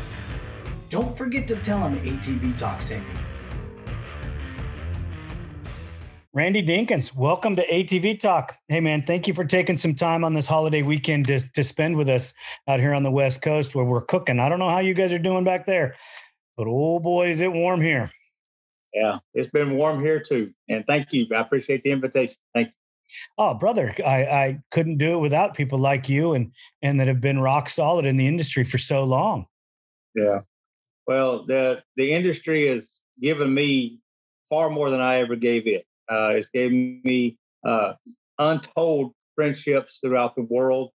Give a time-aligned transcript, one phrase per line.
[0.89, 3.13] Don't forget to tell them ATV Talk sent you.
[6.33, 8.57] Randy Dinkins, welcome to ATV Talk.
[8.67, 11.95] Hey, man, thank you for taking some time on this holiday weekend to, to spend
[11.95, 12.35] with us
[12.67, 14.39] out here on the West Coast where we're cooking.
[14.39, 15.95] I don't know how you guys are doing back there,
[16.55, 18.11] but oh boy, is it warm here.
[18.93, 20.51] Yeah, it's been warm here too.
[20.69, 21.27] And thank you.
[21.35, 22.35] I appreciate the invitation.
[22.53, 22.73] Thank you.
[23.37, 27.21] Oh, brother, I, I couldn't do it without people like you and and that have
[27.21, 29.45] been rock solid in the industry for so long.
[30.15, 30.41] Yeah.
[31.05, 32.89] Well, the the industry has
[33.21, 33.99] given me
[34.49, 35.85] far more than I ever gave it.
[36.09, 37.93] Uh, it's given me uh,
[38.39, 40.91] untold friendships throughout the world.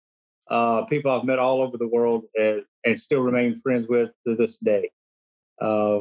[0.50, 4.34] Uh, people I've met all over the world and, and still remain friends with to
[4.34, 4.90] this day.
[5.60, 6.00] Uh,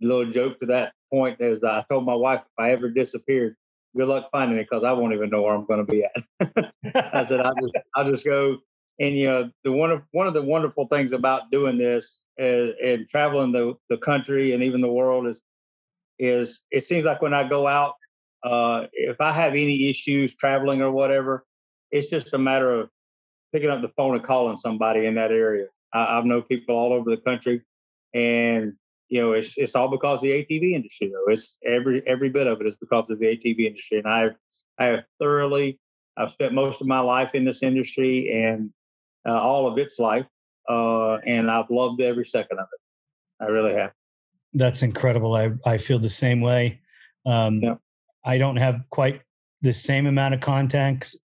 [0.00, 3.56] little joke to that point is I told my wife if I ever disappeared,
[3.96, 6.72] good luck finding me because I won't even know where I'm going to be at.
[7.14, 8.58] I said I'll just I'll just go.
[9.00, 12.74] And you know the one of one of the wonderful things about doing this is,
[12.84, 15.42] and traveling the the country and even the world is
[16.18, 17.94] is it seems like when I go out,
[18.42, 21.44] uh, if I have any issues traveling or whatever,
[21.90, 22.90] it's just a matter of
[23.52, 25.66] picking up the phone and calling somebody in that area.
[25.92, 27.62] I, I've known people all over the country,
[28.14, 28.74] and
[29.08, 31.08] you know, it's it's all because of the ATV industry.
[31.08, 34.36] Though it's every every bit of it is because of the ATV industry, and I've
[34.78, 35.78] I have thoroughly
[36.16, 38.70] I've spent most of my life in this industry and
[39.26, 40.26] uh, all of its life,
[40.68, 43.44] uh, and I've loved every second of it.
[43.44, 43.92] I really have.
[44.52, 45.34] That's incredible.
[45.34, 46.80] I I feel the same way.
[47.24, 47.74] Um, yeah.
[48.24, 49.22] I don't have quite
[49.62, 51.16] the same amount of contacts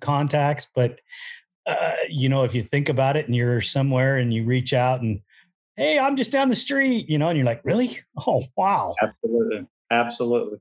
[0.00, 1.00] contacts, but
[1.66, 5.00] uh, you know, if you think about it, and you're somewhere and you reach out
[5.00, 5.20] and
[5.82, 7.98] hey, I'm just down the street, you know, and you're like, really?
[8.26, 8.94] Oh, wow.
[9.02, 9.66] Absolutely.
[9.90, 10.58] Absolutely.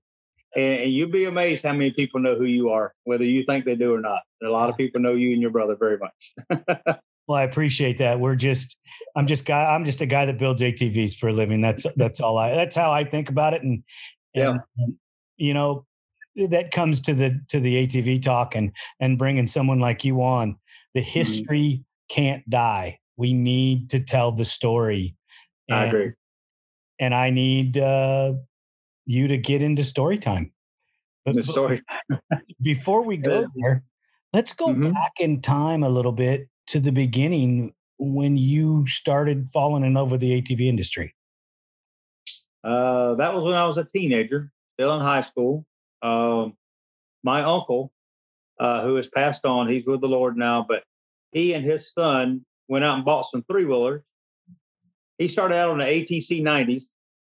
[0.56, 3.76] And, you'd be amazed how many people know who you are, whether you think they
[3.76, 4.22] do or not.
[4.44, 6.34] A lot of people know you and your brother very much.
[7.28, 8.20] well, I appreciate that.
[8.20, 8.78] We're just,
[9.16, 11.62] I'm just guy, I'm just a guy that builds ATVs for a living.
[11.62, 13.62] That's, that's all I, that's how I think about it.
[13.62, 13.84] And,
[14.34, 14.86] and, yeah.
[15.38, 15.86] you know,
[16.50, 20.58] that comes to the, to the ATV talk and, and bringing someone like you on
[20.96, 21.10] the mm-hmm.
[21.10, 22.16] history mm-hmm.
[22.16, 25.16] can't die we need to tell the story.
[25.70, 26.12] And, I agree.
[27.00, 28.34] And I need uh,
[29.06, 30.52] you to get into story time.
[31.24, 31.84] But, the story.
[32.62, 33.84] before we go there,
[34.34, 34.92] let's go mm-hmm.
[34.92, 40.12] back in time a little bit to the beginning when you started falling in love
[40.12, 41.14] with the ATV industry.
[42.64, 45.64] Uh, that was when I was a teenager, still in high school.
[46.02, 46.58] Um,
[47.24, 47.94] my uncle,
[48.60, 50.82] uh, who has passed on, he's with the Lord now, but
[51.32, 54.08] he and his son went out and bought some three wheelers.
[55.18, 56.86] He started out on the ATC 90s.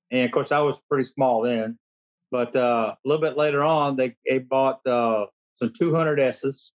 [0.09, 1.77] And of course, I was pretty small then.
[2.31, 5.25] But uh, a little bit later on, they, they bought uh,
[5.57, 6.71] some 200Ss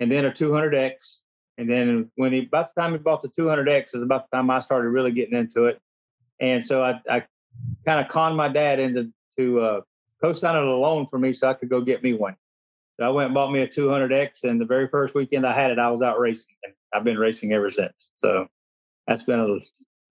[0.00, 1.22] and then a 200X.
[1.58, 4.50] And then when he, about the time he bought the 200X, is about the time
[4.50, 5.78] I started really getting into it.
[6.40, 7.24] And so I, I
[7.86, 9.80] kind of conned my dad into to uh,
[10.20, 12.34] co-signing a loan for me so I could go get me one.
[12.98, 15.70] So I went and bought me a 200X, and the very first weekend I had
[15.70, 16.56] it, I was out racing.
[16.64, 18.12] And I've been racing ever since.
[18.16, 18.46] So
[19.06, 19.58] that's been a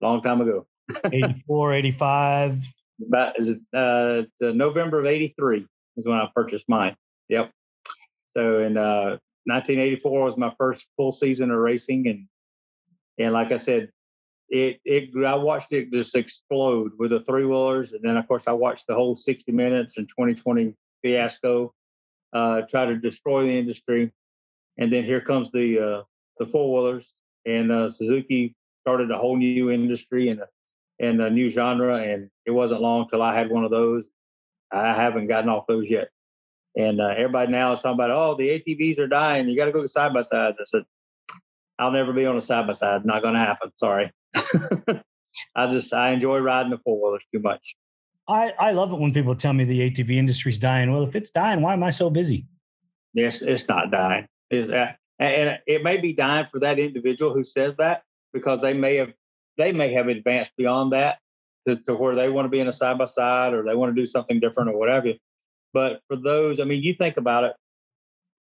[0.04, 0.66] long time ago.
[1.04, 2.58] 84, 85.
[3.06, 5.66] About is it uh, November of 83
[5.96, 6.96] is when I purchased mine.
[7.28, 7.50] Yep.
[8.32, 12.26] So in uh, 1984 was my first full season of racing, and
[13.18, 13.90] and like I said,
[14.48, 18.46] it it I watched it just explode with the three wheelers, and then of course
[18.46, 21.72] I watched the whole 60 minutes and 2020 fiasco
[22.32, 24.12] uh, try to destroy the industry,
[24.76, 26.02] and then here comes the uh,
[26.40, 27.14] the four wheelers,
[27.46, 30.46] and uh, Suzuki started a whole new industry and a,
[30.98, 34.06] and a new genre, and it wasn't long till I had one of those.
[34.72, 36.08] I haven't gotten off those yet,
[36.76, 39.48] and uh, everybody now is talking about, oh, the ATVs are dying.
[39.48, 40.58] You got to go side by sides.
[40.60, 40.82] I said,
[41.78, 43.04] I'll never be on a side by side.
[43.04, 43.70] Not going to happen.
[43.76, 44.10] Sorry.
[45.54, 47.76] I just I enjoy riding the four wheelers too much.
[48.28, 50.92] I, I love it when people tell me the ATV industry's dying.
[50.92, 52.46] Well, if it's dying, why am I so busy?
[53.12, 54.26] Yes, it's not dying.
[54.50, 58.02] Is uh, and it may be dying for that individual who says that
[58.32, 59.12] because they may have
[59.56, 61.18] they may have advanced beyond that
[61.68, 63.94] to, to where they want to be in a side by side or they want
[63.94, 65.12] to do something different or whatever.
[65.72, 67.52] But for those, I mean, you think about it,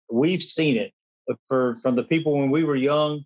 [0.10, 0.94] we've seen it
[1.48, 3.26] for from the people when we were young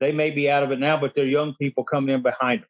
[0.00, 2.68] they may be out of it now, but they're young people coming in behind them.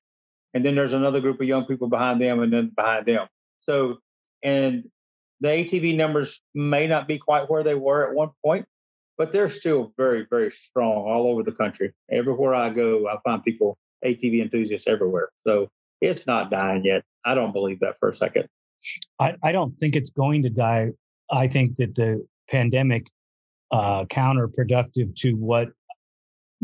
[0.53, 3.27] And then there's another group of young people behind them and then behind them.
[3.59, 3.99] So,
[4.43, 4.85] and
[5.41, 8.67] the ATV numbers may not be quite where they were at one point,
[9.17, 11.93] but they're still very, very strong all over the country.
[12.11, 15.31] Everywhere I go, I find people, ATV enthusiasts everywhere.
[15.47, 15.69] So
[16.01, 17.03] it's not dying yet.
[17.25, 18.49] I don't believe that for a second.
[19.19, 20.91] I, I don't think it's going to die.
[21.31, 23.07] I think that the pandemic
[23.71, 25.69] uh, counterproductive to what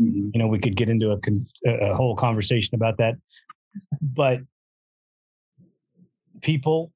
[0.01, 0.29] Mm-hmm.
[0.33, 3.15] You know, we could get into a, a whole conversation about that.
[4.01, 4.41] But
[6.41, 6.91] people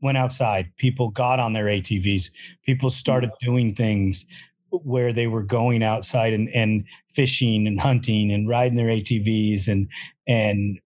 [0.00, 2.30] went outside, people got on their ATVs,
[2.64, 4.26] people started doing things
[4.70, 9.88] where they were going outside and, and fishing and hunting and riding their ATVs and
[10.26, 10.78] and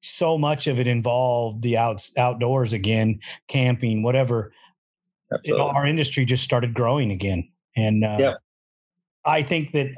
[0.00, 4.52] so much of it involved the outs outdoors again, camping, whatever.
[5.50, 8.34] Our industry just started growing again, and uh, yeah.
[9.24, 9.88] I think that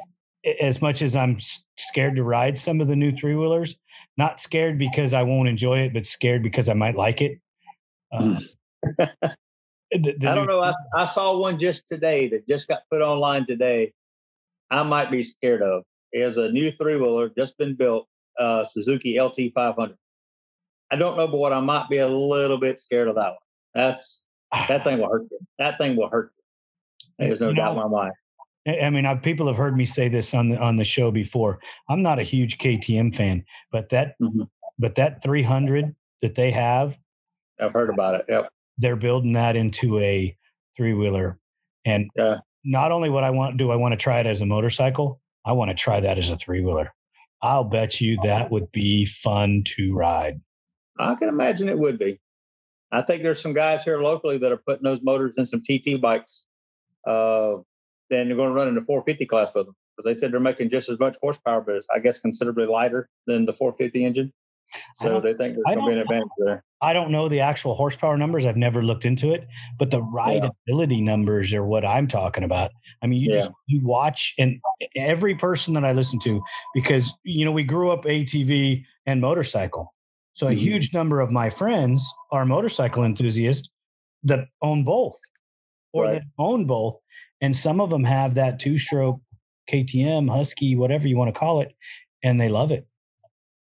[0.61, 1.37] as much as I'm
[1.77, 3.77] scared to ride some of the new three wheelers,
[4.17, 7.39] not scared because I won't enjoy it, but scared because I might like it.
[8.13, 8.39] Uh,
[9.95, 10.63] I don't know.
[10.63, 13.93] I, I, saw one just today that just got put online today.
[14.71, 15.85] I might be scared of.
[16.13, 19.97] It's a new three wheeler just been built, uh, Suzuki LT 500.
[20.91, 23.37] I don't know, but what I might be a little bit scared of that one.
[23.75, 24.27] That's
[24.69, 25.39] that thing will hurt you.
[25.59, 26.33] That thing will hurt
[27.19, 27.29] you.
[27.29, 28.13] There's no you doubt in my mind.
[28.67, 31.61] I mean, I, people have heard me say this on the on the show before.
[31.89, 34.43] I'm not a huge KTM fan, but that mm-hmm.
[34.79, 36.99] but that 300 that they have,
[37.61, 38.27] I've heard about it.
[38.29, 40.37] Yep, they're building that into a
[40.77, 41.39] three wheeler,
[41.85, 42.39] and yeah.
[42.65, 45.53] not only what I want do I want to try it as a motorcycle, I
[45.53, 46.93] want to try that as a three wheeler.
[47.43, 50.41] I'll bet you that would be fun to ride.
[50.99, 52.19] I can imagine it would be.
[52.91, 56.01] I think there's some guys here locally that are putting those motors in some TT
[56.01, 56.47] bikes.
[57.07, 57.57] Uh,
[58.11, 60.41] then you're going to run in the 450 class with them because they said they're
[60.41, 64.33] making just as much horsepower, but it's, I guess considerably lighter than the 450 engine.
[64.97, 66.65] So they think there's going to be an advantage there.
[66.83, 68.45] I don't know the actual horsepower numbers.
[68.45, 69.47] I've never looked into it,
[69.79, 71.05] but the rideability yeah.
[71.05, 72.71] numbers are what I'm talking about.
[73.03, 73.39] I mean, you yeah.
[73.39, 74.61] just you watch and
[74.95, 76.43] every person that I listen to,
[76.75, 79.95] because you know we grew up ATV and motorcycle,
[80.35, 80.59] so a mm-hmm.
[80.59, 83.69] huge number of my friends are motorcycle enthusiasts
[84.25, 85.19] that own both,
[85.93, 86.13] or right.
[86.15, 86.97] that own both,
[87.41, 89.21] and some of them have that two stroke
[89.71, 91.75] KTM, Husky, whatever you want to call it,
[92.23, 92.87] and they love it.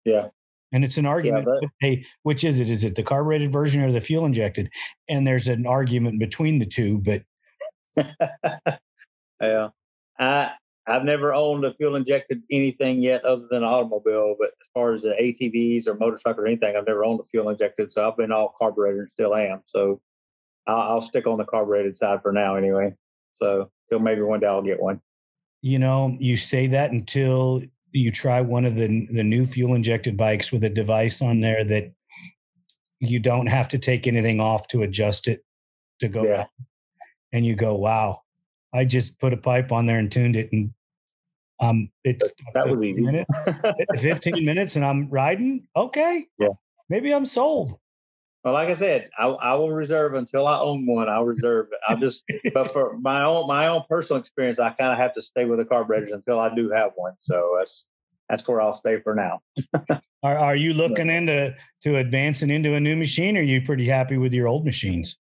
[0.05, 0.27] Yeah.
[0.71, 1.47] And it's an argument.
[1.61, 2.69] Yeah, hey, which is it?
[2.69, 4.69] Is it the carbureted version or the fuel injected?
[5.09, 7.23] And there's an argument between the two, but
[9.41, 9.69] yeah,
[10.19, 10.51] I
[10.89, 14.35] I've never owned a fuel injected anything yet other than an automobile.
[14.39, 17.49] But as far as the ATVs or motorcycle or anything, I've never owned a fuel
[17.49, 17.91] injected.
[17.91, 19.61] So I've been all carbureted and still am.
[19.65, 20.01] So
[20.65, 22.95] I'll, I'll stick on the carbureted side for now, anyway.
[23.33, 24.99] So till maybe one day I'll get one.
[25.61, 27.61] You know, you say that until
[27.91, 31.63] you try one of the the new fuel injected bikes with a device on there
[31.63, 31.91] that
[33.00, 35.43] you don't have to take anything off to adjust it
[36.00, 36.46] to go yeah.
[37.31, 38.22] and you go wow.
[38.74, 40.72] I just put a pipe on there and tuned it and
[41.60, 43.27] um it's that would be minute,
[44.00, 45.67] 15 minutes and i'm riding?
[45.75, 46.27] Okay.
[46.39, 46.50] Yeah.
[46.89, 47.79] Maybe i'm sold
[48.43, 51.10] well, like I said, I, I will reserve until I own one.
[51.10, 51.67] I'll reserve.
[51.88, 55.22] I'll just, but for my own my own personal experience, I kind of have to
[55.22, 57.13] stay with the carburetors until I do have one.
[57.19, 57.89] So that's
[58.29, 59.41] that's where I'll stay for now.
[60.24, 63.36] are Are you looking into to advancing into a new machine?
[63.36, 65.17] Or are you pretty happy with your old machines?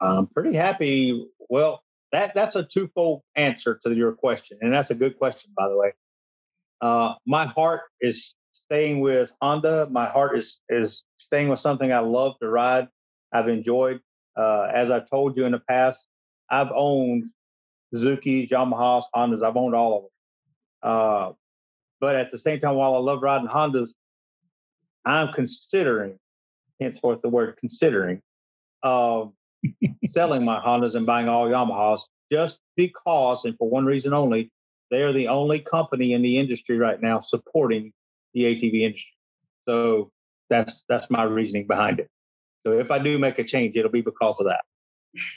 [0.00, 1.24] I'm pretty happy.
[1.48, 5.68] Well, that that's a twofold answer to your question, and that's a good question, by
[5.68, 5.92] the way.
[6.80, 8.34] Uh, my heart is
[8.72, 9.86] staying with Honda.
[9.90, 12.88] My heart is is staying with something I love to ride.
[13.30, 14.00] I've enjoyed.
[14.34, 16.08] Uh, as I've told you in the past,
[16.48, 17.24] I've owned
[17.92, 19.42] Suzuki's, Yamahas, Hondas.
[19.42, 20.10] I've owned all of them.
[20.90, 21.32] Uh,
[22.00, 23.90] but at the same time, while I love riding Hondas,
[25.04, 26.18] I'm considering,
[26.80, 28.22] henceforth the word considering,
[28.82, 29.26] uh,
[30.06, 32.00] selling my Hondas and buying all Yamahas
[32.32, 34.50] just because, and for one reason only,
[34.90, 37.92] they are the only company in the industry right now supporting
[38.34, 39.16] the ATV industry.
[39.68, 40.10] So
[40.50, 42.08] that's that's my reasoning behind it.
[42.66, 44.62] So if I do make a change, it'll be because of that.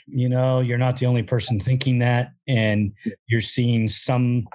[0.06, 2.92] You know, you're not the only person thinking that, and
[3.26, 4.46] you're seeing some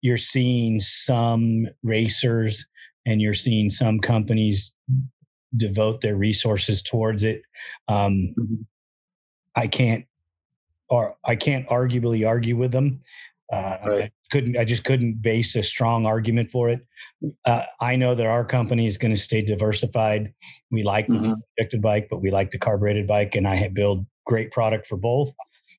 [0.00, 2.66] you're seeing some racers
[3.06, 4.74] and you're seeing some companies
[5.56, 7.42] devote their resources towards it.
[7.88, 8.62] Um, mm-hmm.
[9.56, 10.04] I can't,
[10.88, 13.00] or I can't arguably argue with them.
[13.52, 14.12] Uh, right.
[14.28, 14.56] I couldn't.
[14.56, 16.80] I just couldn't base a strong argument for it.
[17.44, 20.32] Uh, I know that our company is going to stay diversified.
[20.70, 21.22] We like mm-hmm.
[21.22, 24.96] the injected bike, but we like the carbureted bike, and I build great product for
[24.96, 25.32] both.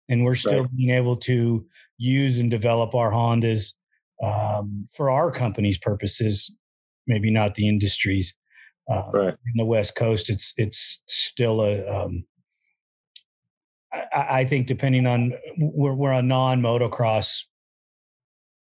[0.08, 0.76] And we're still right.
[0.76, 1.64] being able to
[1.98, 3.74] use and develop our Hondas
[4.24, 6.58] um, for our company's purposes,
[7.06, 8.34] maybe not the industry's.
[8.92, 9.34] Uh, right.
[9.34, 11.86] In the West Coast, it's it's still a.
[11.88, 12.24] Um,
[13.94, 17.44] I, I think depending on we're we're a non motocross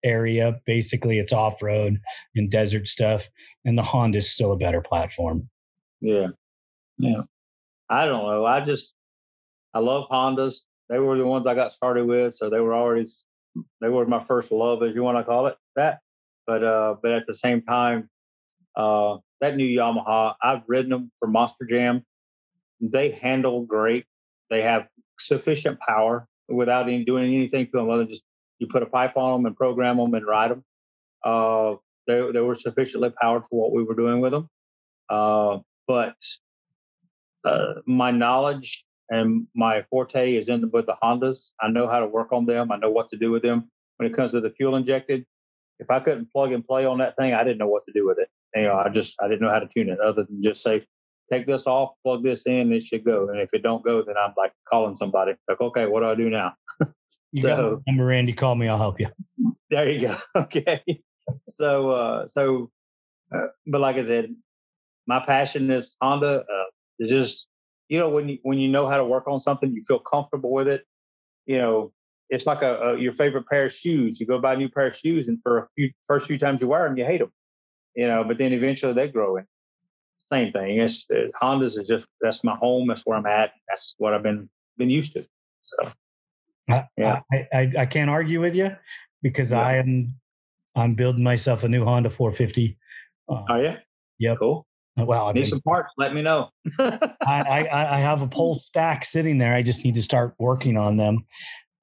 [0.07, 0.59] area.
[0.65, 1.99] Basically, it's off road
[2.35, 3.29] and desert stuff,
[3.65, 5.49] and the Honda is still a better platform.
[6.01, 6.27] Yeah,
[6.97, 7.21] yeah.
[7.89, 8.45] I don't know.
[8.45, 8.93] I just
[9.73, 10.61] I love Hondas.
[10.89, 13.07] They were the ones I got started with, so they were already
[13.81, 15.99] they were my first love, as you want to call it that.
[16.45, 18.09] But uh, but at the same time,
[18.75, 22.03] uh, that new Yamaha, I've ridden them for Monster Jam.
[22.79, 24.05] They handle great.
[24.49, 24.87] They have
[25.19, 28.23] sufficient power without any, doing anything to them other than just
[28.59, 30.63] you put a pipe on them and program them and ride them.
[31.23, 31.75] Uh,
[32.07, 34.49] they, they were sufficiently powered for what we were doing with them.
[35.09, 36.15] Uh, but
[37.43, 41.51] uh, my knowledge and my forte is in with the Hondas.
[41.61, 42.71] I know how to work on them.
[42.71, 43.69] I know what to do with them.
[43.97, 45.25] When it comes to the fuel injected,
[45.79, 48.05] if I couldn't plug and play on that thing, I didn't know what to do
[48.05, 48.29] with it.
[48.55, 50.85] You know, I just I didn't know how to tune it other than just say,
[51.31, 53.29] take this off, plug this in, it should go.
[53.29, 55.33] And if it don't go, then I'm like calling somebody.
[55.47, 56.55] Like, okay, what do I do now?
[57.31, 58.33] you so, got number, Randy.
[58.33, 58.67] Call me.
[58.67, 59.07] I'll help you.
[59.69, 60.17] There you go.
[60.35, 60.81] Okay.
[61.49, 62.71] so, uh, so,
[63.33, 64.33] uh, but like I said,
[65.07, 66.41] my passion is Honda.
[66.41, 66.63] Uh,
[66.99, 67.47] it's just
[67.89, 70.51] you know when you when you know how to work on something, you feel comfortable
[70.51, 70.85] with it.
[71.45, 71.93] You know,
[72.29, 74.19] it's like a, a your favorite pair of shoes.
[74.19, 76.61] You go buy a new pair of shoes, and for a few first few times
[76.61, 77.31] you wear them, you hate them.
[77.95, 79.45] You know, but then eventually they grow in.
[80.31, 80.79] Same thing.
[80.79, 82.87] It's, it's Hondas is just that's my home.
[82.87, 83.51] That's where I'm at.
[83.67, 85.25] That's what I've been been used to.
[85.61, 85.91] So,
[86.67, 88.75] yeah, I, I, I can't argue with you
[89.21, 89.61] because yeah.
[89.61, 90.15] I am
[90.75, 92.77] I'm building myself a new Honda 450.
[93.29, 93.77] Uh, oh yeah.
[94.19, 94.37] Yep.
[94.39, 94.67] Cool.
[94.99, 95.91] Uh, well, I need some parts.
[95.97, 96.49] Let me know.
[96.79, 99.53] I, I, I have a pole stack sitting there.
[99.53, 101.25] I just need to start working on them,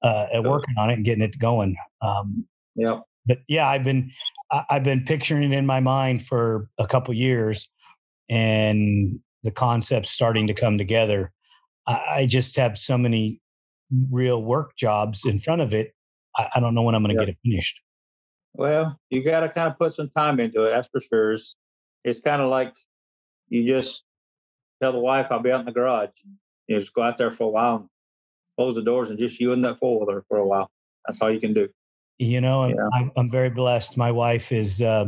[0.01, 1.75] uh, and working on it and getting it going.
[2.01, 2.99] Um, yeah.
[3.25, 4.11] But yeah, I've been
[4.69, 7.67] I've been picturing it in my mind for a couple years,
[8.29, 11.31] and the concept's starting to come together.
[11.87, 13.41] I, I just have so many
[14.11, 15.93] real work jobs in front of it.
[16.37, 17.81] I, I don't know when I'm going to get it finished.
[18.53, 20.71] Well, you got to kind of put some time into it.
[20.71, 21.33] That's for sure.
[21.33, 21.55] It's,
[22.03, 22.73] it's kind of like
[23.49, 24.03] you just
[24.81, 26.09] tell the wife, I'll be out in the garage.
[26.67, 27.89] You just go out there for a while and
[28.57, 30.69] close the doors and just you and that four wheeler for a while.
[31.05, 31.67] That's all you can do.
[32.17, 32.89] You know, I'm, yeah.
[32.93, 33.97] I'm, I'm very blessed.
[33.97, 35.07] My wife is uh,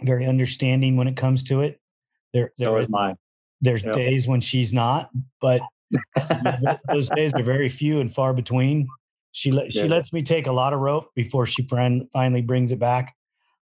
[0.00, 1.80] very understanding when it comes to it.
[2.32, 3.16] There, there so is mine.
[3.60, 3.94] There's yep.
[3.94, 5.60] days when she's not, but
[6.92, 8.88] those days are very few and far between.
[9.32, 9.82] She let, yeah.
[9.82, 11.66] she lets me take a lot of rope before she
[12.12, 13.14] finally brings it back,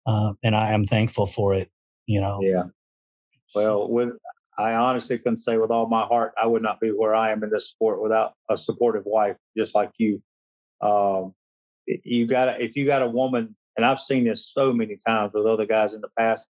[0.08, 1.70] uh, and I am thankful for it.
[2.06, 2.40] You know.
[2.42, 2.64] Yeah.
[3.54, 4.12] Well, with
[4.58, 7.44] I honestly can say with all my heart, I would not be where I am
[7.44, 10.22] in this sport without a supportive wife, just like you.
[10.82, 11.34] Um,
[11.88, 15.46] you got if you got a woman, and I've seen this so many times with
[15.46, 16.48] other guys in the past.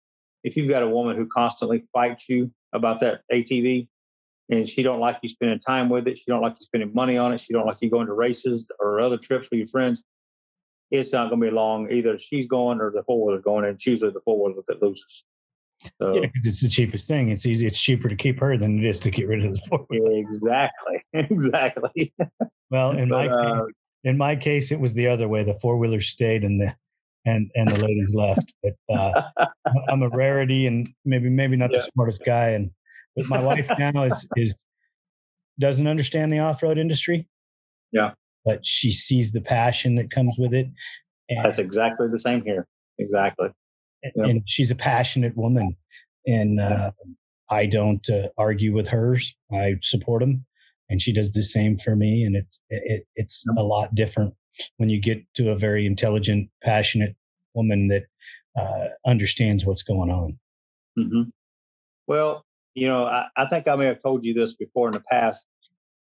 [0.44, 3.88] If you've got a woman who constantly fights you about that ATV,
[4.50, 7.18] and she don't like you spending time with it, she don't like you spending money
[7.18, 10.04] on it, she don't like you going to races or other trips with your friends,
[10.92, 11.92] it's not going to be long.
[11.92, 14.82] Either she's going or the four wheeler going, and it's usually the four wheeler that
[14.82, 15.24] loses.
[16.02, 17.30] So, yeah, because it's the cheapest thing.
[17.30, 17.68] It's easy.
[17.68, 20.18] It's cheaper to keep her than it is to get rid of the four wheeler.
[20.18, 21.04] Exactly.
[21.14, 22.14] Exactly.
[22.70, 23.66] well, in but, my uh,
[24.04, 25.44] in my case, it was the other way.
[25.44, 26.76] The four wheeler stayed, and the
[27.26, 28.54] and and the ladies left.
[28.62, 29.22] But uh,
[29.90, 31.78] I'm a rarity, and maybe maybe not yeah.
[31.78, 32.50] the smartest guy.
[32.50, 32.72] And
[33.16, 34.56] but my wife now is is
[35.60, 37.28] doesn't understand the off road industry.
[37.92, 38.12] Yeah,
[38.44, 40.68] but she sees the passion that comes with it.
[41.30, 42.68] And, That's exactly the same here.
[43.00, 43.50] Exactly.
[44.04, 45.76] And, and she's a passionate woman,
[46.28, 46.92] and uh,
[47.50, 49.36] I don't uh, argue with hers.
[49.52, 50.46] I support them.
[50.90, 52.24] and she does the same for me.
[52.24, 54.34] And it's it, it's a lot different
[54.78, 57.16] when you get to a very intelligent, passionate
[57.54, 58.04] woman that
[58.60, 60.40] uh, understands what's going on.
[60.98, 61.30] Mm-hmm.
[62.08, 65.00] Well, you know, I, I think I may have told you this before in the
[65.00, 65.48] past,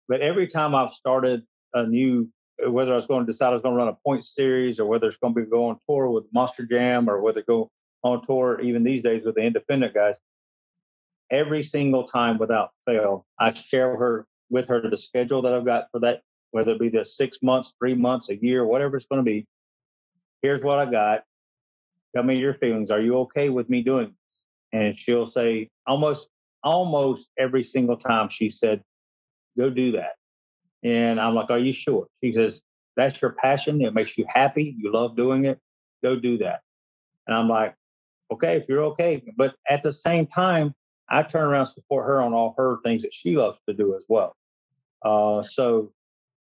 [0.07, 1.43] but every time I've started
[1.73, 2.29] a new,
[2.63, 4.79] uh, whether I was going to decide I was going to run a point series
[4.79, 7.71] or whether it's going to be go on tour with Monster Jam or whether go
[8.03, 10.19] on tour even these days with the independent guys,
[11.31, 15.87] every single time without fail, I share her with her the schedule that I've got
[15.91, 16.21] for that,
[16.51, 19.45] whether it be the six months, three months, a year, whatever it's going to be.
[20.41, 21.23] Here's what I got.
[22.15, 22.91] Tell me your feelings.
[22.91, 24.45] Are you okay with me doing this?
[24.71, 26.29] And she'll say almost
[26.63, 28.83] almost every single time she said,
[29.57, 30.11] Go do that.
[30.83, 32.07] And I'm like, Are you sure?
[32.23, 32.61] She says,
[32.95, 33.81] That's your passion.
[33.81, 34.75] It makes you happy.
[34.77, 35.59] You love doing it.
[36.03, 36.61] Go do that.
[37.25, 37.75] And I'm like,
[38.31, 39.23] Okay, if you're okay.
[39.35, 40.73] But at the same time,
[41.09, 44.03] I turn around support her on all her things that she loves to do as
[44.09, 44.35] well.
[45.03, 45.93] Uh, so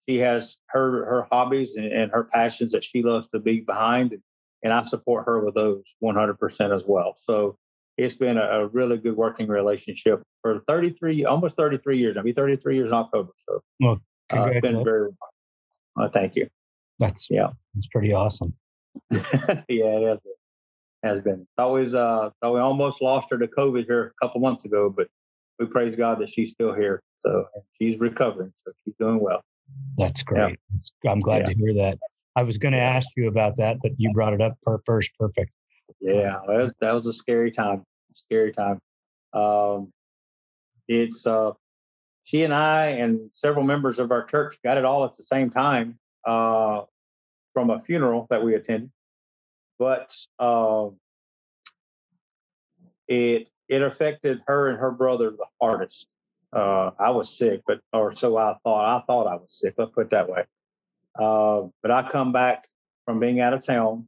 [0.07, 4.15] she has her her hobbies and, and, her passions that she loves to be behind,
[4.63, 7.15] and I support her with those 100% as well.
[7.17, 7.57] So
[7.97, 12.17] it's been a, a, really good working relationship for 33, almost 33 years.
[12.17, 13.31] I'll be 33 years in October.
[13.47, 13.99] So well,
[14.31, 15.09] uh, it's been very.
[15.99, 16.47] Uh, thank you.
[16.99, 18.53] That's yeah, it's pretty awesome.
[19.11, 19.19] yeah,
[19.67, 20.33] it has been
[21.03, 21.47] has been.
[21.57, 25.07] Always, uh, thought we almost lost her to COVID here a couple months ago, but
[25.59, 27.01] we praise God that she's still here.
[27.19, 27.45] So
[27.79, 29.41] she's recovering, so she's doing well.
[29.97, 30.57] That's great.
[31.03, 31.11] Yeah.
[31.11, 31.49] I'm glad yeah.
[31.49, 31.97] to hear that.
[32.35, 35.11] I was going to ask you about that, but you brought it up first.
[35.19, 35.51] Perfect.
[35.99, 37.83] Yeah, that was, that was a scary time.
[38.15, 38.79] Scary time.
[39.33, 39.91] Um,
[40.87, 41.51] it's uh,
[42.23, 45.49] she and I and several members of our church got it all at the same
[45.49, 46.81] time uh,
[47.53, 48.91] from a funeral that we attended
[49.81, 50.89] but uh,
[53.07, 56.07] it it affected her and her brother the hardest.
[56.53, 58.95] Uh, I was sick, but or so I thought.
[58.95, 59.73] I thought I was sick.
[59.79, 60.43] Let's put it that way.
[61.17, 62.65] Uh, but I come back
[63.05, 64.07] from being out of town.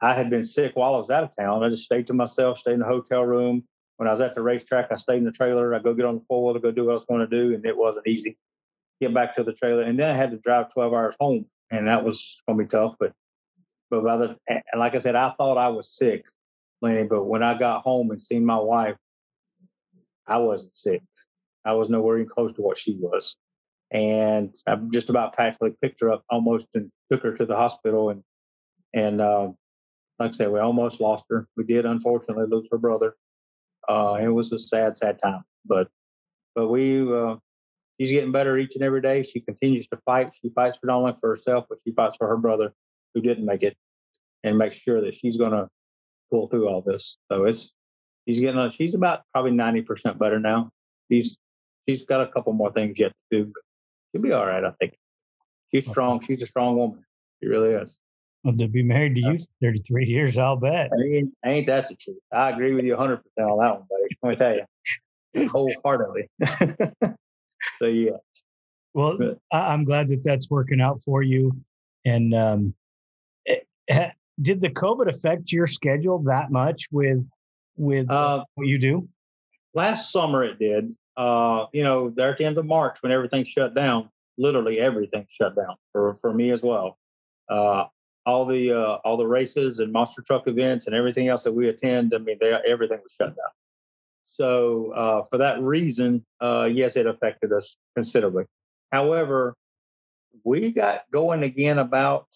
[0.00, 1.64] I had been sick while I was out of town.
[1.64, 3.64] I just stayed to myself, stayed in the hotel room.
[3.96, 5.74] When I was at the racetrack, I stayed in the trailer.
[5.74, 7.54] I go get on the four wheeler, go do what I was going to do,
[7.54, 8.36] and it wasn't easy.
[9.00, 11.88] Get back to the trailer, and then I had to drive 12 hours home, and
[11.88, 12.96] that was going to be tough.
[12.98, 13.12] But
[13.90, 16.26] but by the and like I said, I thought I was sick,
[16.82, 17.04] Lenny.
[17.04, 18.96] But when I got home and seen my wife,
[20.26, 21.02] I wasn't sick.
[21.64, 23.36] I was nowhere even close to what she was.
[23.90, 28.10] And I just about practically picked her up almost and took her to the hospital.
[28.10, 28.22] And
[28.92, 29.56] and um,
[30.18, 31.46] like I said, we almost lost her.
[31.56, 33.14] We did unfortunately lose her brother.
[33.88, 35.44] Uh, it was a sad, sad time.
[35.64, 35.88] But
[36.54, 37.36] but we uh,
[37.98, 39.22] she's getting better each and every day.
[39.22, 40.32] She continues to fight.
[40.40, 42.72] She fights for not only for herself, but she fights for her brother
[43.14, 43.76] who didn't make it
[44.42, 45.68] and make sure that she's going to
[46.30, 47.16] pull through all this.
[47.30, 47.72] So it's
[48.26, 50.70] she's getting she's about probably ninety percent better now.
[51.10, 51.36] She's
[51.88, 53.52] she's got a couple more things yet to do,
[54.12, 54.64] she'll be all right.
[54.64, 54.94] I think
[55.70, 56.20] she's strong.
[56.20, 57.04] She's a strong woman.
[57.40, 58.00] She really is.
[58.46, 60.90] To be married to you for 33 years, I'll bet.
[61.04, 62.18] Ain't, ain't that the truth?
[62.32, 64.16] I agree with you 100 percent on that one, buddy.
[64.22, 66.30] Let me tell you, wholeheartedly.
[67.78, 68.18] so yeah.
[68.94, 71.60] Well, but, I'm glad that that's working out for you,
[72.04, 72.74] and um,
[73.88, 77.28] eh, did the COVID affect your schedule that much with
[77.76, 79.08] with uh, what you do?
[79.74, 80.94] Last summer it did.
[81.16, 85.26] Uh, you know, there at the end of March when everything shut down, literally everything
[85.30, 86.96] shut down for for me as well.
[87.48, 87.84] Uh,
[88.26, 91.68] all the uh, all the races and monster truck events and everything else that we
[91.68, 93.52] attend, I mean, they, everything was shut down.
[94.26, 98.44] So uh, for that reason, uh, yes, it affected us considerably.
[98.92, 99.54] However,
[100.44, 102.26] we got going again about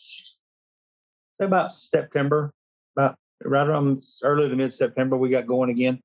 [1.41, 2.53] about September,
[2.97, 6.01] about right around early to mid September, we got going again.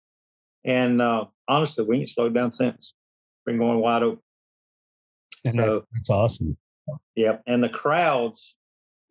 [0.63, 2.93] And uh, honestly, we ain't slowed down since.
[3.45, 4.19] Been going wide open.
[5.45, 6.57] And so, that's awesome.
[7.15, 7.43] Yep.
[7.45, 8.55] And the crowds,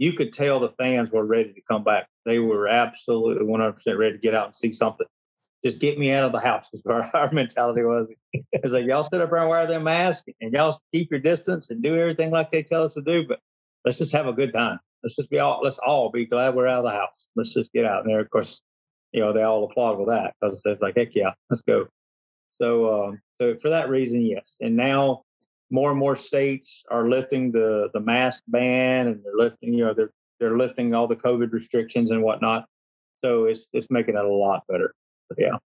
[0.05, 2.09] you could tell the fans were ready to come back.
[2.25, 5.07] They were absolutely 100% ready to get out and see something.
[5.65, 8.09] Just get me out of the house is where our mentality was.
[8.33, 11.83] It's like, y'all sit up around wear their mask and y'all keep your distance and
[11.83, 13.41] do everything like they tell us to do, but
[13.85, 16.67] let's just have a good time let's just be all let's all be glad we're
[16.67, 17.29] out of the house.
[17.37, 18.03] Let's just get out.
[18.03, 18.63] And there, of course,
[19.13, 21.87] you know, they all applaud with that because it's like, heck yeah, let's go.
[22.51, 24.57] So, um, so for that reason, yes.
[24.61, 25.23] And now
[25.71, 29.95] more and more states are lifting the the mask ban and they're lifting, you know,
[29.95, 32.67] they're they're lifting all the COVID restrictions and whatnot.
[33.25, 34.95] So it's it's making it a lot better.
[35.29, 35.57] But yeah.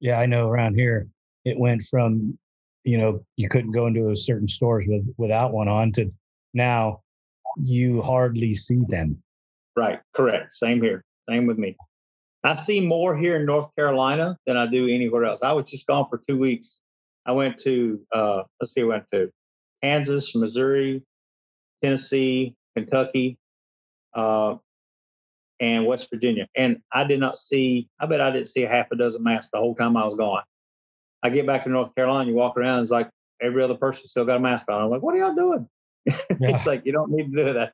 [0.00, 1.08] Yeah, I know around here
[1.44, 2.38] it went from,
[2.84, 6.12] you know, you couldn't go into a certain stores with without one on to
[6.52, 7.00] now
[7.62, 9.22] you hardly see them.
[9.76, 10.00] Right.
[10.14, 10.52] Correct.
[10.52, 11.04] Same here.
[11.28, 11.76] Same with me.
[12.44, 15.42] I see more here in North Carolina than I do anywhere else.
[15.42, 16.80] I was just gone for two weeks
[17.26, 19.30] I went to uh, let's see, I went to
[19.82, 21.02] Kansas, Missouri,
[21.82, 23.38] Tennessee, Kentucky,
[24.14, 24.56] uh,
[25.60, 26.48] and West Virginia.
[26.54, 29.50] And I did not see, I bet I didn't see a half a dozen masks
[29.52, 30.42] the whole time I was gone.
[31.22, 33.10] I get back to North Carolina, you walk around, it's like
[33.40, 34.82] every other person still got a mask on.
[34.82, 35.68] I'm like, what are y'all doing?
[36.06, 36.54] Yeah.
[36.54, 37.72] it's like, you don't need to do that.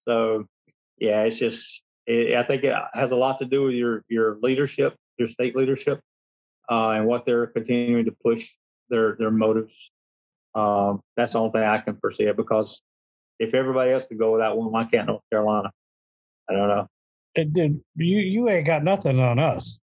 [0.00, 0.46] So,
[0.98, 4.38] yeah, it's just, it, I think it has a lot to do with your, your
[4.40, 6.00] leadership, your state leadership,
[6.70, 8.54] uh, and what they're continuing to push
[8.90, 9.90] their, their motives.
[10.54, 12.82] Um, that's the only thing I can foresee it because
[13.38, 15.70] if everybody else could go without one, why can't North Carolina?
[16.48, 16.86] I don't know.
[17.34, 19.78] It, dude, you you ain't got nothing on us.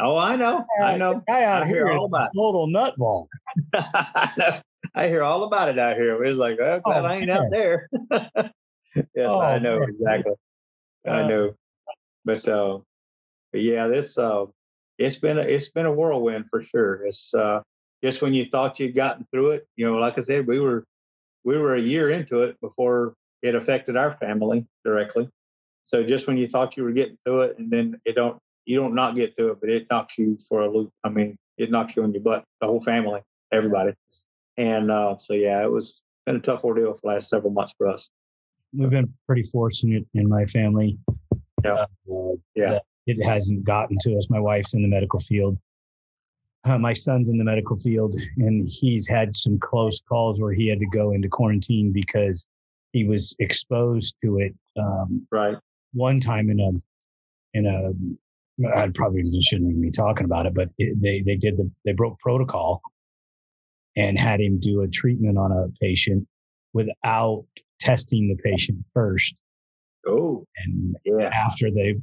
[0.00, 0.64] Oh, I know.
[0.82, 1.22] I know.
[1.26, 3.28] Guy out I here all about total nutball.
[3.74, 4.60] I know.
[4.94, 6.22] I hear all about it out here.
[6.24, 7.38] It's like, oh, glad oh, I ain't man.
[7.38, 7.88] out there.
[8.94, 9.88] yes, oh, I know man.
[9.90, 10.32] exactly.
[11.06, 11.54] Uh, I know.
[12.24, 12.78] But uh,
[13.52, 14.46] but yeah, this uh,
[14.98, 17.04] it's been a, it's been a whirlwind for sure.
[17.06, 17.60] It's uh,
[18.02, 20.84] just when you thought you'd gotten through it, you know, like I said, we were
[21.44, 25.28] we were a year into it before it affected our family directly.
[25.84, 28.76] So just when you thought you were getting through it, and then it don't, you
[28.76, 30.90] don't not get through it, but it knocks you for a loop.
[31.04, 33.20] I mean, it knocks you on your butt, the whole family,
[33.52, 33.94] everybody.
[34.56, 37.74] And uh, so yeah, it was been a tough ordeal for the last several months
[37.78, 38.10] for us.
[38.76, 40.98] We've been pretty fortunate in my family.
[41.64, 42.78] Yeah, uh, yeah.
[43.06, 44.28] It hasn't gotten to us.
[44.28, 45.56] My wife's in the medical field.
[46.66, 50.66] Uh, my son's in the medical field, and he's had some close calls where he
[50.66, 52.44] had to go into quarantine because
[52.92, 54.54] he was exposed to it.
[54.78, 55.56] Um, right
[55.96, 57.92] one time in a in a
[58.74, 61.92] I probably shouldn't even be talking about it, but it, they they did the they
[61.92, 62.80] broke protocol
[63.96, 66.26] and had him do a treatment on a patient
[66.72, 67.44] without
[67.80, 69.34] testing the patient first.
[70.06, 71.30] Oh, and yeah.
[71.34, 71.96] after they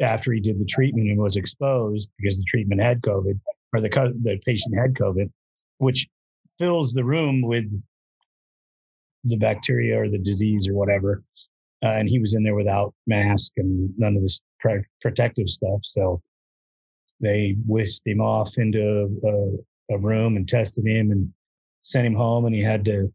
[0.00, 3.38] after he did the treatment and was exposed because the treatment had COVID
[3.72, 3.88] or the
[4.22, 5.30] the patient had COVID,
[5.78, 6.08] which
[6.58, 7.64] fills the room with
[9.24, 11.22] the bacteria or the disease or whatever
[11.84, 15.80] uh, and he was in there without mask and none of this pre- protective stuff.
[15.82, 16.22] So
[17.20, 21.32] they whisked him off into a, a, room and tested him and
[21.82, 23.12] sent him home, and he had to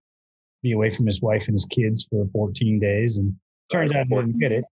[0.64, 3.18] be away from his wife and his kids for 14 days.
[3.18, 3.36] And
[3.72, 4.64] turned out he didn't get it.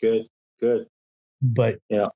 [0.00, 0.26] Good,
[0.60, 0.86] good.
[1.40, 2.08] But yeah,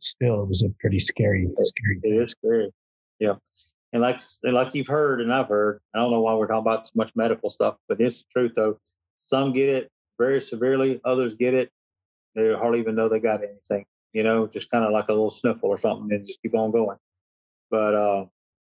[0.00, 2.00] still, it was a pretty scary, scary.
[2.02, 2.70] It is scary.
[3.18, 3.34] Yeah.
[3.92, 6.86] And like, like you've heard, and I've heard, I don't know why we're talking about
[6.86, 8.78] so much medical stuff, but it's the truth though.
[9.16, 11.00] Some get it, very severely.
[11.04, 11.70] Others get it.
[12.34, 15.30] They hardly even know they got anything, you know, just kind of like a little
[15.30, 16.98] sniffle or something and just keep on going.
[17.70, 18.24] But uh,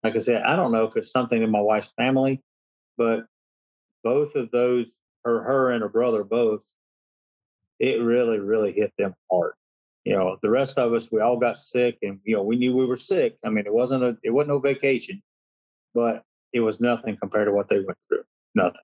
[0.03, 2.41] like I said, I don't know if it's something in my wife's family,
[2.97, 3.25] but
[4.03, 6.63] both of those, her, her and her brother both,
[7.79, 9.53] it really, really hit them hard.
[10.07, 12.73] You know, the rest of us, we all got sick and, you know, we knew
[12.73, 13.35] we were sick.
[13.43, 15.21] I mean, it wasn't a, it wasn't no vacation,
[15.93, 18.23] but it was nothing compared to what they went through.
[18.55, 18.81] Nothing.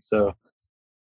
[0.00, 0.36] So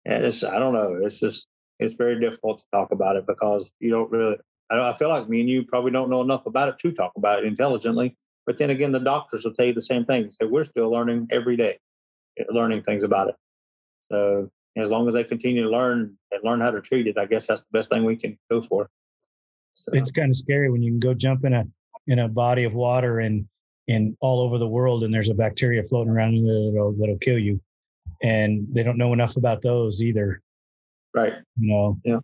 [0.06, 1.00] and it's I don't know.
[1.02, 4.38] It's just it's very difficult to talk about it because you don't really.
[4.70, 7.12] I, I feel like me and you probably don't know enough about it to talk
[7.16, 8.16] about it intelligently.
[8.46, 10.30] But then again, the doctors will tell you the same thing.
[10.30, 11.78] So we're still learning every day,
[12.38, 13.36] eh, learning things about it.
[14.10, 17.26] So as long as they continue to learn and learn how to treat it, I
[17.26, 18.88] guess that's the best thing we can go for.
[19.84, 19.92] So.
[19.94, 21.64] It's kind of scary when you can go jump in a
[22.06, 23.46] in a body of water and
[23.88, 27.18] and all over the world, and there's a bacteria floating around in there that'll, that'll
[27.18, 27.60] kill you
[28.22, 30.40] and they don't know enough about those either.
[31.14, 31.32] Right.
[31.58, 31.98] You know.
[32.04, 32.20] Yeah.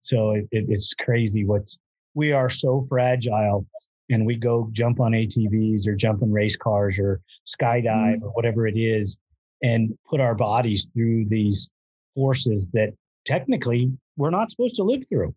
[0.00, 1.44] So it, it, it's crazy.
[1.44, 1.78] What's
[2.14, 3.66] we are so fragile,
[4.10, 8.22] and we go jump on ATVs or jump in race cars or skydive mm.
[8.22, 9.16] or whatever it is,
[9.62, 11.70] and put our bodies through these
[12.14, 12.90] forces that
[13.24, 15.34] technically we're not supposed to live through.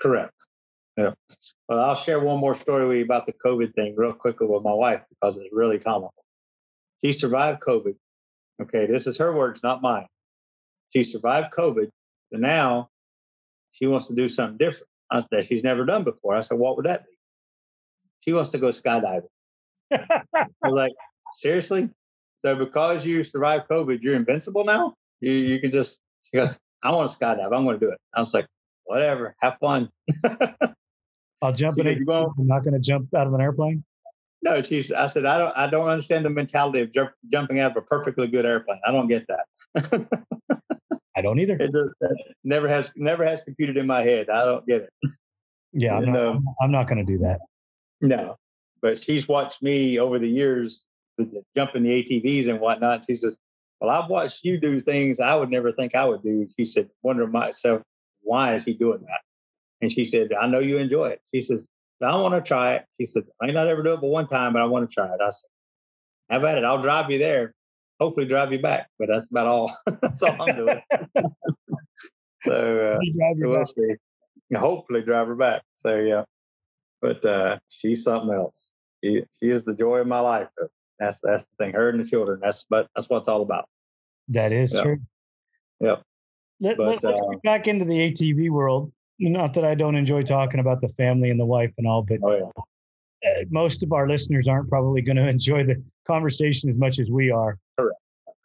[0.00, 0.32] Correct.
[0.96, 1.12] Yeah.
[1.68, 4.62] Well, I'll share one more story with you about the COVID thing real quickly with
[4.62, 6.24] my wife because it's really comical.
[7.04, 7.96] She survived COVID
[8.60, 10.06] Okay, this is her words, not mine.
[10.92, 11.90] She survived COVID,
[12.32, 12.88] and now
[13.72, 16.34] she wants to do something different uh, that she's never done before.
[16.34, 17.12] I said, What would that be?
[18.24, 19.28] She wants to go skydiving.
[19.92, 20.92] I was like,
[21.32, 21.90] Seriously?
[22.44, 24.94] So because you survived COVID, you're invincible now?
[25.20, 27.52] You you can just she goes, I want to skydive.
[27.52, 27.98] I'm going to do it.
[28.14, 28.46] I was like,
[28.86, 29.90] whatever, have fun.
[31.42, 31.86] I'll jump in.
[31.86, 33.84] I'm not going to jump out of an airplane.
[34.42, 34.92] No, she's.
[34.92, 35.52] I said I don't.
[35.56, 38.80] I don't understand the mentality of jump, jumping out of a perfectly good airplane.
[38.86, 40.08] I don't get that.
[41.16, 41.56] I don't either.
[41.58, 41.90] It does,
[42.44, 44.28] never has never has computed in my head.
[44.28, 44.90] I don't get it.
[45.72, 47.40] Yeah, I'm not, um, I'm not going to do that.
[48.00, 48.36] No,
[48.82, 50.86] but she's watched me over the years
[51.56, 53.04] jumping the ATVs and whatnot.
[53.06, 53.36] She says,
[53.80, 56.90] "Well, I've watched you do things I would never think I would do." She said,
[57.02, 57.82] "Wonder myself,
[58.26, 59.20] why is he doing that?"
[59.80, 61.66] And she said, "I know you enjoy it." She says,
[62.02, 62.84] I want to try it.
[63.00, 64.94] She said, I may not ever do it but one time, but I want to
[64.94, 65.20] try it.
[65.22, 65.48] I said,
[66.28, 66.64] How about it?
[66.64, 67.54] I'll drive you there.
[68.00, 68.88] Hopefully, drive you back.
[68.98, 69.74] But that's about all.
[70.02, 70.80] that's all I'm doing.
[72.44, 72.98] so, uh,
[73.38, 73.94] so we'll see.
[74.54, 75.62] Hopefully, drive her back.
[75.76, 76.24] So yeah,
[77.00, 78.70] but uh, she's something else.
[79.02, 80.48] She she is the joy of my life.
[80.98, 81.72] That's that's the thing.
[81.72, 82.40] Her and the children.
[82.42, 83.66] That's but that's what it's all about.
[84.28, 84.82] That is Yeah.
[84.82, 84.98] true.
[85.80, 86.02] Yep.
[86.60, 88.92] Let, But, let, us uh, get back into the ATV world.
[89.18, 92.18] Not that I don't enjoy talking about the family and the wife and all, but
[92.22, 93.30] Oh yeah.
[93.30, 97.10] uh, most of our listeners aren't probably going to enjoy the conversation as much as
[97.10, 97.58] we are.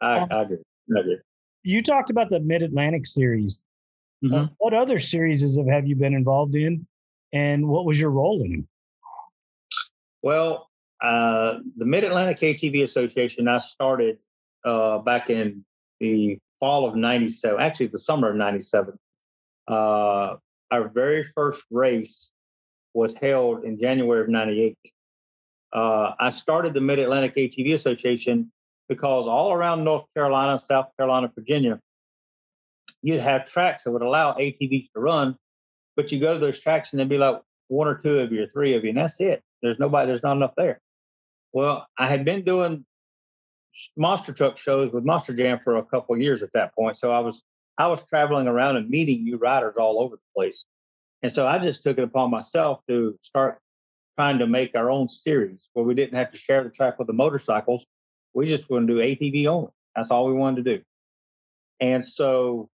[0.01, 0.57] I, Um, I agree.
[0.95, 1.19] I agree.
[1.63, 3.63] You talked about the Mid Atlantic series.
[4.23, 4.51] Uh, Mhm.
[4.59, 6.85] what other series have have you been involved in,
[7.33, 8.67] and what was your role in them?
[10.21, 10.69] Well,
[11.01, 14.19] uh, the Mid Atlantic ATV Association, I started
[14.63, 15.65] uh, back in
[15.99, 18.97] the fall of 97, actually, the summer of 97.
[19.67, 20.35] Uh,
[20.71, 22.31] our very first race
[22.93, 24.77] was held in January of 98.
[25.73, 28.51] Uh, I started the Mid Atlantic ATV Association
[28.87, 31.79] because all around North Carolina, South Carolina, Virginia,
[33.01, 35.35] you'd have tracks that would allow ATVs to run,
[35.95, 38.43] but you go to those tracks and there'd be like one or two of you
[38.43, 39.41] or three of you, and that's it.
[39.61, 40.79] There's nobody, there's not enough there.
[41.53, 42.85] Well, I had been doing
[43.97, 46.97] monster truck shows with Monster Jam for a couple years at that point.
[46.97, 47.43] So I was
[47.77, 50.65] I was traveling around and meeting new riders all over the place.
[51.23, 53.59] And so I just took it upon myself to start
[54.17, 57.07] trying to make our own series where we didn't have to share the track with
[57.07, 57.85] the motorcycles.
[58.33, 59.71] We just want to do ATV only.
[59.95, 60.83] That's all we wanted to do.
[61.79, 62.69] And so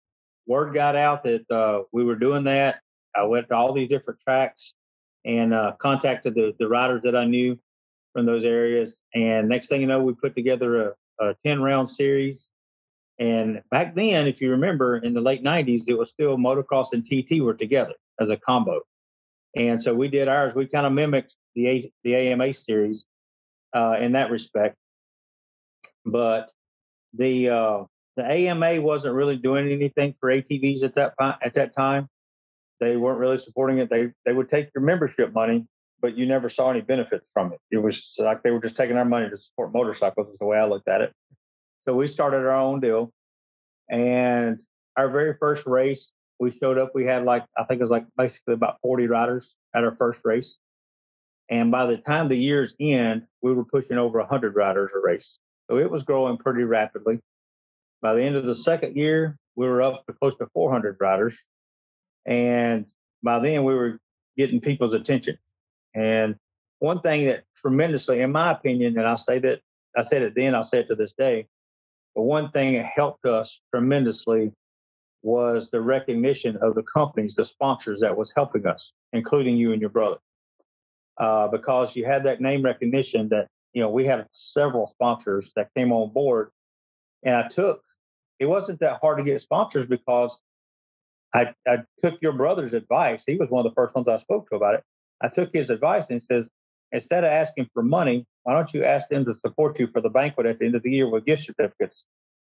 [0.47, 2.79] word got out that uh, we were doing that.
[3.15, 4.75] I went to all these different tracks
[5.23, 7.57] and uh, contacted the, the riders that I knew
[8.15, 9.01] from those areas.
[9.13, 12.49] And next thing you know, we put together a, a 10 round series.
[13.19, 17.03] And back then, if you remember, in the late 90s, it was still motocross and
[17.03, 18.81] TT were together as a combo.
[19.55, 20.55] And so we did ours.
[20.55, 23.05] We kind of mimicked the a, the AMA series
[23.73, 24.75] uh, in that respect.
[26.05, 26.51] But
[27.13, 27.83] the uh,
[28.15, 32.07] the AMA wasn't really doing anything for ATVs at that at that time.
[32.79, 33.89] They weren't really supporting it.
[33.89, 35.65] They they would take your membership money,
[36.01, 37.59] but you never saw any benefits from it.
[37.71, 40.29] It was like they were just taking our money to support motorcycles.
[40.29, 41.13] Is the way I looked at it.
[41.81, 43.11] So we started our own deal,
[43.89, 44.59] and
[44.97, 46.91] our very first race, we showed up.
[46.93, 50.21] We had like I think it was like basically about forty riders at our first
[50.23, 50.57] race,
[51.49, 55.39] and by the time the year's end, we were pushing over hundred riders a race.
[55.69, 57.19] So it was growing pretty rapidly.
[58.01, 61.43] By the end of the second year, we were up to close to 400 riders.
[62.25, 62.85] And
[63.23, 63.99] by then, we were
[64.37, 65.37] getting people's attention.
[65.95, 66.35] And
[66.79, 69.61] one thing that tremendously, in my opinion, and I say that
[69.97, 71.47] I said it then, I'll say it to this day,
[72.13, 74.51] but one thing that helped us tremendously
[75.23, 79.81] was the recognition of the companies, the sponsors that was helping us, including you and
[79.81, 80.17] your brother.
[81.17, 85.69] Uh, because you had that name recognition that, you know, we had several sponsors that
[85.75, 86.51] came on board.
[87.23, 87.81] And I took,
[88.37, 90.39] it wasn't that hard to get sponsors because
[91.33, 93.23] I, I took your brother's advice.
[93.25, 94.83] He was one of the first ones I spoke to about it.
[95.21, 96.49] I took his advice and he says,
[96.91, 100.09] instead of asking for money, why don't you ask them to support you for the
[100.09, 102.05] banquet at the end of the year with gift certificates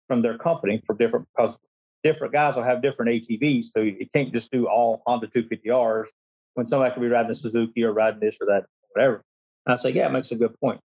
[0.08, 1.60] from their company for different, because
[2.04, 3.66] different guys will have different ATVs.
[3.66, 6.08] So you can't just do all Honda 250Rs
[6.54, 9.24] when somebody could be riding a Suzuki or riding this or that, whatever.
[9.66, 10.80] And I say, yeah, it makes a good point.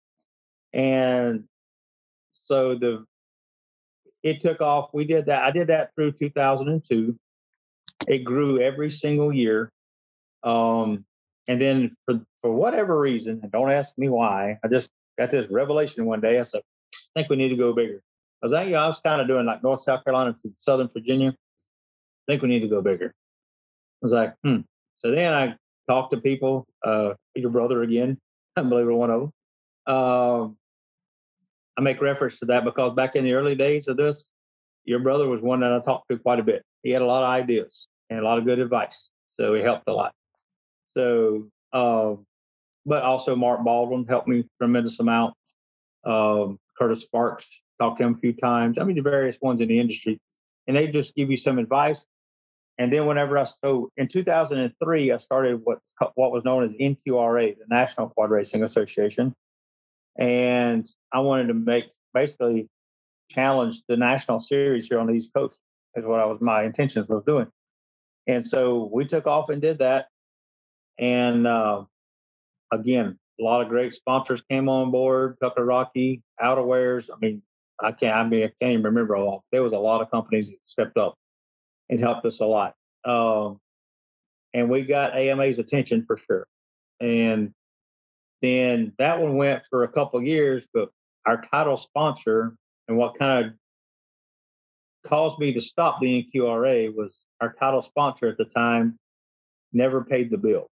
[0.73, 1.45] And
[2.33, 3.05] so the,
[4.23, 4.91] it took off.
[4.93, 5.45] We did that.
[5.45, 7.17] I did that through 2002
[8.07, 9.71] it grew every single year.
[10.43, 11.05] Um,
[11.49, 15.51] and then for, for whatever reason, and don't ask me why, I just got this
[15.51, 16.39] revelation one day.
[16.39, 16.63] I said,
[16.95, 18.03] I think we need to go bigger.
[18.43, 21.31] I was like, know, I was kind of doing like North South Carolina Southern Virginia.
[21.31, 23.07] I think we need to go bigger.
[23.07, 24.61] I was like, hmm.
[24.99, 25.57] So then I
[25.89, 28.19] talked to people, uh, your brother again,
[28.57, 29.95] it one of them.
[29.95, 30.57] Um,
[31.77, 34.31] I make reference to that because back in the early days of this,
[34.85, 36.63] your brother was one that I talked to quite a bit.
[36.83, 39.11] He had a lot of ideas and a lot of good advice.
[39.33, 40.15] So he helped a lot.
[40.97, 42.15] So, uh,
[42.87, 45.35] but also Mark Baldwin helped me tremendous amount.
[46.05, 48.79] Um, Curtis Sparks talked to him a few times.
[48.79, 50.19] I mean, the various ones in the industry,
[50.67, 52.07] and they just give you some advice.
[52.77, 55.79] And then whenever I so in 2003, I started what
[56.15, 59.33] what was known as NQRA, the National Quad Racing Association,
[60.19, 62.69] and I wanted to make basically
[63.31, 65.61] challenge the national series here on the East Coast.
[65.95, 67.47] Is what I was my intentions was doing.
[68.27, 70.09] And so we took off and did that.
[70.99, 71.85] And uh,
[72.73, 75.37] again, a lot of great sponsors came on board.
[75.43, 77.11] Tucker Rocky, Outerwears.
[77.13, 77.43] I mean,
[77.81, 78.17] I can't.
[78.17, 79.45] I mean, I can't even remember all.
[79.51, 81.15] There was a lot of companies that stepped up
[81.91, 82.75] and helped us a lot.
[83.05, 83.59] Um,
[84.53, 86.47] and we got AMA's attention for sure.
[87.01, 87.53] And
[88.41, 90.91] then that one went for a couple years, but
[91.27, 92.55] our title sponsor
[92.87, 93.53] and what kind of
[95.05, 98.99] caused me to stop being QRA was our title sponsor at the time
[99.73, 100.69] never paid the bill.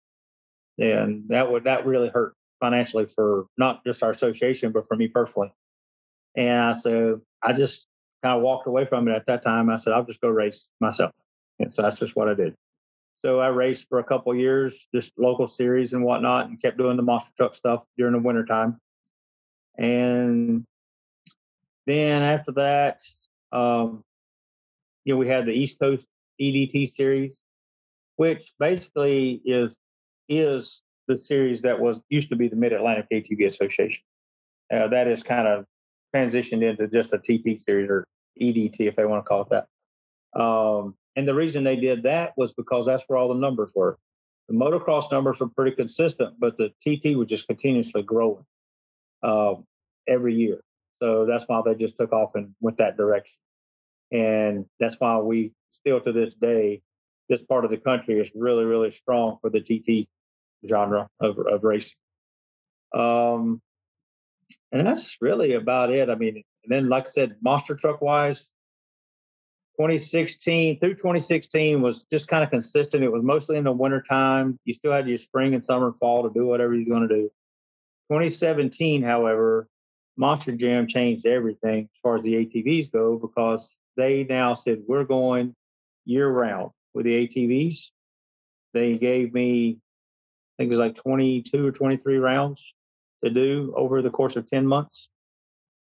[0.82, 5.06] And that would that really hurt financially for not just our association, but for me
[5.06, 5.52] personally.
[6.36, 7.86] And I so I just
[8.20, 9.70] kind of walked away from it at that time.
[9.70, 11.12] I said, I'll just go race myself.
[11.60, 12.56] And so that's just what I did.
[13.24, 16.96] So I raced for a couple years, just local series and whatnot, and kept doing
[16.96, 18.78] the monster truck stuff during the wintertime.
[19.78, 20.64] And
[21.86, 23.02] then after that,
[23.52, 24.02] um,
[25.04, 26.08] you know, we had the East Coast
[26.40, 27.40] EDT series,
[28.16, 29.72] which basically is
[30.38, 34.02] is the series that was used to be the Mid Atlantic ATV Association.
[34.72, 35.66] Uh, that is kind of
[36.14, 38.06] transitioned into just a TT series or
[38.40, 40.40] EDT, if they want to call it that.
[40.40, 43.98] Um, and the reason they did that was because that's where all the numbers were.
[44.48, 48.44] The motocross numbers were pretty consistent, but the TT was just continuously growing
[49.22, 49.54] uh,
[50.06, 50.60] every year.
[51.02, 53.36] So that's why they just took off and went that direction.
[54.10, 56.82] And that's why we still to this day,
[57.28, 60.08] this part of the country is really, really strong for the TT
[60.66, 61.96] genre of, of racing.
[62.94, 63.60] Um,
[64.70, 66.10] and that's really about it.
[66.10, 68.46] I mean, and then like I said, monster truck wise,
[69.78, 73.02] 2016 through 2016 was just kind of consistent.
[73.02, 74.58] It was mostly in the wintertime.
[74.64, 77.14] You still had your spring and summer and fall to do whatever you're going to
[77.14, 77.30] do.
[78.10, 79.66] 2017, however,
[80.16, 85.04] Monster Jam changed everything as far as the ATVs go because they now said we're
[85.04, 85.54] going
[86.04, 87.90] year round with the ATVs.
[88.74, 89.78] They gave me,
[90.58, 92.74] I think it was like 22 or 23 rounds
[93.24, 95.08] to do over the course of 10 months.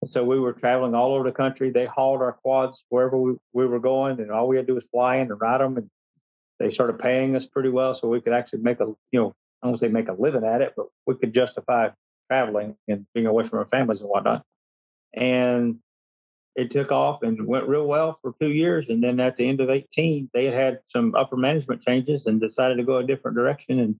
[0.06, 1.70] So we were traveling all over the country.
[1.70, 4.76] They hauled our quads wherever we, we were going, and all we had to do
[4.76, 5.78] was fly in and ride them.
[5.78, 5.90] And
[6.60, 9.68] they started paying us pretty well, so we could actually make a, you know, I
[9.68, 11.90] don't say make a living at it, but we could justify
[12.30, 14.44] traveling and being away from our families and whatnot.
[15.14, 15.80] And
[16.56, 18.90] it took off and went real well for two years.
[18.90, 22.42] And then at the end of 18, they had had some upper management changes and
[22.42, 23.80] decided to go a different direction.
[23.80, 23.96] And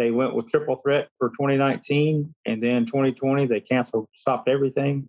[0.00, 2.34] they went with triple threat for 2019.
[2.46, 5.06] And then 2020, they canceled, stopped everything.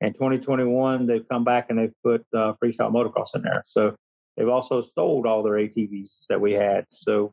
[0.00, 3.62] And 2021, they've come back and they've put uh, freestyle motocross in there.
[3.64, 3.96] So
[4.36, 6.86] they've also sold all their ATVs that we had.
[6.90, 7.32] So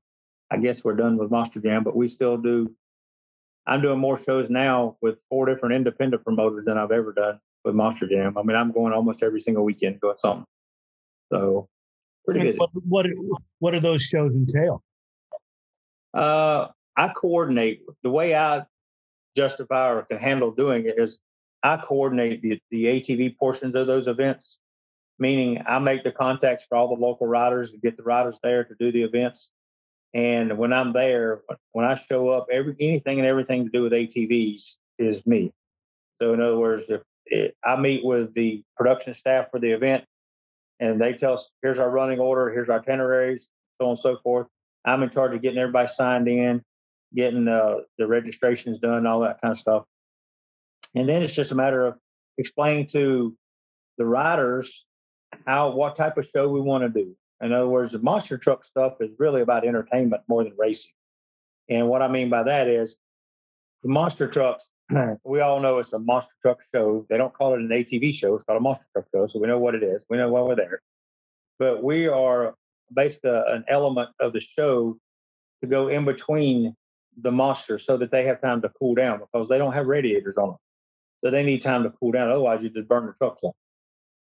[0.50, 2.76] I guess we're done with Monster Jam, but we still do.
[3.68, 7.76] I'm doing more shows now with four different independent promoters than I've ever done with
[7.76, 8.36] Monster Jam.
[8.36, 10.46] I mean, I'm going almost every single weekend doing something.
[11.32, 11.68] So
[12.26, 12.58] pretty busy.
[12.58, 13.06] What, what
[13.60, 14.84] what do those shows entail?
[16.16, 18.66] Uh, I coordinate the way I
[19.36, 21.20] justify or can handle doing it is
[21.62, 24.60] I coordinate the, the ATV portions of those events,
[25.20, 28.64] meaning I make the contacts for all the local riders and get the riders there
[28.64, 29.52] to do the events.
[30.14, 31.42] And when I'm there,
[31.74, 35.52] when I show up, every anything and everything to do with ATVs is me.
[36.22, 40.06] So in other words, if it, I meet with the production staff for the event,
[40.80, 44.18] and they tell us, "Here's our running order, here's our itineraries, so on and so
[44.18, 44.48] forth."
[44.86, 46.64] I'm in charge of getting everybody signed in,
[47.16, 49.84] getting uh, the registrations done, all that kind of stuff.
[50.96, 51.96] And then it's just a matter of
[52.38, 53.36] explaining to
[53.98, 54.88] the riders
[55.46, 57.16] how what type of show we want to do.
[57.42, 60.94] In other words, the monster truck stuff is really about entertainment more than racing.
[61.70, 62.98] And what I mean by that is
[63.84, 64.70] the monster trucks,
[65.24, 67.06] we all know it's a monster truck show.
[67.10, 69.26] They don't call it an ATV show, it's called a monster truck show.
[69.28, 70.06] So we know what it is.
[70.10, 70.82] We know why we're there.
[71.60, 72.56] But we are
[72.94, 74.98] basically an element of the show
[75.62, 76.76] to go in between
[77.18, 80.38] the monsters so that they have time to cool down because they don't have radiators
[80.38, 80.58] on them.
[81.24, 82.30] So they need time to cool down.
[82.30, 83.56] Otherwise, you just burn the trucks up.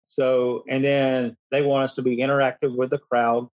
[0.04, 3.48] So, and then they want us to be interactive with the crowd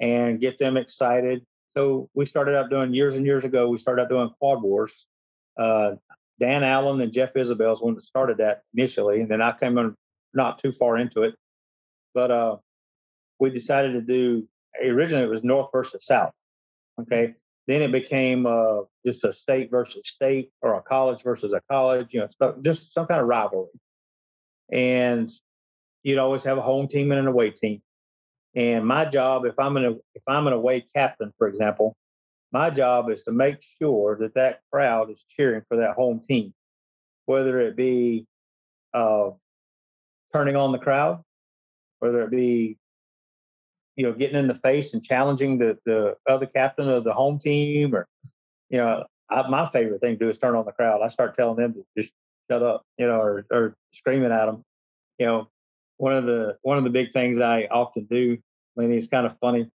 [0.00, 1.44] and get them excited.
[1.76, 3.68] So we started out doing years and years ago.
[3.68, 5.06] We started out doing quad wars.
[5.58, 5.92] Uh,
[6.40, 9.78] Dan Allen and Jeff Isabel is one that started that initially, and then I came
[9.78, 9.94] in
[10.34, 11.34] not too far into it.
[12.14, 12.56] But uh,
[13.38, 14.48] we decided to do
[14.82, 16.32] originally it was North versus South.
[17.00, 17.34] Okay,
[17.66, 22.08] then it became uh, just a state versus state or a college versus a college,
[22.12, 23.70] you know, just some kind of rivalry.
[24.72, 25.30] And
[26.02, 27.82] you'd always have a home team and an away team.
[28.54, 31.96] And my job, if I'm an if I'm an away captain, for example,
[32.52, 36.52] my job is to make sure that that crowd is cheering for that home team,
[37.24, 38.26] whether it be
[38.92, 39.30] uh,
[40.34, 41.22] turning on the crowd,
[42.00, 42.76] whether it be
[43.96, 47.38] you know, getting in the face and challenging the, the other captain of the home
[47.38, 48.06] team or,
[48.70, 51.02] you know, I, my favorite thing to do is turn on the crowd.
[51.02, 52.12] I start telling them to just
[52.50, 54.62] shut up, you know, or, or screaming at them.
[55.18, 55.48] You know,
[55.98, 58.38] one of the one of the big things I often do,
[58.76, 59.68] Lenny, is kind of funny,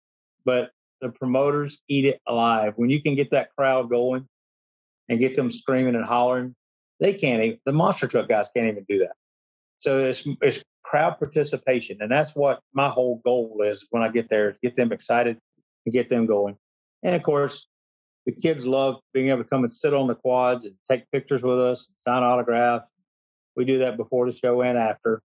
[0.45, 2.73] but the promoters eat it alive.
[2.77, 4.27] When you can get that crowd going
[5.09, 6.55] and get them screaming and hollering,
[7.01, 7.59] They can't even.
[7.65, 9.15] The monster truck guys can't even do that.
[9.79, 14.29] So it's it's crowd participation, and that's what my whole goal is when I get
[14.29, 15.39] there: get them excited
[15.85, 16.57] and get them going.
[17.03, 17.67] And of course,
[18.27, 21.43] the kids love being able to come and sit on the quads and take pictures
[21.43, 22.89] with us, sign autographs.
[23.55, 25.23] We do that before the show and after.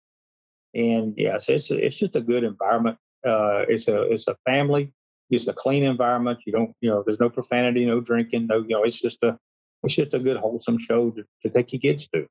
[0.74, 2.98] And yes, it's it's just a good environment.
[3.24, 4.92] Uh, it's a it's a family.
[5.30, 6.40] It's a clean environment.
[6.46, 9.38] You don't you know there's no profanity, no drinking, no you know it's just a
[9.82, 12.26] it's just a good wholesome show to, to take your kids to.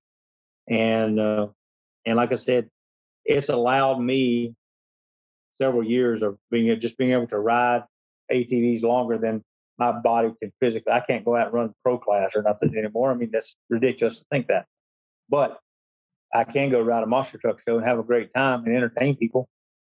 [0.70, 1.48] And uh,
[2.06, 2.70] and like I said,
[3.30, 4.56] it's allowed me
[5.62, 7.84] several years of being just being able to ride
[8.32, 9.44] ATVs longer than
[9.78, 10.92] my body can physically.
[10.92, 13.12] I can't go out and run pro class or nothing anymore.
[13.12, 14.66] I mean, that's ridiculous to think that.
[15.30, 15.60] But
[16.34, 19.16] I can go ride a monster truck show and have a great time and entertain
[19.16, 19.48] people.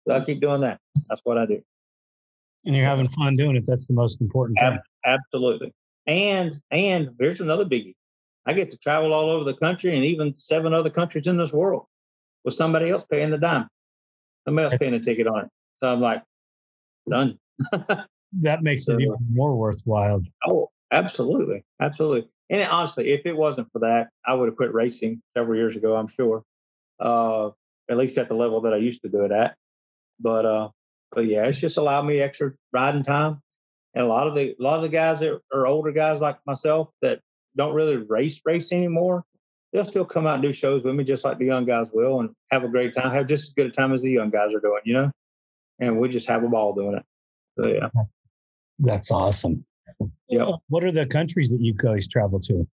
[0.07, 0.79] So I keep doing that.
[1.09, 1.61] That's what I do.
[2.65, 3.65] And you're having fun doing it.
[3.67, 4.79] That's the most important thing.
[5.05, 5.73] Absolutely.
[6.07, 7.95] And and here's another biggie.
[8.45, 11.51] I get to travel all over the country and even seven other countries in this
[11.51, 11.85] world
[12.45, 13.67] with somebody else paying the dime.
[14.45, 15.51] Somebody else paying a ticket on it.
[15.77, 16.23] So I'm like,
[17.09, 17.37] done.
[18.41, 20.21] that makes it even more worthwhile.
[20.47, 22.29] Oh, absolutely, absolutely.
[22.49, 25.95] And honestly, if it wasn't for that, I would have quit racing several years ago.
[25.95, 26.43] I'm sure,
[26.99, 27.49] uh,
[27.89, 29.55] at least at the level that I used to do it at.
[30.19, 30.69] But uh,
[31.11, 33.41] but yeah, it's just allowed me extra riding time.
[33.95, 36.37] And a lot of the a lot of the guys that are older guys like
[36.45, 37.19] myself that
[37.55, 39.23] don't really race race anymore,
[39.73, 42.19] they'll still come out and do shows with me just like the young guys will,
[42.21, 44.53] and have a great time, have just as good a time as the young guys
[44.53, 45.11] are doing, you know.
[45.79, 47.03] And we just have a ball doing it.
[47.59, 47.89] So yeah.
[48.79, 49.65] That's awesome.
[50.27, 50.51] Yeah.
[50.67, 52.67] What are the countries that you guys travel to?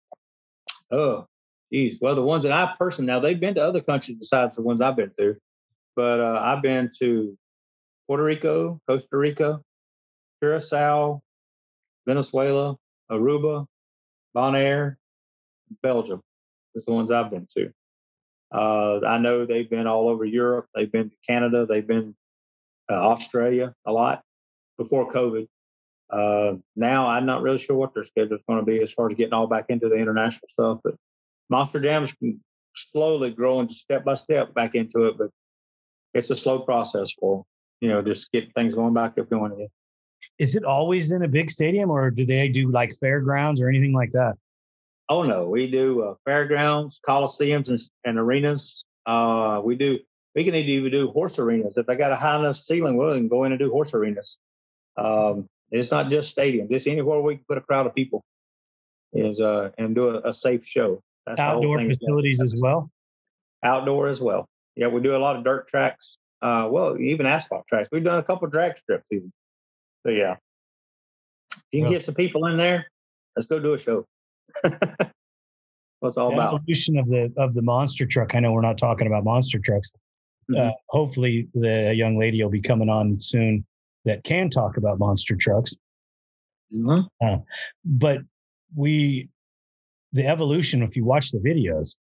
[0.91, 1.26] Oh,
[1.72, 1.99] geez.
[2.01, 4.80] Well, the ones that I personally now they've been to other countries besides the ones
[4.80, 5.36] I've been to,
[5.97, 7.36] but uh, I've been to
[8.07, 9.61] Puerto Rico, Costa Rica,
[10.43, 11.22] Curacao,
[12.07, 12.76] Venezuela,
[13.11, 13.66] Aruba,
[14.34, 14.97] Bonaire,
[15.82, 16.22] Belgium.
[16.74, 17.72] The ones I've been to.
[18.52, 20.66] Uh, I know they've been all over Europe.
[20.74, 21.66] They've been to Canada.
[21.66, 22.14] They've been
[22.90, 24.22] uh, Australia a lot
[24.78, 25.46] before COVID.
[26.10, 29.08] Uh, now I'm not really sure what their schedule is going to be as far
[29.08, 30.78] as getting all back into the international stuff.
[30.82, 30.94] But
[31.48, 32.12] Monster Jam's
[32.74, 35.30] slowly growing step by step back into it, but
[36.14, 37.44] it's a slow process for
[37.80, 39.68] you know just get things going back up going again.
[40.38, 43.92] Is it always in a big stadium, or do they do like fairgrounds or anything
[43.92, 44.36] like that?
[45.11, 48.84] Oh no, we do uh, fairgrounds, coliseums, and, and arenas.
[49.04, 49.98] Uh, we do.
[50.36, 52.96] We can even do horse arenas if they got a high enough ceiling.
[52.96, 54.38] We can go in and do horse arenas.
[54.96, 56.68] Um, it's not just stadium.
[56.70, 58.22] Just anywhere we can put a crowd of people
[59.12, 61.02] is uh and do a, a safe show.
[61.26, 62.88] That's Outdoor facilities as well.
[63.64, 64.46] Outdoor as well.
[64.76, 66.18] Yeah, we do a lot of dirt tracks.
[66.40, 67.88] Uh, well, even asphalt tracks.
[67.90, 69.32] We've done a couple drag strips even.
[70.06, 70.36] So yeah,
[71.52, 72.86] if you can well, get some people in there,
[73.36, 74.06] let's go do a show.
[76.01, 76.55] What's all the about?
[76.55, 78.34] Evolution of the of the monster truck.
[78.34, 79.92] I know we're not talking about monster trucks.
[80.51, 80.68] Mm-hmm.
[80.68, 83.64] Uh, hopefully, the young lady will be coming on soon
[84.05, 85.74] that can talk about monster trucks.
[86.74, 87.01] Mm-hmm.
[87.24, 87.38] Uh,
[87.84, 88.20] but
[88.74, 89.28] we,
[90.12, 91.96] the evolution, if you watch the videos,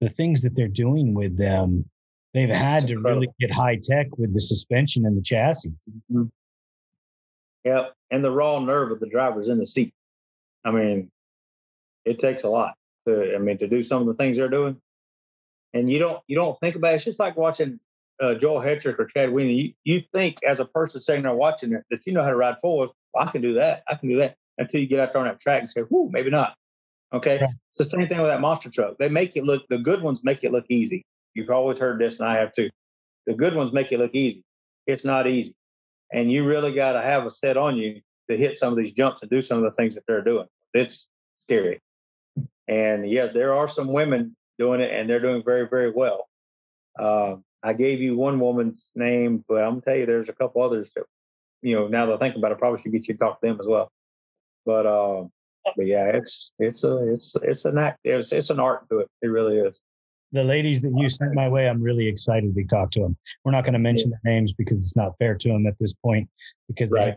[0.00, 1.88] the things that they're doing with them,
[2.34, 5.72] they've had to really get high tech with the suspension and the chassis.
[6.12, 6.24] Mm-hmm.
[7.64, 7.94] Yep.
[8.10, 9.92] And the raw nerve of the drivers in the seat.
[10.64, 11.10] I mean,
[12.04, 12.74] it takes a lot
[13.06, 14.80] to, I mean, to do some of the things they're doing.
[15.72, 16.96] And you don't, you don't think about it.
[16.96, 17.78] It's just like watching
[18.20, 21.72] uh, Joel Hetrick or Chad Wienen, you, you think as a person sitting there watching
[21.72, 22.90] it that you know how to ride forward.
[23.14, 23.82] Well, I can do that.
[23.88, 26.10] I can do that until you get out there on that track and say, whoo,
[26.10, 26.54] maybe not.
[27.12, 27.40] Okay.
[27.70, 28.98] It's the same thing with that monster truck.
[28.98, 31.04] They make it look, the good ones make it look easy.
[31.34, 32.70] You've always heard this, and I have too.
[33.26, 34.42] The good ones make it look easy.
[34.86, 35.54] It's not easy.
[36.12, 38.92] And you really got to have a set on you to hit some of these
[38.92, 40.46] jumps and do some of the things that they're doing.
[40.74, 41.08] It's
[41.42, 41.80] scary.
[42.70, 46.28] And yeah, there are some women doing it, and they're doing very, very well.
[46.98, 50.62] Um, I gave you one woman's name, but I'm gonna tell you there's a couple
[50.62, 51.04] others that,
[51.62, 53.40] you know, now that I think about it, I probably should get you to talk
[53.40, 53.90] to them as well.
[54.64, 55.24] But uh,
[55.76, 59.08] but yeah, it's it's a it's it's an act it's it's an art to it.
[59.20, 59.80] It really is.
[60.32, 63.16] The ladies that you sent my way, I'm really excited to talk to them.
[63.44, 64.16] We're not going to mention yeah.
[64.22, 66.28] their names because it's not fair to them at this point
[66.68, 67.16] because right.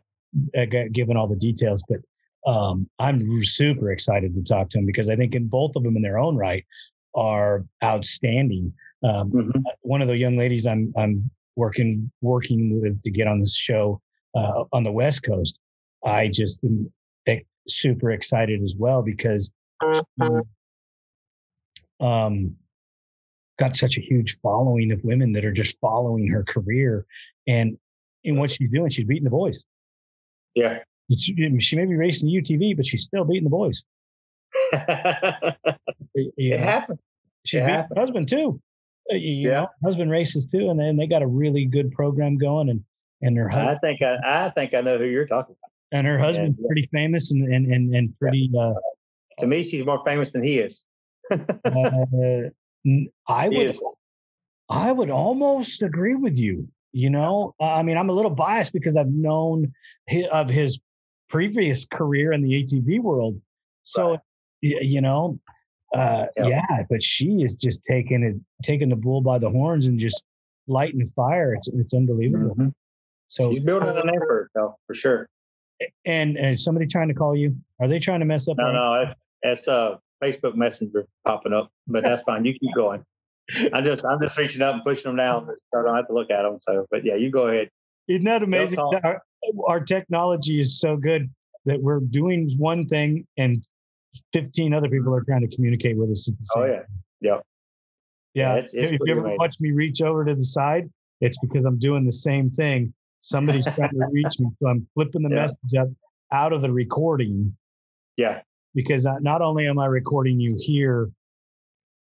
[0.55, 1.83] they got given all the details.
[1.87, 1.99] But
[2.45, 5.95] um, I'm super excited to talk to them because I think in both of them
[5.95, 6.65] in their own right
[7.15, 8.73] are outstanding.
[9.03, 9.61] Um, mm-hmm.
[9.81, 14.01] One of the young ladies I'm I'm working working with to get on this show
[14.35, 15.59] uh, on the West Coast,
[16.05, 16.91] I just am
[17.67, 19.51] super excited as well because
[22.01, 22.55] um,
[23.59, 27.05] got such a huge following of women that are just following her career
[27.47, 27.77] and
[28.23, 29.63] in what she's doing, she's beating the boys.
[30.55, 30.79] Yeah.
[31.18, 33.84] She, she may be racing the UTV, but she's still beating the boys.
[36.14, 36.99] it happened.
[37.45, 38.61] She beat her husband too.
[39.11, 39.61] Uh, you yeah.
[39.61, 42.70] know, husband races too, and then they got a really good program going.
[42.70, 42.84] And
[43.22, 45.72] and her husband, I think I, I think I know who you're talking about.
[45.91, 46.68] And her husband's yeah.
[46.68, 48.49] pretty famous and and and, and pretty.
[48.57, 48.74] Uh,
[49.39, 50.86] to me, she's more famous than he is.
[51.32, 51.39] uh,
[53.28, 53.76] I would,
[54.70, 56.68] I would almost agree with you.
[56.91, 59.74] You know, I mean, I'm a little biased because I've known
[60.07, 60.80] his, of his
[61.34, 63.41] previous career in the ATV world.
[63.84, 64.19] So, right.
[64.61, 65.39] you know,
[65.95, 66.47] uh, yep.
[66.47, 70.23] yeah, but she is just taking it, taking the bull by the horns and just
[70.67, 71.53] lighting fire.
[71.55, 72.55] It's it's unbelievable.
[72.55, 72.69] Mm-hmm.
[73.27, 74.49] So she's building a name for
[74.88, 75.27] for sure.
[76.05, 77.57] And and somebody trying to call you?
[77.81, 78.57] Are they trying to mess up?
[78.57, 79.11] No, no,
[79.41, 82.45] it's uh Facebook Messenger popping up, but that's fine.
[82.45, 83.03] You keep going.
[83.73, 86.13] I'm just I'm just reaching up and pushing them down, so I don't have to
[86.13, 86.59] look at them.
[86.61, 87.69] So, but yeah, you go ahead.
[88.07, 88.79] Isn't that amazing?
[89.67, 91.29] Our technology is so good
[91.65, 93.65] that we're doing one thing and
[94.33, 96.29] 15 other people are trying to communicate with us.
[96.55, 96.81] oh yeah,
[97.21, 97.39] yeah,
[98.33, 98.55] yeah.
[98.55, 100.89] it's, it's if you ever watch me reach over to the side,
[101.21, 102.93] it's because I'm doing the same thing.
[103.21, 105.41] Somebody's trying to reach me, so I'm flipping the yeah.
[105.41, 105.87] message up
[106.31, 107.55] out of the recording.
[108.17, 108.41] Yeah,
[108.75, 111.09] because not only am I recording you here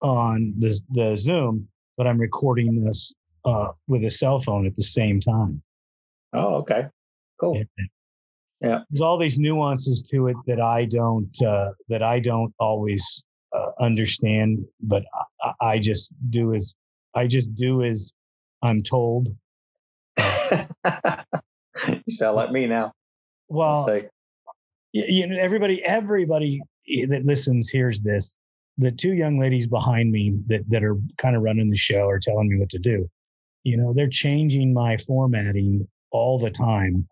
[0.02, 3.12] on the, the Zoom, but I'm recording this
[3.44, 5.62] uh, with a cell phone at the same time.
[6.32, 6.86] Oh, okay.
[7.40, 7.56] Cool.
[7.56, 7.84] Yeah.
[8.60, 8.78] yeah.
[8.90, 13.70] There's all these nuances to it that I don't uh, that I don't always uh,
[13.80, 15.04] understand, but
[15.42, 16.74] I, I, just do as
[17.14, 18.12] I just do as
[18.62, 19.28] I'm told.
[20.18, 20.66] you
[22.08, 22.92] sound like me now.
[23.48, 24.00] Well,
[24.92, 26.60] you know, everybody, everybody
[27.08, 28.36] that listens hears this.
[28.78, 32.20] The two young ladies behind me that that are kind of running the show are
[32.20, 33.08] telling me what to do.
[33.64, 37.08] You know, they're changing my formatting all the time.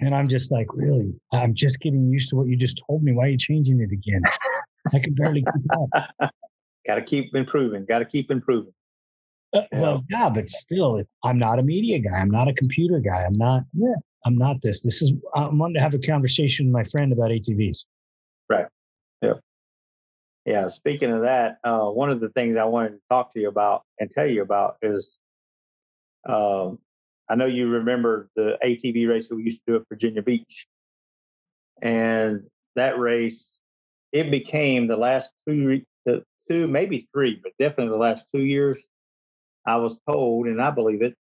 [0.00, 1.14] And I'm just like, really?
[1.32, 3.12] I'm just getting used to what you just told me.
[3.12, 4.22] Why are you changing it again?
[4.92, 6.32] I can barely keep up.
[6.86, 7.84] Got to keep improving.
[7.84, 8.72] Got to keep improving.
[9.54, 12.18] Uh, well, yeah, but still, I'm not a media guy.
[12.18, 13.24] I'm not a computer guy.
[13.24, 13.62] I'm not.
[13.74, 13.94] Yeah.
[14.24, 14.80] I'm not this.
[14.80, 15.12] This is.
[15.34, 17.84] I'm wanting to have a conversation with my friend about ATVs.
[18.48, 18.66] Right.
[19.20, 19.34] Yeah.
[20.44, 20.66] Yeah.
[20.68, 23.82] Speaking of that, uh, one of the things I wanted to talk to you about
[23.98, 25.18] and tell you about is,
[26.28, 26.78] um,
[27.28, 30.66] I know you remember the ATV race that we used to do at Virginia Beach,
[31.80, 32.44] and
[32.76, 33.58] that race,
[34.12, 38.88] it became the last two, the two, maybe three, but definitely the last two years.
[39.66, 41.16] I was told, and I believe it,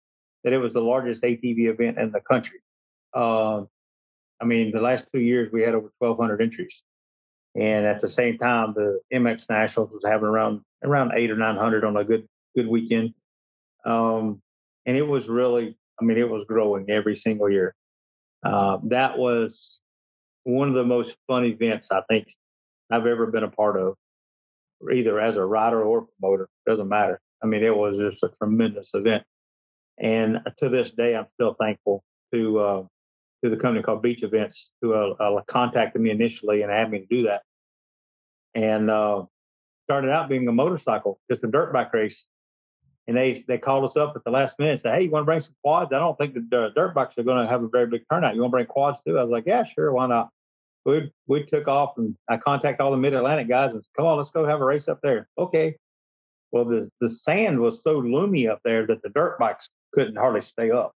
[0.43, 2.59] that it was the largest ATV event in the country.
[3.13, 3.63] Uh,
[4.41, 6.83] I mean, the last two years we had over 1,200 entries,
[7.55, 11.83] and at the same time, the MX Nationals was having around around eight or 900
[11.83, 13.13] on a good good weekend,
[13.85, 14.41] um,
[14.85, 17.75] and it was really, I mean, it was growing every single year.
[18.43, 19.81] Uh, that was
[20.43, 22.27] one of the most fun events I think
[22.89, 23.95] I've ever been a part of,
[24.91, 26.47] either as a rider or promoter.
[26.65, 27.19] Doesn't matter.
[27.43, 29.23] I mean, it was just a tremendous event,
[29.97, 32.83] and to this day, I'm still thankful to uh,
[33.43, 36.99] to the company called Beach Events, who uh, uh, contacted me initially and had me
[36.99, 37.43] to do that.
[38.55, 39.23] And uh,
[39.85, 42.25] started out being a motorcycle, just a dirt bike race.
[43.09, 45.23] And they they called us up at the last minute and said, "Hey, you want
[45.23, 45.91] to bring some quads?
[45.91, 48.35] I don't think the dirt bikes are going to have a very big turnout.
[48.35, 50.29] You want to bring quads too?" I was like, "Yeah, sure, why not?"
[50.85, 54.05] We we took off and I contacted all the Mid Atlantic guys and said, "Come
[54.05, 55.75] on, let's go have a race up there." Okay.
[56.51, 60.41] Well, the the sand was so loomy up there that the dirt bikes couldn't hardly
[60.41, 60.93] stay up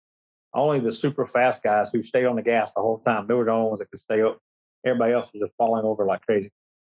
[0.55, 3.27] only the super fast guys who stayed on the gas the whole time.
[3.27, 4.39] They were the only ones that could stay up.
[4.85, 6.51] Everybody else was just falling over like crazy.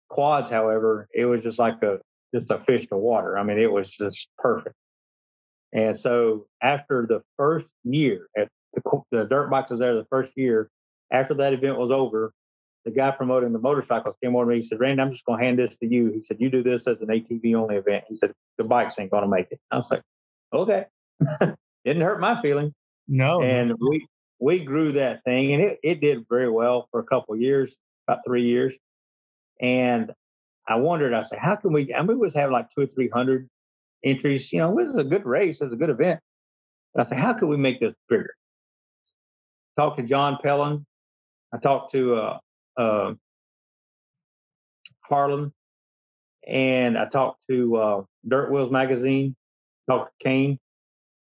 [0.10, 2.00] Quads, however, it was just like a
[2.34, 3.38] just a fish to water.
[3.38, 4.76] I mean, it was just perfect.
[5.74, 10.34] And so after the first year, at the, the dirt bikes was there the first
[10.36, 10.70] year.
[11.12, 12.34] After that event was over,
[12.86, 14.56] the guy promoting the motorcycles came over to me.
[14.58, 16.64] He said, "Randy, I'm just going to hand this to you." He said, "You do
[16.64, 19.60] this as an ATV only event." He said, "The bikes ain't going to make it."
[19.72, 20.02] I was like,
[20.54, 20.86] "Okay."
[21.86, 22.74] Didn't hurt my feeling.
[23.08, 23.42] No.
[23.42, 24.08] And we
[24.40, 27.76] we grew that thing and it, it did very well for a couple years,
[28.08, 28.76] about three years.
[29.60, 30.12] And
[30.68, 32.88] I wondered, I said, how can we I mean we was having like two or
[32.88, 33.48] three hundred
[34.04, 36.20] entries, you know, it was a good race, it was a good event.
[36.98, 38.34] I said, how can we make this bigger?
[39.78, 40.84] Talked to John Pellin.
[41.54, 42.40] I talked to uh,
[42.76, 43.14] uh,
[45.02, 45.54] Harlan
[46.48, 49.36] and I talked to uh, Dirt Wheels magazine,
[49.88, 50.60] talked to Kane,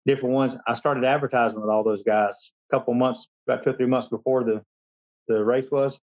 [0.07, 0.59] different ones.
[0.67, 4.09] I started advertising with all those guys a couple months, about two or three months
[4.09, 4.63] before the
[5.29, 6.01] the race was.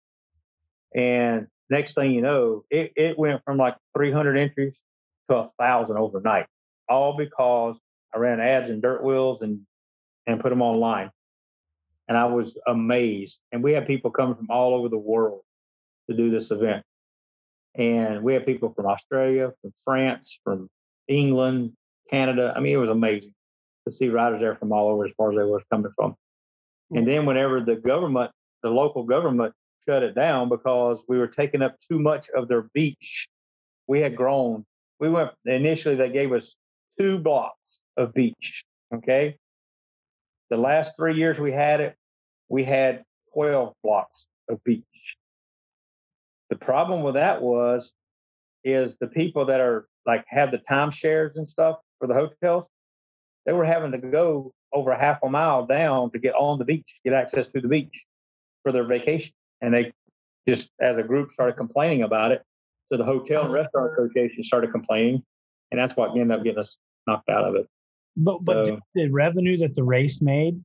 [0.95, 4.81] And next thing you know, it, it went from like 300 entries
[5.29, 6.45] to a thousand overnight,
[6.89, 7.77] all because
[8.13, 9.61] I ran ads in dirt wheels and
[10.25, 11.09] and put them online.
[12.07, 13.41] And I was amazed.
[13.51, 15.41] And we had people coming from all over the world
[16.09, 16.83] to do this event.
[17.75, 20.69] And we had people from Australia, from France, from
[21.07, 21.73] England,
[22.09, 22.53] Canada.
[22.55, 23.33] I mean, it was amazing
[23.85, 26.15] to see riders there from all over as far as they were coming from.
[26.91, 27.05] And mm.
[27.05, 28.31] then whenever the government,
[28.63, 29.53] the local government
[29.87, 33.27] shut it down because we were taking up too much of their beach,
[33.87, 34.65] we had grown.
[34.99, 36.55] We went initially, they gave us
[36.99, 38.63] two blocks of beach.
[38.93, 39.37] Okay.
[40.49, 41.95] The last three years we had it,
[42.49, 44.83] we had 12 blocks of beach.
[46.49, 47.91] The problem with that was,
[48.63, 52.65] is the people that are like have the timeshares and stuff for the hotels,
[53.45, 56.65] they were having to go over a half a mile down to get on the
[56.65, 58.05] beach, get access to the beach
[58.63, 59.33] for their vacation.
[59.61, 59.93] And they
[60.47, 62.43] just, as a group, started complaining about it.
[62.91, 65.23] So the Hotel and Restaurant Association started complaining,
[65.71, 67.67] and that's what ended up getting us knocked out of it.
[68.15, 70.63] But but the revenue that the race made.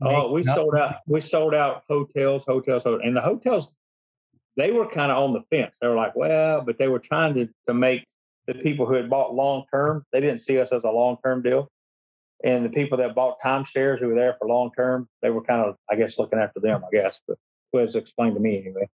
[0.00, 0.96] Oh, we up- sold out.
[1.06, 3.02] We sold out hotels, hotels, hotels.
[3.04, 3.72] and the hotels.
[4.56, 5.78] They were kind of on the fence.
[5.80, 8.06] They were like, well, but they were trying to to make
[8.46, 10.04] the people who had bought long term.
[10.12, 11.68] They didn't see us as a long term deal,
[12.42, 15.60] and the people that bought timeshares who were there for long term, they were kind
[15.60, 16.82] of, I guess, looking after them.
[16.84, 17.38] I guess, but
[17.72, 18.88] was explained to me anyway.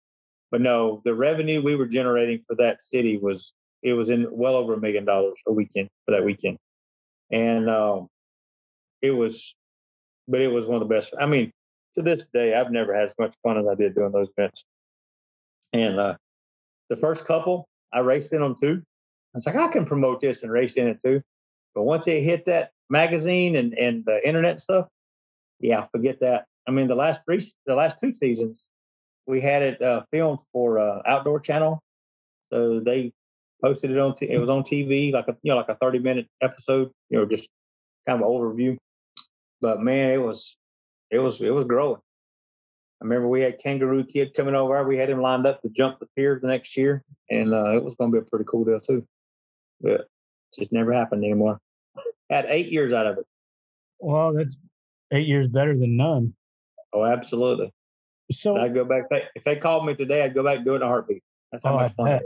[0.50, 3.52] But no, the revenue we were generating for that city was
[3.82, 6.58] it was in well over a million dollars a weekend for that weekend,
[7.30, 8.08] and um,
[9.02, 9.54] it was
[10.28, 11.14] but it was one of the best.
[11.18, 11.52] I mean,
[11.96, 14.64] to this day, I've never had as much fun as I did doing those events.
[15.72, 16.16] And uh,
[16.88, 18.82] the first couple, I raced in them too.
[18.82, 21.22] I was like, I can promote this and race in it too.
[21.74, 24.88] But once it hit that magazine and, and the internet stuff,
[25.60, 26.46] yeah, forget that.
[26.66, 28.68] I mean, the last three, the last two seasons,
[29.26, 31.80] we had it uh, filmed for uh, Outdoor Channel.
[32.52, 33.12] So they
[33.62, 34.14] posted it on.
[34.14, 36.90] T- it was on TV, like a you know, like a thirty minute episode.
[37.10, 37.48] You know, just
[38.06, 38.76] kind of an overview
[39.60, 40.56] but man, it was
[41.10, 42.00] it was it was growing.
[43.00, 44.82] I remember we had Kangaroo Kid coming over.
[44.86, 47.84] We had him lined up to jump the pier the next year, and uh, it
[47.84, 49.06] was going to be a pretty cool deal too.
[49.80, 50.08] But it
[50.58, 51.58] just never happened anymore.
[52.30, 53.26] had eight years out of it.
[53.98, 54.56] Well, that's
[55.12, 56.34] eight years better than none.
[56.92, 57.72] Oh, absolutely.
[58.32, 59.04] So I'd go back.
[59.34, 61.22] If they called me today, I'd go back and do it in a heartbeat.
[61.52, 62.20] That's how Oh, much fun.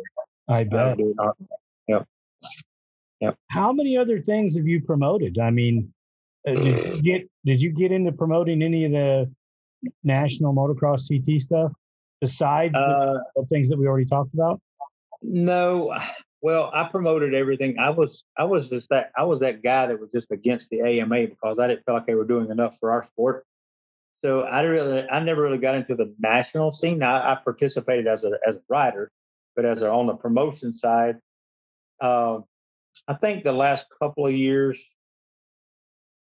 [0.64, 0.98] Bet.
[0.98, 1.14] it is.
[1.18, 1.46] I bet.
[1.88, 3.34] it in a.
[3.50, 5.38] How many other things have you promoted?
[5.38, 5.92] I mean,
[6.46, 9.30] uh, did you get did you get into promoting any of the
[10.04, 11.72] national motocross TT stuff
[12.20, 14.60] besides the, Uh, the things that we already talked about?
[15.22, 15.94] No,
[16.42, 17.78] well, I promoted everything.
[17.78, 20.80] I was I was just that I was that guy that was just against the
[20.80, 23.44] AMA because I didn't feel like they were doing enough for our sport.
[24.24, 27.02] So I really I never really got into the national scene.
[27.02, 29.10] I, I participated as a as a rider,
[29.56, 31.16] but as on the promotion side,
[32.00, 32.44] um,
[33.06, 34.82] I think the last couple of years,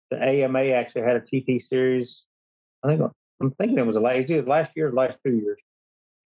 [0.09, 2.27] the AMA actually had a TT series.
[2.83, 3.01] I think
[3.41, 5.59] I'm thinking it was last either last year last two years,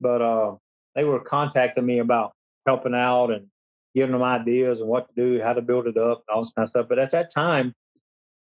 [0.01, 0.56] but uh,
[0.95, 2.34] they were contacting me about
[2.66, 3.47] helping out and
[3.95, 6.51] giving them ideas and what to do, how to build it up, and all this
[6.51, 6.88] kind of stuff.
[6.89, 7.74] But at that time,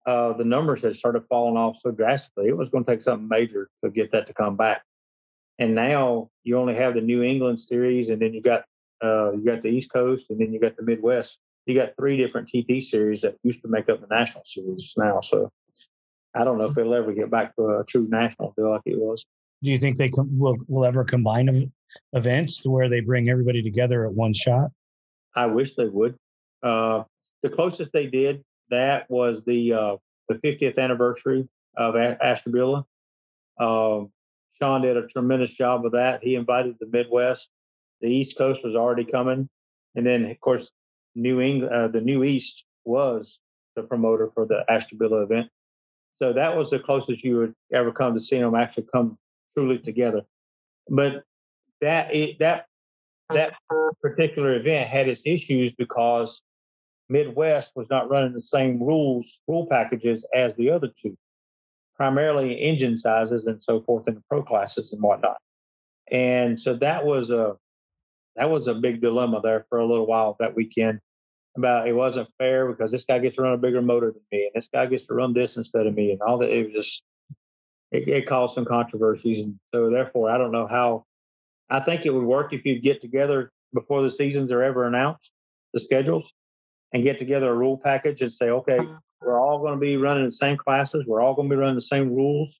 [0.05, 2.47] uh, the numbers had started falling off so drastically.
[2.47, 4.83] It was going to take something major to get that to come back.
[5.59, 8.65] And now you only have the New England series, and then you got
[9.03, 11.39] uh, you got the East Coast, and then you got the Midwest.
[11.65, 15.19] You got three different TT series that used to make up the national series now.
[15.21, 15.51] So
[16.33, 18.97] I don't know if it'll ever get back to a true national deal like it
[18.97, 19.25] was.
[19.63, 21.71] Do you think they com- will will ever combine ev-
[22.13, 24.71] events to where they bring everybody together at one shot?
[25.35, 26.15] I wish they would.
[26.61, 27.03] Uh,
[27.43, 29.95] the closest they did that was the uh,
[30.29, 32.85] the 50th anniversary of A- Ashtabula.
[33.59, 34.11] Um,
[34.59, 36.23] Sean did a tremendous job of that.
[36.23, 37.49] He invited the Midwest.
[38.01, 39.49] The East Coast was already coming,
[39.95, 40.71] and then of course
[41.15, 43.39] New England, uh, the New East was
[43.75, 45.49] the promoter for the Ashtabula event.
[46.21, 49.17] So that was the closest you would ever come to seeing them actually come
[49.55, 50.23] truly together.
[50.89, 51.23] But
[51.81, 52.65] that it, that
[53.33, 53.53] that
[54.01, 56.41] particular event had its issues because
[57.09, 61.17] Midwest was not running the same rules, rule packages as the other two,
[61.97, 65.37] primarily engine sizes and so forth in the pro classes and whatnot.
[66.11, 67.55] And so that was a
[68.35, 70.99] that was a big dilemma there for a little while that weekend
[71.57, 74.45] about it wasn't fair because this guy gets to run a bigger motor than me
[74.45, 76.51] and this guy gets to run this instead of me and all that.
[76.51, 77.03] It was just
[77.91, 79.43] it, it caused some controversies.
[79.43, 81.05] And so therefore I don't know how
[81.69, 85.31] I think it would work if you'd get together before the seasons are ever announced,
[85.73, 86.31] the schedules,
[86.93, 88.97] and get together a rule package and say, okay, uh-huh.
[89.21, 91.05] We're all going to be running the same classes.
[91.07, 92.59] We're all going to be running the same rules.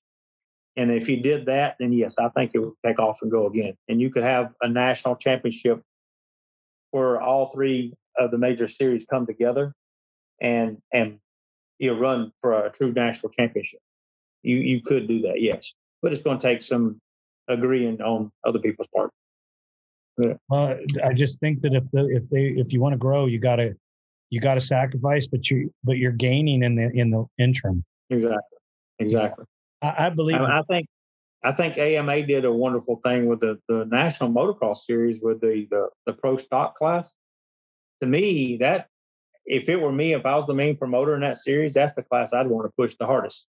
[0.76, 3.46] And if you did that, then yes, I think it would take off and go
[3.46, 3.74] again.
[3.88, 5.82] And you could have a national championship
[6.90, 9.72] where all three of the major series come together
[10.40, 11.18] and and
[11.78, 13.80] you run for a true national championship.
[14.42, 17.00] You you could do that, yes, but it's going to take some
[17.48, 19.10] agreeing on other people's part.
[20.48, 23.38] Well, I just think that if the if they if you want to grow, you
[23.38, 23.76] gotta
[24.30, 27.84] you gotta sacrifice, but you but you're gaining in the in the interim.
[28.10, 28.58] Exactly.
[28.98, 29.44] Exactly.
[29.82, 30.40] I, I believe.
[30.40, 30.86] I, I, think
[31.42, 35.66] I think AMA did a wonderful thing with the the National Motocross Series with the
[35.70, 37.12] the, the pro stock class.
[38.02, 38.88] To me, that
[39.44, 42.02] if it were me, if I was the main promoter in that series, that's the
[42.02, 43.48] class I'd want to push the hardest,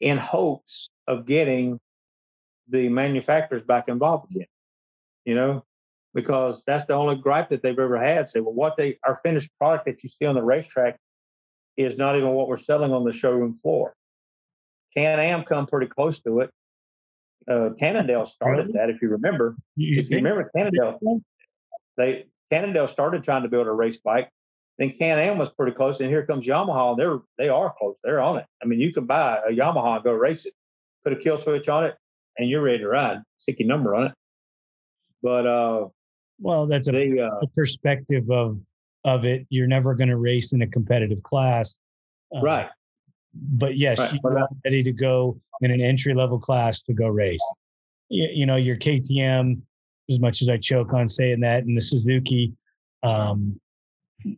[0.00, 1.80] in hopes of getting
[2.68, 4.46] the manufacturers back involved again.
[5.24, 5.64] You know,
[6.14, 8.28] because that's the only gripe that they've ever had.
[8.28, 10.98] Say, well, what they our finished product that you see on the racetrack
[11.76, 13.94] is not even what we're selling on the showroom floor.
[14.96, 16.50] Can Am come pretty close to it.
[17.48, 19.56] Uh, Cannondale started that, if you remember.
[19.76, 21.20] You if you remember Cannondale,
[21.96, 24.30] they Cannondale started trying to build a race bike.
[24.78, 27.96] Then Can Am was pretty close, and here comes Yamaha, and they're they are close.
[28.02, 28.46] They're on it.
[28.62, 30.54] I mean, you can buy a Yamaha and go race it,
[31.02, 31.96] put a kill switch on it,
[32.38, 33.18] and you're ready to ride.
[33.36, 34.12] Stick your number on it.
[35.22, 35.88] But uh,
[36.40, 38.58] well, that's a, they, uh, a perspective of
[39.04, 39.46] of it.
[39.50, 41.78] You're never going to race in a competitive class,
[42.34, 42.68] uh, right?
[43.34, 44.20] But yes, right.
[44.22, 47.44] you're ready to go in an entry level class to go race.
[48.08, 49.60] You, you, know, your KTM,
[50.10, 52.52] as much as I choke on saying that, and the Suzuki,
[53.02, 53.58] um,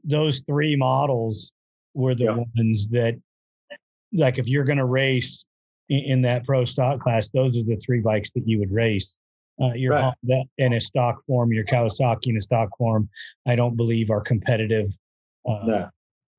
[0.05, 1.53] those three models
[1.94, 2.44] were the yeah.
[2.57, 3.20] ones that,
[4.12, 5.44] like, if you're going to race
[5.88, 9.16] in, in, that pro stock class, those are the three bikes that you would race.
[9.61, 10.14] Uh, your right.
[10.22, 13.09] Honda in a stock form, your Kawasaki in a stock form,
[13.46, 14.88] I don't believe are competitive.
[15.48, 15.90] Uh, no.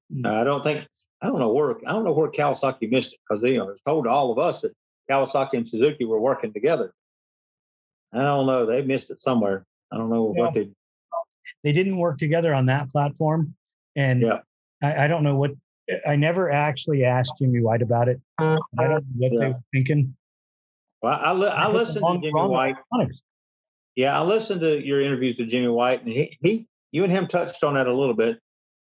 [0.10, 0.86] no, I don't think.
[1.20, 3.72] I don't know where I don't know where Kawasaki missed it because you know it
[3.72, 4.74] was told to all of us that
[5.10, 6.94] Kawasaki and Suzuki were working together.
[8.14, 8.66] I don't know.
[8.66, 9.66] They missed it somewhere.
[9.92, 10.44] I don't know yeah.
[10.44, 10.70] what they.
[11.64, 13.56] They didn't work together on that platform,
[13.96, 14.40] and yeah.
[14.82, 15.52] I, I don't know what.
[16.06, 18.22] I never actually asked Jimmy White about it.
[18.38, 19.40] I don't know what yeah.
[19.40, 20.16] they were thinking.
[21.02, 22.76] Well, I, li- I listened to Jimmy White.
[23.96, 27.28] Yeah, I listened to your interviews with Jimmy White, and he, he, you and him
[27.28, 28.40] touched on that a little bit.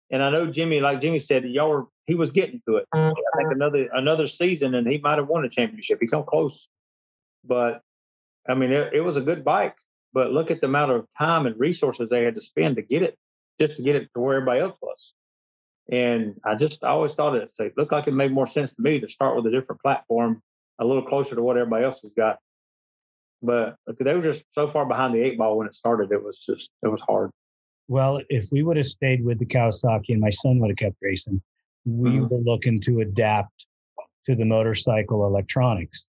[0.09, 2.87] And I know Jimmy, like Jimmy said, y'all were he was getting to it.
[2.93, 3.51] I think mm-hmm.
[3.51, 5.99] another another season, and he might have won a championship.
[6.01, 6.67] He come close,
[7.43, 7.81] but
[8.47, 9.77] I mean, it, it was a good bike.
[10.13, 13.01] But look at the amount of time and resources they had to spend to get
[13.01, 13.17] it,
[13.59, 15.13] just to get it to where everybody else was.
[15.91, 18.81] And I just I always thought it, it looked like it made more sense to
[18.81, 20.41] me to start with a different platform
[20.79, 22.39] a little closer to what everybody else has got.
[23.41, 26.11] But they were just so far behind the eight ball when it started.
[26.11, 27.31] It was just it was hard.
[27.89, 30.95] Well, if we would have stayed with the Kawasaki and my son would have kept
[31.01, 31.41] racing,
[31.85, 32.27] we mm-hmm.
[32.27, 33.65] were looking to adapt
[34.25, 36.07] to the motorcycle electronics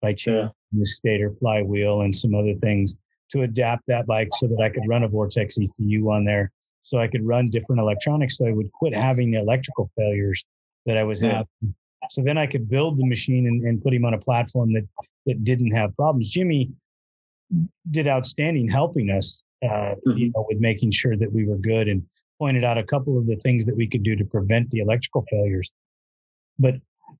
[0.00, 0.42] by changing
[0.72, 0.80] yeah.
[0.80, 2.96] the stator flywheel and some other things
[3.30, 6.50] to adapt that bike so that I could run a Vortex ECU on there,
[6.82, 10.44] so I could run different electronics, so I would quit having the electrical failures
[10.86, 11.44] that I was yeah.
[11.60, 11.74] having
[12.10, 14.86] so then I could build the machine and, and put him on a platform that
[15.26, 16.28] that didn't have problems.
[16.28, 16.70] Jimmy
[17.90, 20.16] did outstanding helping us, uh, mm-hmm.
[20.16, 22.02] you know, with making sure that we were good and
[22.38, 25.22] pointed out a couple of the things that we could do to prevent the electrical
[25.22, 25.70] failures.
[26.58, 26.74] But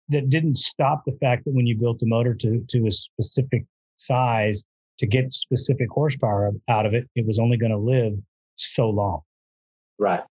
[0.08, 3.64] that didn't stop the fact that when you built the motor to to a specific
[3.96, 4.64] size
[4.98, 8.14] to get specific horsepower out of it, it was only going to live
[8.56, 9.20] so long.
[9.98, 10.22] Right.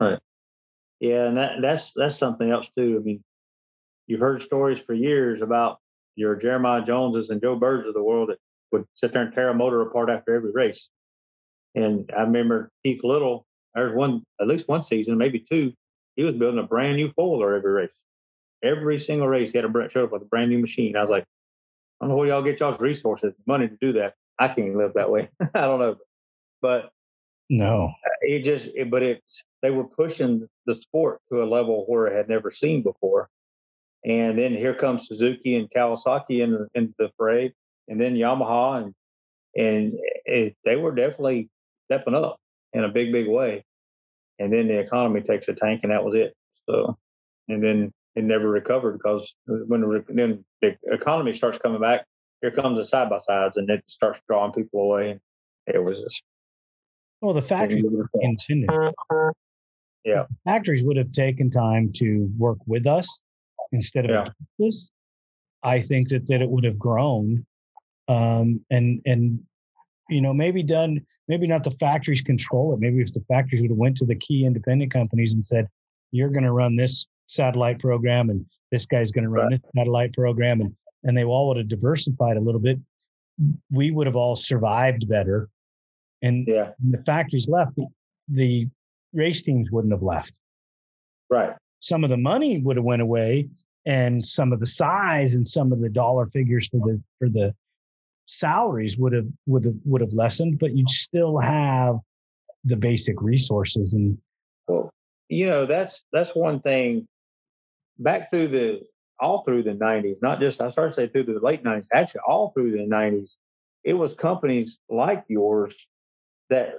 [0.00, 0.18] Right.
[1.00, 2.98] Yeah, and that that's that's something else too.
[3.00, 3.24] I mean,
[4.08, 5.78] you've heard stories for years about
[6.16, 8.38] your Jeremiah Joneses and Joe Birds of the world that
[8.72, 10.90] would sit there and tear a motor apart after every race.
[11.76, 15.72] And I remember Keith Little, there's one, at least one season, maybe two,
[16.16, 17.90] he was building a brand new foiler every race.
[18.64, 20.96] Every single race, he had a showed up with a brand new machine.
[20.96, 24.14] I was like, I don't know where y'all get y'all's resources, money to do that.
[24.36, 25.30] I can't live that way.
[25.54, 25.96] I don't know,
[26.60, 26.90] but
[27.48, 32.06] no, it just, it, but it's they were pushing the sport to a level where
[32.06, 33.28] it had never seen before,
[34.04, 37.52] and then here comes Suzuki and Kawasaki in, in the fray,
[37.88, 38.94] and then Yamaha, and
[39.56, 39.94] and
[40.24, 41.48] it, they were definitely
[41.90, 42.36] stepping up
[42.72, 43.64] in a big, big way.
[44.38, 46.34] And then the economy takes a tank, and that was it.
[46.68, 46.96] So,
[47.48, 52.04] and then it never recovered because when the, then the economy starts coming back,
[52.40, 55.10] here comes the side by sides, and it starts drawing people away.
[55.66, 56.22] And it was just
[57.20, 57.82] well, the factory
[58.14, 58.70] intended.
[60.04, 63.22] Yeah, factories would have taken time to work with us
[63.72, 64.28] instead of yeah.
[64.58, 64.90] this,
[65.62, 67.44] I think that, that it would have grown.
[68.08, 69.40] Um, and, and,
[70.08, 72.80] you know, maybe done, maybe not the factories control it.
[72.80, 75.68] Maybe if the factories would have went to the key independent companies and said,
[76.10, 79.60] you're going to run this satellite program and this guy's going to run right.
[79.60, 80.60] this satellite program.
[80.60, 82.78] And, and they all would have diversified a little bit.
[83.70, 85.48] We would have all survived better.
[86.22, 86.70] And yeah.
[86.90, 87.86] the factories left, the,
[88.28, 88.68] the
[89.12, 90.38] race teams wouldn't have left.
[91.30, 93.48] Right some of the money would have went away
[93.86, 97.54] and some of the size and some of the dollar figures for the for the
[98.26, 101.96] salaries would have would have would have lessened, but you'd still have
[102.64, 104.18] the basic resources and
[104.66, 104.90] well,
[105.28, 107.06] you know that's that's one thing.
[107.98, 108.82] Back through the
[109.20, 112.20] all through the 90s not just i started to say through the late 90s actually
[112.26, 113.38] all through the 90s
[113.84, 115.88] it was companies like yours
[116.50, 116.74] that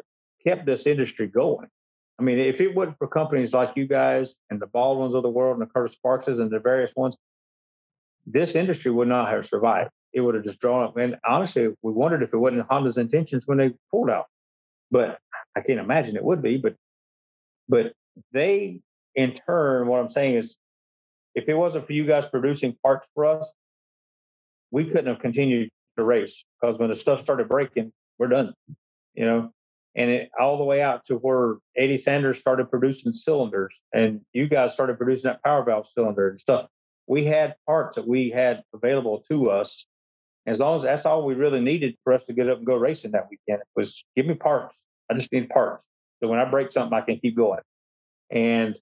[0.46, 1.68] kept this industry going
[2.20, 5.30] i mean if it wasn't for companies like you guys and the baldwins of the
[5.30, 7.18] world and the curtis sparkses and the various ones
[8.26, 9.90] this industry would not have survived.
[10.14, 10.98] It would have just drawn up.
[10.98, 14.26] And honestly we wondered if it wasn't honda's intentions when they pulled out.
[14.92, 15.20] But
[15.56, 16.76] i can't imagine it would be but
[17.70, 17.94] but
[18.34, 18.82] they,
[19.16, 20.58] in turn, what I'm saying is,
[21.36, 23.50] if it wasn't for you guys producing parts for us,
[24.72, 28.54] we couldn't have continued to race because when the stuff started breaking, we're done.
[29.14, 29.52] You know,
[29.96, 34.48] and it all the way out to where Eddie Sanders started producing cylinders, and you
[34.48, 36.68] guys started producing that power valve cylinder and stuff.
[37.08, 39.86] We had parts that we had available to us.
[40.46, 42.76] As long as that's all we really needed for us to get up and go
[42.76, 44.80] racing that weekend was give me parts.
[45.10, 45.86] I just need parts.
[46.22, 47.60] So when I break something, I can keep going.
[48.32, 48.76] And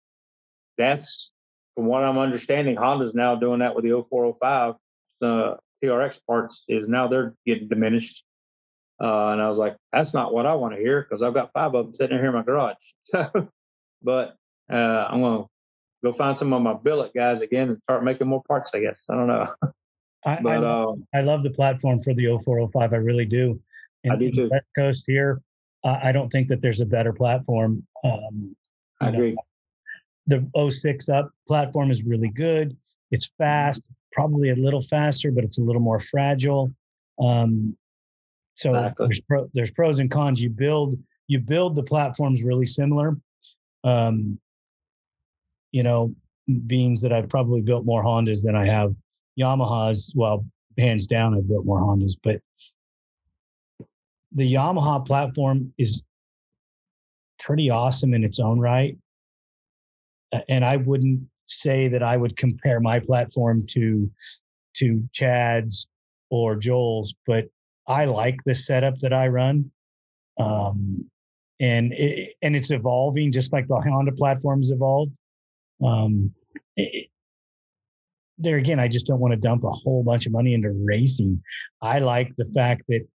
[0.77, 1.31] that's
[1.75, 4.75] from what I'm understanding, Honda's now doing that with the 0405.
[5.19, 8.23] The TRX parts is now they're getting diminished.
[8.99, 11.51] Uh, and I was like, that's not what I want to hear because I've got
[11.53, 12.75] five of them sitting here in my garage.
[13.03, 13.49] So,
[14.03, 14.35] but
[14.69, 15.49] uh, I'm going to
[16.03, 19.07] go find some of my billet guys again and start making more parts, I guess.
[19.09, 19.53] I don't know.
[20.25, 22.93] I, but, I, love, um, I love the platform for the 0405.
[22.93, 23.61] I really do.
[24.03, 24.49] In, I do too.
[24.51, 25.41] West Coast here,
[25.83, 27.85] uh, I don't think that there's a better platform.
[28.03, 28.55] Um,
[28.99, 29.37] I agree.
[30.27, 32.75] Know, the 06 up platform is really good.
[33.11, 33.81] It's fast,
[34.11, 36.73] probably a little faster, but it's a little more fragile.
[37.19, 37.77] Um,
[38.57, 39.05] so exactly.
[39.07, 40.41] there's pro, there's pros and cons.
[40.41, 40.97] You build
[41.27, 43.15] you build the platforms really similar.
[43.83, 44.39] Um,
[45.71, 46.13] you know,
[46.65, 48.95] beings that I've probably built more Hondas than I have
[49.39, 50.11] Yamahas.
[50.15, 50.43] Well,
[50.77, 52.41] hands down, I've built more Hondas, but
[54.31, 56.03] the Yamaha platform is
[57.39, 58.97] pretty awesome in its own right.
[60.49, 64.09] And I wouldn't say that I would compare my platform to
[64.77, 65.87] to Chad's
[66.29, 67.47] or Joel's, but
[67.87, 69.71] I like the setup that I run.
[70.39, 71.09] Um,
[71.59, 75.11] and it, and it's evolving just like the Honda platforms evolved.
[75.83, 76.33] Um,
[78.37, 81.41] there again, I just don't want to dump a whole bunch of money into racing.
[81.81, 83.07] I like the fact that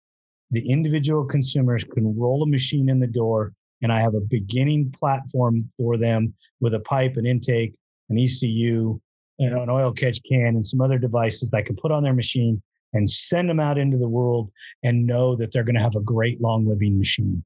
[0.51, 3.53] the individual consumers can roll a machine in the door
[3.83, 7.75] and I have a beginning platform for them with a pipe, an intake,
[8.09, 9.01] an ECU,
[9.39, 12.13] know, an oil catch can, and some other devices that I can put on their
[12.13, 12.63] machine
[12.93, 14.51] and send them out into the world
[14.83, 17.45] and know that they're going to have a great long living machine.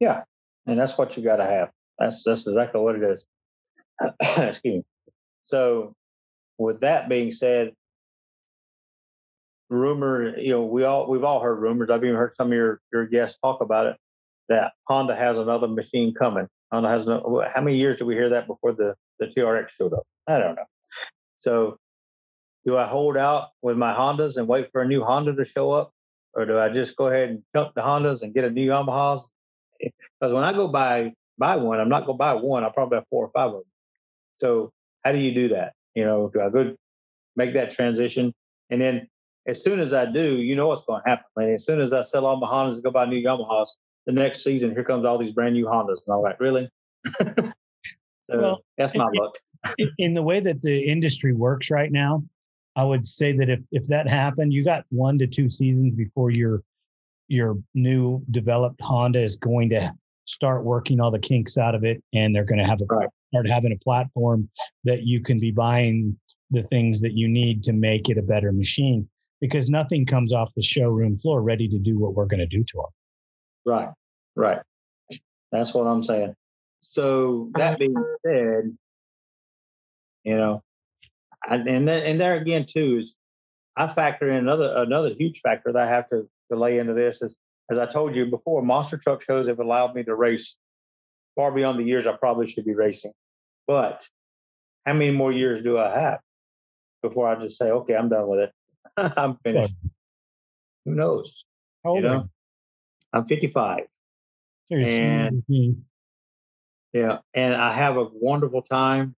[0.00, 0.22] Yeah,
[0.66, 1.70] and that's what you got to have.
[1.98, 3.26] That's that's exactly what it is.
[4.20, 4.82] Excuse me.
[5.44, 5.94] So,
[6.58, 7.72] with that being said,
[9.68, 11.90] rumor, you know, we all we've all heard rumors.
[11.90, 13.96] I've even heard some of your your guests talk about it
[14.48, 16.46] that Honda has another machine coming.
[16.72, 19.92] Honda has no, how many years did we hear that before the the TRX showed
[19.92, 20.04] up?
[20.26, 20.64] I don't know.
[21.38, 21.78] So,
[22.64, 25.72] do I hold out with my Hondas and wait for a new Honda to show
[25.72, 25.92] up,
[26.34, 29.22] or do I just go ahead and jump the Hondas and get a new Yamahas?
[30.20, 32.62] Because when I go buy buy one, I'm not going to buy one.
[32.62, 33.62] I'll probably have four or five of them.
[34.38, 34.72] So,
[35.04, 35.72] how do you do that?
[35.96, 36.76] You know, do I go
[37.34, 38.32] make that transition
[38.72, 39.06] and then
[39.46, 41.52] as soon as I do, you know what's going to happen, Lenny.
[41.52, 43.68] As soon as I sell all my Hondas and go buy new Yamahas,
[44.06, 46.06] the next season, here comes all these brand new Hondas.
[46.06, 46.70] And I'm like, really?
[47.06, 47.52] so
[48.28, 49.36] well, that's my luck.
[49.98, 52.24] in the way that the industry works right now,
[52.76, 56.30] I would say that if, if that happened, you got one to two seasons before
[56.30, 56.62] your
[57.28, 59.92] your new developed Honda is going to
[60.26, 63.08] start working all the kinks out of it, and they're going to have a right.
[63.28, 64.48] start having a platform
[64.84, 66.18] that you can be buying
[66.50, 69.08] the things that you need to make it a better machine
[69.40, 72.62] because nothing comes off the showroom floor ready to do what we're going to do
[72.62, 72.84] to them.
[73.64, 73.88] Right,
[74.36, 74.58] right.
[75.50, 76.34] That's what I'm saying.
[76.80, 77.94] So that being
[78.26, 78.76] said,
[80.24, 80.62] you know,
[81.48, 83.14] and then and there again too is
[83.76, 87.22] I factor in another another huge factor that I have to, to lay into this
[87.22, 87.36] is
[87.70, 90.58] as I told you before, monster truck shows have allowed me to race
[91.36, 93.12] far beyond the years I probably should be racing.
[93.66, 94.06] But
[94.84, 96.20] how many more years do I have
[97.02, 98.52] before I just say, okay, I'm done with it?
[99.16, 99.72] I'm finished.
[100.84, 101.44] Who knows?
[101.84, 102.28] How old you know?
[103.12, 103.84] I'm 55.
[104.70, 105.42] And
[106.92, 109.14] yeah, and I have a wonderful time.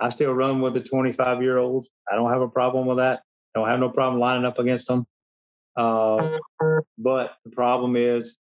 [0.00, 1.88] I still run with the 25 year olds.
[2.10, 3.22] I don't have a problem with that.
[3.54, 5.06] I don't have no problem lining up against them.
[5.76, 6.38] Uh,
[6.98, 8.36] but the problem is,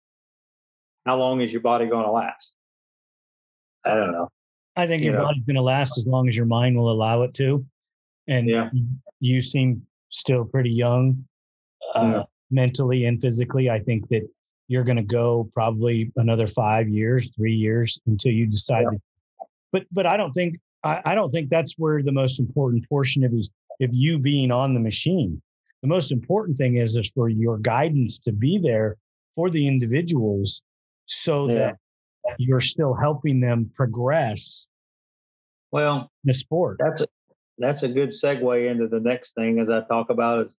[1.05, 2.53] how long is your body going to last?
[3.86, 4.30] I don't know.
[4.76, 5.26] I think you your know.
[5.26, 7.66] body's going to last as long as your mind will allow it to.
[8.28, 8.70] And yeah.
[9.20, 11.26] you seem still pretty young.
[11.95, 13.70] Uh, mentally and physically.
[13.70, 14.28] I think that
[14.68, 18.84] you're going to go probably another five years, three years until you decide.
[18.84, 18.97] Yeah.
[18.97, 19.01] To,
[19.72, 23.24] but but I don't think I, I don't think that's where the most important portion
[23.24, 23.50] of is
[23.82, 25.42] of you being on the machine.
[25.82, 28.98] The most important thing is is for your guidance to be there
[29.36, 30.64] for the individuals
[31.06, 31.54] so yeah.
[31.56, 31.78] that
[32.38, 34.68] you're still helping them progress
[35.72, 37.08] well the sport that's a,
[37.58, 40.58] that's a good segue into the next thing as i talk about is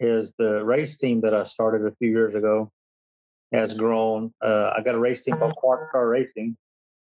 [0.00, 2.70] is the race team that i started a few years ago
[3.52, 6.56] has grown uh, i got a race team called quad star racing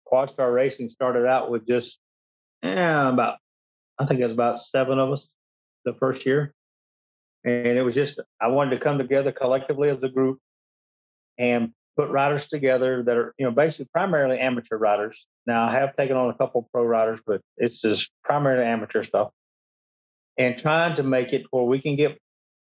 [0.05, 1.99] quad star racing started out with just
[2.62, 3.38] eh, about
[3.98, 5.28] i think it was about seven of us
[5.84, 6.54] the first year
[7.44, 10.38] and it was just i wanted to come together collectively as a group
[11.38, 15.26] and put riders together that are, you know, basically primarily amateur riders.
[15.48, 19.30] Now, I have taken on a couple pro riders, but it's just primarily amateur stuff.
[20.36, 22.16] And trying to make it where we can get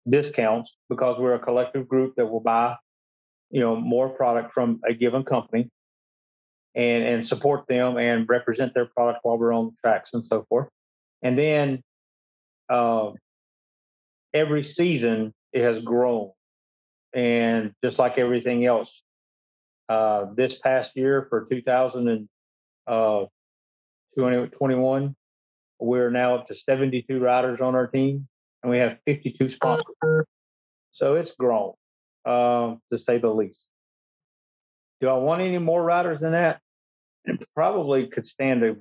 [0.10, 2.78] discounts because we're a collective group that will buy,
[3.52, 5.70] you know, more product from a given company
[6.78, 10.70] and, and support them and represent their product while we're on tracks and so forth.
[11.24, 11.82] And then
[12.70, 13.12] uh,
[14.34, 16.32] every season it has grown.
[17.14, 19.02] And just like everything else,
[19.90, 22.28] uh, this past year for 2021,
[22.88, 23.26] uh,
[25.80, 28.28] we're now up to 72 riders on our team,
[28.62, 30.26] and we have 52 sponsors.
[30.92, 31.74] So it's grown,
[32.26, 33.72] um, to say the least.
[35.02, 36.60] Do I want any more riders than that?
[37.28, 38.78] And probably could stand to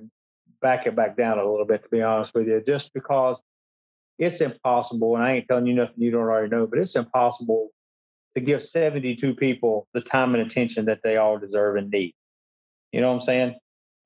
[0.61, 3.39] back it back down a little bit, to be honest with you, just because
[4.17, 5.15] it's impossible.
[5.15, 7.69] And I ain't telling you nothing you don't already know, but it's impossible
[8.35, 12.13] to give 72 people the time and attention that they all deserve and need.
[12.91, 13.55] You know what I'm saying?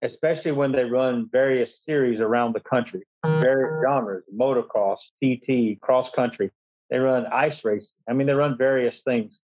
[0.01, 3.85] Especially when they run various series around the country, various mm-hmm.
[3.85, 6.49] genres, motocross, TT, cross country.
[6.89, 7.95] They run ice racing.
[8.09, 9.41] I mean, they run various things.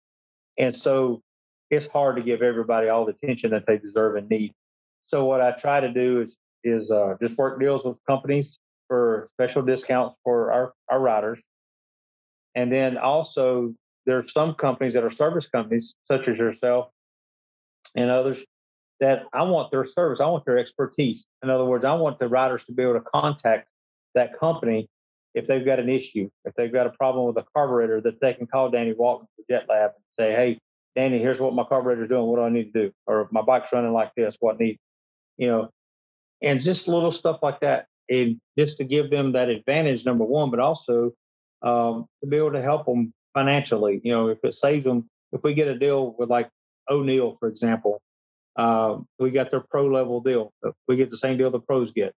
[0.58, 1.22] And so
[1.70, 4.52] it's hard to give everybody all the attention that they deserve and need.
[5.10, 9.26] So what I try to do is is uh, just work deals with companies for
[9.32, 11.42] special discounts for our, our riders.
[12.54, 13.74] And then also
[14.06, 16.90] there are some companies that are service companies, such as yourself
[17.96, 18.40] and others,
[19.00, 20.20] that I want their service.
[20.20, 21.26] I want their expertise.
[21.42, 23.68] In other words, I want the riders to be able to contact
[24.14, 24.88] that company
[25.34, 28.34] if they've got an issue, if they've got a problem with a carburetor, that they
[28.34, 30.58] can call Danny Walton for Jet Lab and say, "Hey,
[30.94, 32.26] Danny, here's what my carburetor's doing.
[32.26, 32.92] What do I need to do?
[33.06, 34.36] Or my bike's running like this.
[34.40, 34.78] What need?"
[35.40, 35.70] You know,
[36.42, 40.50] and just little stuff like that, and just to give them that advantage, number one,
[40.50, 41.12] but also
[41.62, 44.02] um, to be able to help them financially.
[44.04, 46.50] You know, if it saves them, if we get a deal with like
[46.90, 48.02] O'Neal, for example,
[48.56, 50.52] um, we got their pro level deal.
[50.86, 52.14] We get the same deal the pros get.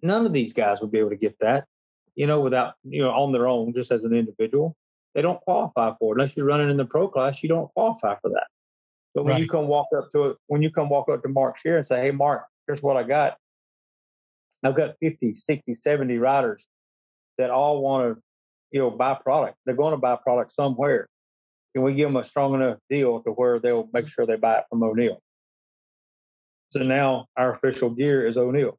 [0.00, 1.66] None of these guys would be able to get that,
[2.14, 4.76] you know, without, you know, on their own, just as an individual.
[5.14, 6.20] They don't qualify for it.
[6.20, 8.46] Unless you're running in the pro class, you don't qualify for that.
[9.14, 9.42] But when right.
[9.42, 11.86] you come walk up to it, when you come walk up to Mark Shear and
[11.86, 13.36] say, hey, Mark, here's what I got.
[14.62, 16.66] I've got 50, 60, 70 riders
[17.38, 18.22] that all want to
[18.70, 19.56] you know, buy product.
[19.66, 21.08] They're going to buy product somewhere.
[21.74, 24.58] Can we give them a strong enough deal to where they'll make sure they buy
[24.58, 25.20] it from O'Neal?
[26.70, 28.78] So now our official gear is O'Neal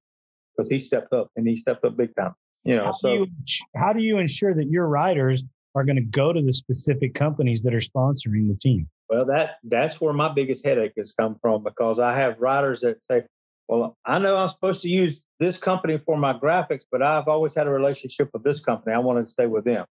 [0.55, 2.33] because he stepped up and he stepped up big time.
[2.63, 3.27] You know, how so do you,
[3.75, 7.63] how do you ensure that your riders are going to go to the specific companies
[7.63, 8.87] that are sponsoring the team?
[9.11, 13.03] Well, that that's where my biggest headache has come from because I have writers that
[13.03, 13.23] say,
[13.67, 17.53] well, I know I'm supposed to use this company for my graphics, but I've always
[17.53, 18.95] had a relationship with this company.
[18.95, 19.85] I want to stay with them.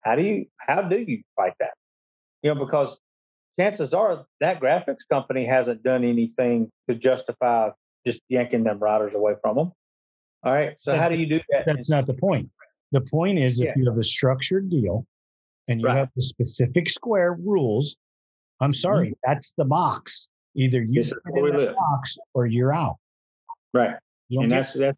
[0.00, 1.74] How do you how do you fight that?
[2.42, 2.98] You know, because
[3.60, 7.68] chances are that graphics company hasn't done anything to justify
[8.06, 9.72] just yanking them riders away from them.
[10.42, 10.72] All right.
[10.78, 11.64] So how do you do that?
[11.66, 12.48] That's not the point.
[12.92, 13.70] The point is yeah.
[13.70, 15.04] if you have a structured deal
[15.68, 15.98] and you right.
[15.98, 17.96] have the specific square rules,
[18.60, 19.20] I'm sorry, mm-hmm.
[19.24, 20.28] that's the box.
[20.54, 22.96] Either you the box or you're out.
[23.74, 23.96] Right.
[24.30, 24.96] And that's that.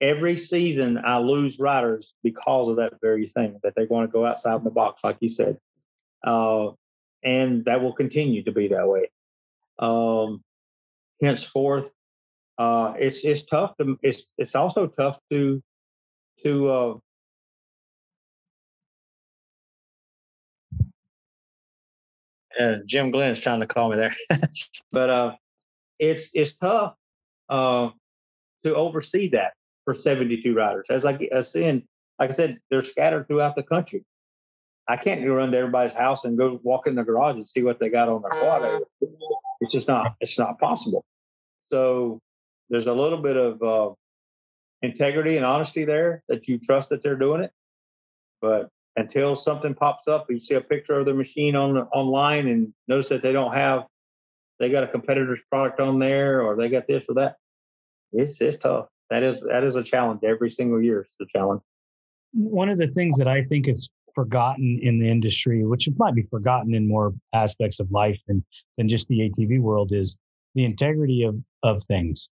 [0.00, 4.24] Every season, I lose riders because of that very thing that they want to go
[4.24, 5.58] outside the box, like you said,
[6.26, 6.70] uh,
[7.22, 9.10] and that will continue to be that way.
[9.78, 10.42] Um,
[11.20, 11.92] henceforth,
[12.56, 15.62] uh, it's it's tough to it's it's also tough to
[16.44, 16.94] to uh,
[22.58, 24.14] uh, Jim Glenn's trying to call me there,
[24.92, 25.36] but uh,
[25.98, 26.94] it's it's tough
[27.48, 27.90] uh,
[28.64, 29.52] to oversee that
[29.84, 30.86] for 72 riders.
[30.90, 31.84] As I as in,
[32.18, 34.04] like I said, they're scattered throughout the country.
[34.88, 37.62] I can't go run to everybody's house and go walk in the garage and see
[37.62, 38.82] what they got on their quad.
[39.60, 41.04] It's just not it's not possible.
[41.70, 42.20] So
[42.70, 43.94] there's a little bit of uh,
[44.82, 47.52] integrity and honesty there that you trust that they're doing it.
[48.40, 52.72] But until something pops up, you see a picture of their machine on online and
[52.88, 53.86] notice that they don't have,
[54.58, 57.36] they got a competitor's product on there or they got this or that.
[58.12, 58.86] It's it's tough.
[59.10, 61.00] That is that is a challenge every single year.
[61.00, 61.62] It's a challenge.
[62.32, 66.22] One of the things that I think is forgotten in the industry, which might be
[66.22, 68.44] forgotten in more aspects of life than
[68.76, 70.16] than just the ATV world, is
[70.54, 72.28] the integrity of of things.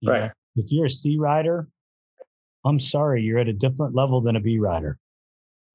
[0.00, 0.20] You right.
[0.20, 1.68] Know, if you're a C rider,
[2.64, 4.98] I'm sorry, you're at a different level than a B rider.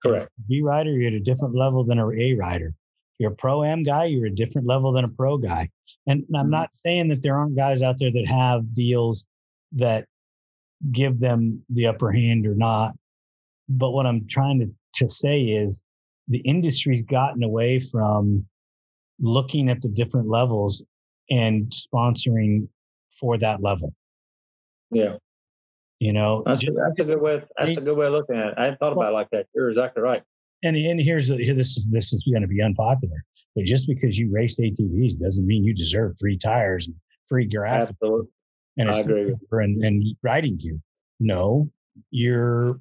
[0.05, 0.29] Correct.
[0.47, 2.67] B rider, you're at a different level than a A rider.
[2.67, 5.69] If you're a pro am guy, you're a different level than a pro guy.
[6.05, 6.51] And I'm mm-hmm.
[6.51, 9.25] not saying that there aren't guys out there that have deals
[9.73, 10.05] that
[10.91, 12.93] give them the upper hand or not.
[13.69, 15.81] But what I'm trying to, to say is
[16.27, 18.45] the industry's gotten away from
[19.19, 20.83] looking at the different levels
[21.29, 22.67] and sponsoring
[23.19, 23.93] for that level.
[24.91, 25.15] Yeah.
[25.99, 27.43] You know, that's, a, that's a good way.
[27.57, 28.53] That's a good way of looking at it.
[28.57, 29.47] I hadn't thought about it like that.
[29.55, 30.21] You're exactly right.
[30.63, 33.23] And and here's the, this this is going to be unpopular,
[33.55, 36.95] but just because you race ATVs doesn't mean you deserve free tires and
[37.27, 37.95] free graphics
[38.77, 40.77] and, and and riding gear.
[41.19, 41.69] No,
[42.11, 42.79] your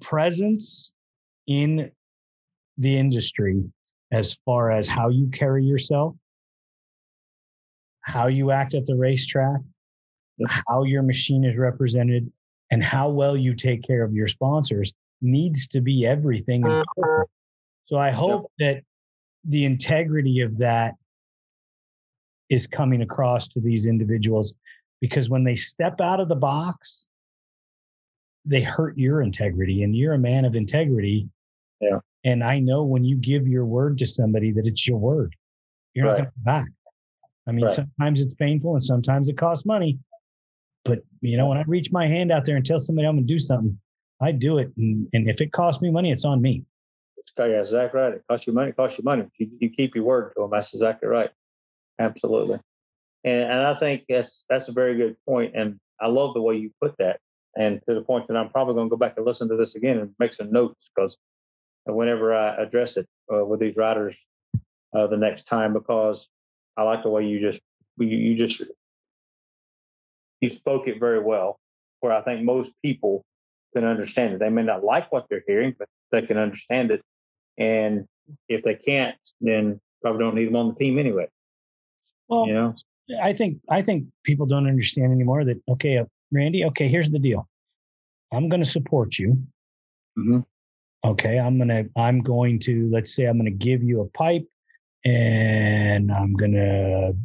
[0.00, 0.94] presence
[1.46, 1.90] in
[2.78, 3.62] the industry,
[4.10, 6.16] as far as how you carry yourself,
[8.02, 9.60] how you act at the racetrack,
[10.48, 12.30] how your machine is represented
[12.70, 16.64] and how well you take care of your sponsors needs to be everything.
[16.64, 17.24] Uh-huh.
[17.86, 18.82] So I hope that
[19.44, 20.94] the integrity of that
[22.48, 24.54] is coming across to these individuals
[25.00, 27.06] because when they step out of the box,
[28.44, 31.28] they hurt your integrity and you're a man of integrity.
[31.80, 31.98] Yeah.
[32.24, 35.34] And I know when you give your word to somebody that it's your word,
[35.94, 36.12] you're right.
[36.12, 36.68] not going to come back.
[37.46, 37.74] I mean, right.
[37.74, 39.98] sometimes it's painful and sometimes it costs money,
[40.84, 43.26] but you know, when I reach my hand out there and tell somebody I'm going
[43.26, 43.78] to do something,
[44.20, 44.72] I do it.
[44.76, 46.64] And, and if it costs me money, it's on me.
[47.38, 48.14] Yeah, exactly right.
[48.14, 48.70] It costs you money.
[48.70, 49.24] It costs you money.
[49.38, 50.50] You, you keep your word to them.
[50.50, 51.30] That's exactly right.
[51.98, 52.58] Absolutely.
[53.24, 55.54] And, and I think that's that's a very good point.
[55.54, 57.20] And I love the way you put that.
[57.56, 59.74] And to the point that I'm probably going to go back and listen to this
[59.74, 61.18] again and make some notes because
[61.84, 64.16] whenever I address it uh, with these riders
[64.94, 66.26] uh, the next time, because
[66.76, 67.60] I like the way you just
[67.98, 68.62] you, you just
[70.40, 71.58] you spoke it very well,
[72.00, 73.24] where I think most people
[73.74, 74.40] can understand it.
[74.40, 77.02] They may not like what they're hearing, but they can understand it.
[77.58, 78.06] And
[78.48, 81.28] if they can't, then probably don't need them on the team anyway.
[82.28, 82.74] Well, you know,
[83.22, 87.18] I think I think people don't understand anymore that okay, uh, Randy, okay, here's the
[87.18, 87.48] deal.
[88.32, 89.42] I'm going to support you.
[90.18, 90.40] Mm-hmm.
[91.04, 94.46] Okay, I'm gonna I'm going to let's say I'm going to give you a pipe,
[95.04, 97.16] and I'm going to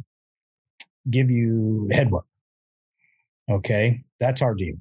[1.10, 2.24] give you headwork.
[3.50, 4.76] Okay, that's our deal.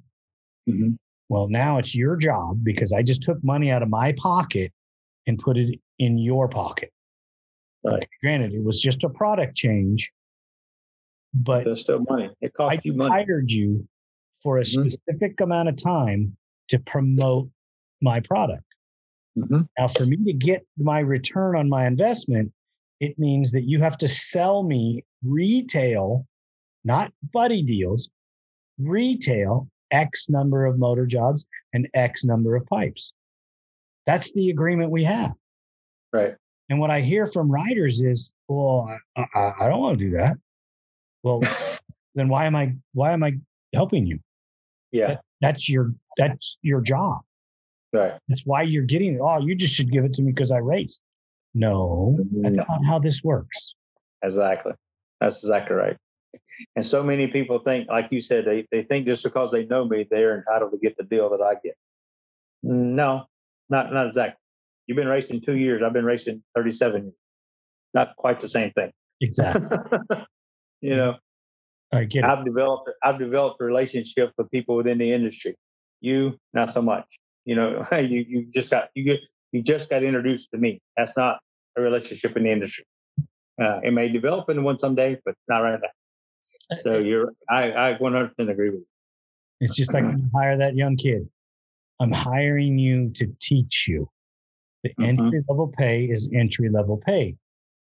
[0.70, 0.91] Mm-hmm.
[1.30, 4.72] Well, now it's your job because I just took money out of my pocket
[5.28, 6.91] and put it in your pocket.
[7.84, 7.97] Right.
[7.97, 10.11] Okay, granted, it was just a product change,
[11.34, 12.32] but it's still money.
[12.41, 13.11] It cost I you money.
[13.11, 13.88] hired you
[14.41, 14.88] for a mm-hmm.
[14.88, 16.36] specific amount of time
[16.70, 17.49] to promote
[18.01, 18.63] my product.
[19.38, 19.61] Mm-hmm.
[19.78, 22.51] Now, for me to get my return on my investment,
[22.99, 26.26] it means that you have to sell me retail,
[26.84, 28.09] not buddy deals,
[28.80, 33.13] retail X number of motor jobs and X number of pipes.
[34.05, 35.34] That's the agreement we have.
[36.13, 36.36] Right.
[36.70, 40.17] And what I hear from riders is, well, I, I, I don't want to do
[40.17, 40.37] that.
[41.24, 41.41] Well,
[42.16, 43.33] then why am I why am I
[43.74, 44.20] helping you?
[44.91, 45.08] Yeah.
[45.08, 47.21] That, that's your that's your job.
[47.93, 48.13] Right.
[48.28, 49.20] That's why you're getting it.
[49.21, 50.99] Oh, you just should give it to me because I race.
[51.54, 52.55] No, that's mm-hmm.
[52.55, 53.75] not how this works.
[54.21, 54.74] Exactly.
[55.21, 55.97] That's exactly right.
[56.75, 59.86] And so many people think, like you said, they, they think just because they know
[59.86, 61.75] me, they're entitled to get the deal that I get.
[62.63, 63.25] No,
[63.70, 64.39] not not exactly.
[64.87, 65.82] You've been racing two years.
[65.83, 67.13] I've been racing 37 years.
[67.93, 68.91] Not quite the same thing.
[69.21, 69.78] Exactly.
[70.82, 71.16] you know,
[71.91, 75.55] I get I've developed I've developed relationships with people within the industry.
[76.01, 77.05] You, not so much.
[77.45, 80.82] You know, you you just got you get you just got introduced to me.
[80.97, 81.39] That's not
[81.78, 82.86] a relationship in the industry.
[83.62, 85.89] Uh, it may develop into one someday, but not right now.
[86.79, 88.87] So you're, I, I 100% agree with you.
[89.62, 91.28] It's just like you hire that young kid.
[92.00, 94.09] I'm hiring you to teach you.
[94.83, 95.04] The mm-hmm.
[95.04, 97.36] entry level pay is entry level pay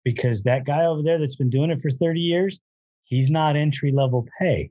[0.04, 2.60] because that guy over there that's been doing it for 30 years,
[3.04, 4.70] he's not entry level pay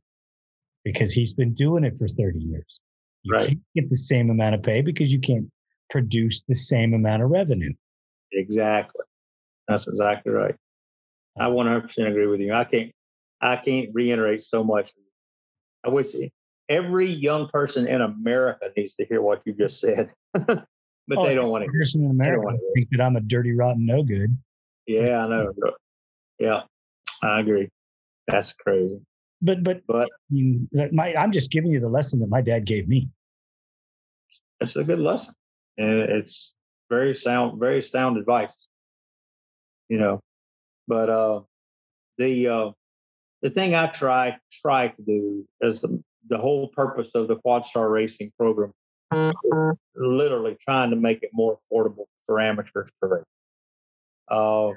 [0.84, 2.80] because he's been doing it for 30 years.
[3.24, 3.48] You right.
[3.48, 5.50] can't get the same amount of pay because you can't
[5.90, 7.74] produce the same amount of revenue.
[8.32, 9.06] Exactly.
[9.68, 10.56] That's exactly right.
[11.40, 12.54] I 100% agree with you.
[12.54, 12.92] I can't,
[13.42, 14.92] I can't reiterate so much.
[15.86, 16.08] I wish
[16.68, 20.12] every young person in America needs to hear what you just said.
[20.34, 20.68] but
[21.18, 21.72] Oh, they don't want to.
[21.72, 24.38] person in America think that I'm a dirty, rotten, no good.
[24.86, 25.54] Yeah, I know.
[26.38, 26.62] Yeah,
[27.24, 27.70] I agree.
[28.28, 29.02] That's crazy.
[29.42, 33.10] But but But my, I'm just giving you the lesson that my dad gave me.
[34.60, 35.34] it's a good lesson,
[35.78, 36.54] and it's
[36.90, 38.54] very sound, very sound advice.
[39.88, 40.20] You know,
[40.88, 41.42] but uh,
[42.18, 42.72] the uh,
[43.42, 47.66] the thing I try try to do is the, the whole purpose of the Quad
[47.66, 48.74] Star Racing program,
[49.96, 53.24] literally trying to make it more affordable for amateurs to race.
[54.28, 54.72] Uh,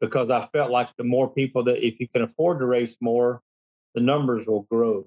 [0.00, 3.40] because I felt like the more people that if you can afford to race more,
[3.94, 5.06] the numbers will grow.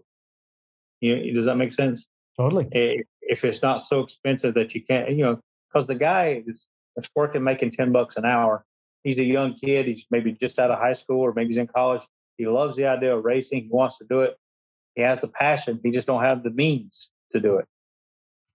[1.02, 2.08] You know, does that make sense?
[2.38, 2.68] Totally.
[2.72, 6.68] if if it's not so expensive that you can't, you know, because the guy is,
[6.96, 8.64] is working making 10 bucks an hour.
[9.04, 9.88] He's a young kid.
[9.88, 12.02] He's maybe just out of high school or maybe he's in college.
[12.38, 13.64] He loves the idea of racing.
[13.64, 14.38] He wants to do it.
[14.96, 15.80] He has the passion.
[15.84, 17.66] He just don't have the means to do it.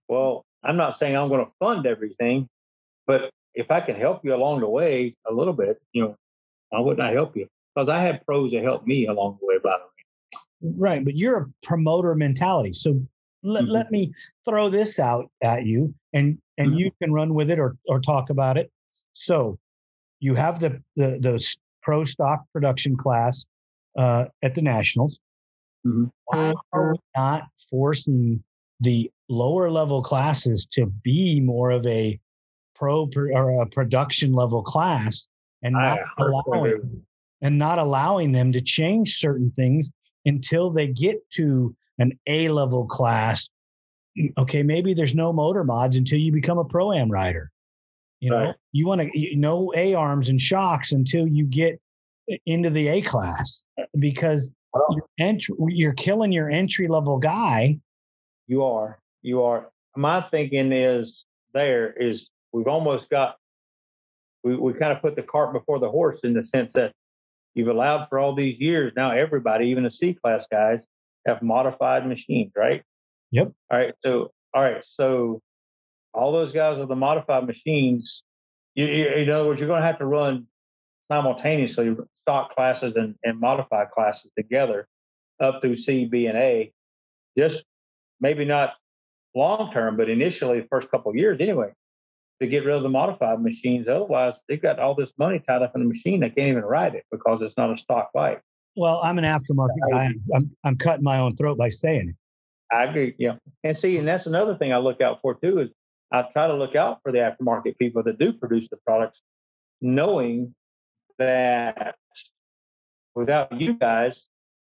[0.07, 2.47] Well, I'm not saying I'm going to fund everything,
[3.05, 6.15] but if I can help you along the way a little bit, you know,
[6.69, 7.47] why wouldn't I help you?
[7.75, 10.73] Because I had pros that helped me along the way, by the way.
[10.77, 11.03] Right.
[11.03, 12.73] But you're a promoter mentality.
[12.73, 13.01] So
[13.43, 13.69] let, Mhm.
[13.71, 14.13] let me
[14.45, 16.77] throw this out at you and and Mhm.
[16.79, 18.71] you can run with it or or talk about it.
[19.11, 19.59] So
[20.19, 23.45] you have the the the pro stock production class
[23.95, 25.19] uh, at the nationals.
[25.85, 26.11] Mhm.
[26.25, 28.43] Why are we not forcing
[28.79, 32.19] the lower level classes to be more of a
[32.75, 35.27] pro or a production level class
[35.61, 37.05] and not 100% agree with allowing
[37.41, 39.89] and not allowing them to change certain things
[40.25, 43.49] until they get to an A level class.
[44.37, 47.51] Okay, maybe there's no motor mods until you become a pro am rider.
[48.19, 48.55] You know, Right.
[48.71, 51.81] you want to no A arms and shocks until you get
[52.45, 53.63] into the A class
[53.99, 57.79] because Well, your entry, you're killing your entry level guy.
[58.47, 58.99] You are.
[59.21, 59.69] You are.
[59.95, 63.37] My thinking is there is we've almost got
[64.43, 66.93] we, we kind of put the cart before the horse in the sense that
[67.53, 70.83] you've allowed for all these years now everybody, even the C class guys,
[71.25, 72.83] have modified machines, right?
[73.31, 73.51] Yep.
[73.71, 73.93] All right.
[74.03, 74.83] So all right.
[74.83, 75.41] So
[76.13, 78.23] all those guys with the modified machines,
[78.75, 80.47] you, you, in other words, you're going to have to run
[81.11, 84.87] simultaneously stock classes and, and modified classes together
[85.39, 86.71] up through C, B, and A.
[87.37, 87.65] Just
[88.19, 88.73] maybe not
[89.35, 91.71] long term, but initially, the first couple of years anyway,
[92.41, 93.87] to get rid of the modified machines.
[93.87, 96.19] Otherwise, they've got all this money tied up in the machine.
[96.19, 98.41] They can't even ride it because it's not a stock bike.
[98.75, 100.09] Well, I'm an aftermarket guy.
[100.35, 102.15] I'm, I'm cutting my own throat by saying it.
[102.75, 103.13] I agree.
[103.19, 103.35] Yeah.
[103.63, 105.69] And see, and that's another thing I look out for too is
[106.11, 109.19] I try to look out for the aftermarket people that do produce the products,
[109.81, 110.55] knowing
[111.19, 111.95] that
[113.15, 114.27] without you guys,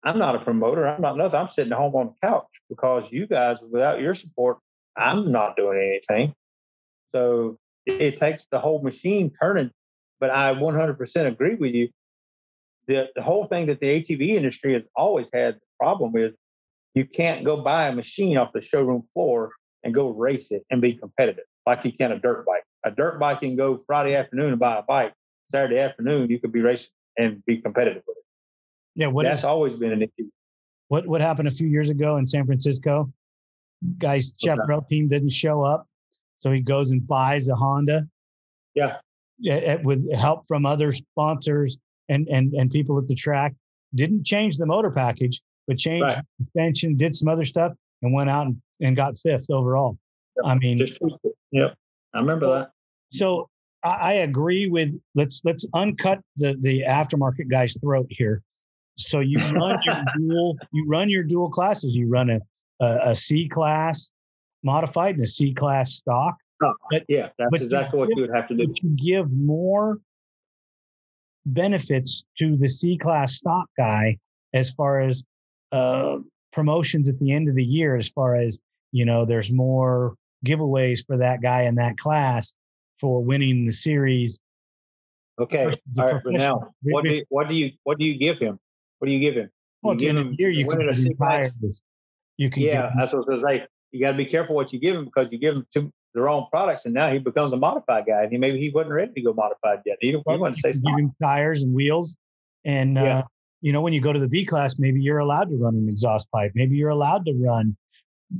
[0.02, 0.86] I'm not a promoter.
[0.86, 1.40] I'm not nothing.
[1.40, 4.58] I'm sitting at home on the couch because you guys, without your support,
[4.96, 6.34] I'm not doing anything.
[7.14, 9.70] So it, takes the whole machine turning.
[10.20, 11.88] But I 100% agree with you.
[12.86, 16.34] The, the whole thing that the ATV industry has always had the problem with
[16.94, 19.50] you can't go buy a machine off the showroom floor
[19.82, 22.64] and go race it and be competitive like you can a dirt bike.
[22.84, 25.14] A dirt bike can go Friday afternoon and buy a bike.
[25.54, 28.24] Saturday afternoon, you could be racing and be competitive with it.
[28.96, 29.06] Yeah.
[29.06, 30.28] What That's is, always been an issue.
[30.88, 33.12] what what happened a few years ago in San Francisco?
[33.98, 35.86] Guy's chaparral team didn't show up,
[36.40, 38.06] so he goes and buys a Honda.
[38.74, 38.96] Yeah.
[39.46, 41.78] eh, eh, with help from other sponsors
[42.08, 43.54] and and and people at the track.
[43.94, 46.24] Didn't change the motor package, but changed Right.
[46.38, 47.72] the suspension, did some other stuff,
[48.02, 49.96] and went out and, and got fifth overall.
[50.44, 50.98] I mean, Just.
[51.52, 51.74] Yep.
[52.12, 52.72] I remember that.
[53.12, 53.48] so
[53.84, 58.42] I, I agree with let's let's uncut the the aftermarket guy's throat here.
[58.96, 61.94] So you run your dual you run your dual classes.
[61.94, 62.40] You run a
[62.80, 64.10] a, a C class
[64.62, 66.34] modified and a C class stock.
[66.90, 68.74] But Yeah, that's but exactly what you would have to do.
[68.96, 69.98] Give more
[71.46, 74.16] benefits to the C class stock guy
[74.54, 75.22] as far as
[75.72, 76.18] uh,
[76.52, 77.96] promotions at the end of the year.
[77.96, 78.58] As far as
[78.92, 80.14] you know, there's more
[80.46, 82.54] giveaways for that guy in that class
[82.98, 84.38] for winning the series.
[85.38, 85.76] Okay.
[85.94, 86.22] the All right.
[86.24, 88.58] But now, what do you, what do you what do you give him?
[88.98, 89.50] What do you give him?
[89.82, 91.50] Well, at give end of the year, you can give him C class?
[91.62, 91.80] tires.
[92.36, 93.66] You can Yeah, that's what I was going to say.
[93.92, 96.46] You got to be careful what you give him because you give him the wrong
[96.50, 98.22] products, and now he becomes a modified guy.
[98.22, 99.98] And he maybe he wasn't ready to go modified yet.
[100.00, 102.16] He, well, wanted to say can give him tires and wheels.
[102.64, 103.18] And Yeah.
[103.18, 103.22] uh,
[103.60, 105.88] you know, when you go to the B class, maybe you're allowed to run an
[105.88, 106.52] exhaust pipe.
[106.54, 107.76] Maybe you're allowed to run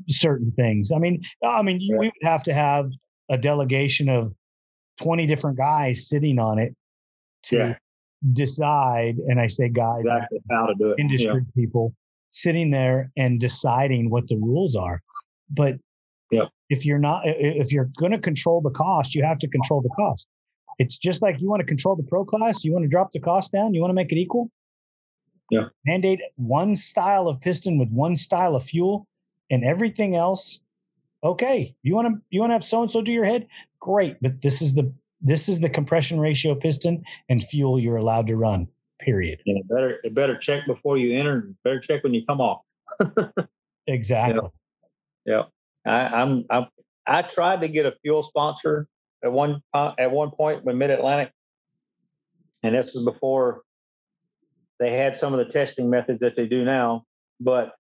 [0.09, 0.93] certain things.
[0.93, 2.01] I mean, I mean, you, Yeah.
[2.01, 2.91] we would have to have
[3.31, 4.33] a delegation of
[5.03, 6.75] 20 different guys sitting on it
[7.45, 7.75] to Yeah.
[8.33, 9.17] decide.
[9.29, 10.99] And I say guys, exactly how to do it.
[10.99, 11.51] industry Yeah.
[11.55, 11.95] people
[12.31, 15.01] sitting there and deciding what the rules are.
[15.51, 15.79] But
[16.31, 16.49] Yep.
[16.71, 19.91] if you're not if you're going to control the cost, you have to control the
[19.91, 20.27] cost.
[20.79, 23.21] It's just like you want to control the pro class, you want to drop the
[23.21, 24.51] cost down, you want to make it equal.
[25.51, 25.69] Yeah.
[25.85, 29.07] Mandate one style of piston with one style of fuel
[29.51, 30.61] and everything else.
[31.25, 33.47] Okay, you want to you want to have so and so do your head?
[33.81, 34.93] Great, but this is the
[35.23, 38.69] this is the compression ratio piston and fuel you're allowed to run.
[39.01, 39.41] Period.
[39.47, 41.51] Yeah, better better check before you enter.
[41.65, 42.61] Better check when you come off.
[43.87, 44.49] exactly.
[45.25, 45.45] Yeah.
[45.87, 46.67] I, I'm, I'm
[47.07, 48.87] I tried to get a fuel sponsor
[49.23, 51.33] at one at one point with Mid Atlantic,
[52.63, 53.63] and this was before
[54.79, 57.05] they had some of the testing methods that they do now.
[57.41, 57.73] But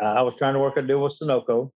[0.00, 1.70] uh, I was trying to work a deal with Sunoco,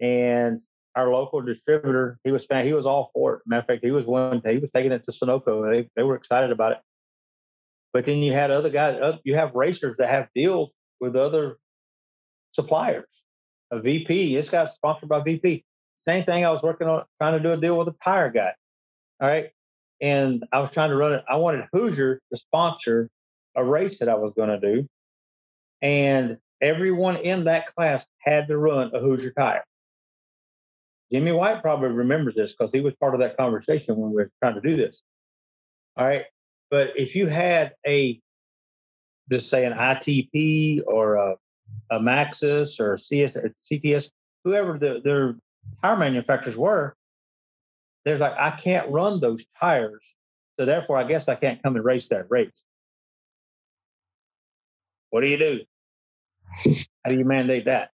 [0.00, 0.60] and
[0.96, 3.42] our local distributor, he was he was all for it.
[3.46, 5.70] Matter of fact, he was one he was taking it to Sunoco.
[5.70, 6.78] They they were excited about it.
[7.92, 11.58] But then you had other guys, you have racers that have deals with other
[12.52, 13.06] suppliers.
[13.72, 15.64] A VP, this guy's sponsored by VP.
[15.98, 16.44] Same thing.
[16.44, 18.52] I was working on trying to do a deal with a tire guy.
[19.20, 19.50] All right.
[20.00, 21.24] And I was trying to run it.
[21.28, 23.10] I wanted Hoosier to sponsor
[23.54, 24.88] a race that I was going to do.
[25.82, 29.64] And everyone in that class had to run a Hoosier tire.
[31.12, 34.30] Jimmy White probably remembers this because he was part of that conversation when we were
[34.42, 35.02] trying to do this.
[35.96, 36.24] All right.
[36.70, 38.20] But if you had a,
[39.30, 41.34] just say an ITP or a,
[41.90, 44.08] a Maxxis or CS or CTS,
[44.44, 45.36] whoever the, their
[45.82, 46.94] tire manufacturers were,
[48.04, 50.14] there's like, I can't run those tires.
[50.58, 52.62] So therefore, I guess I can't come and race that race.
[55.10, 55.60] What do you do?
[57.04, 57.90] How do you mandate that?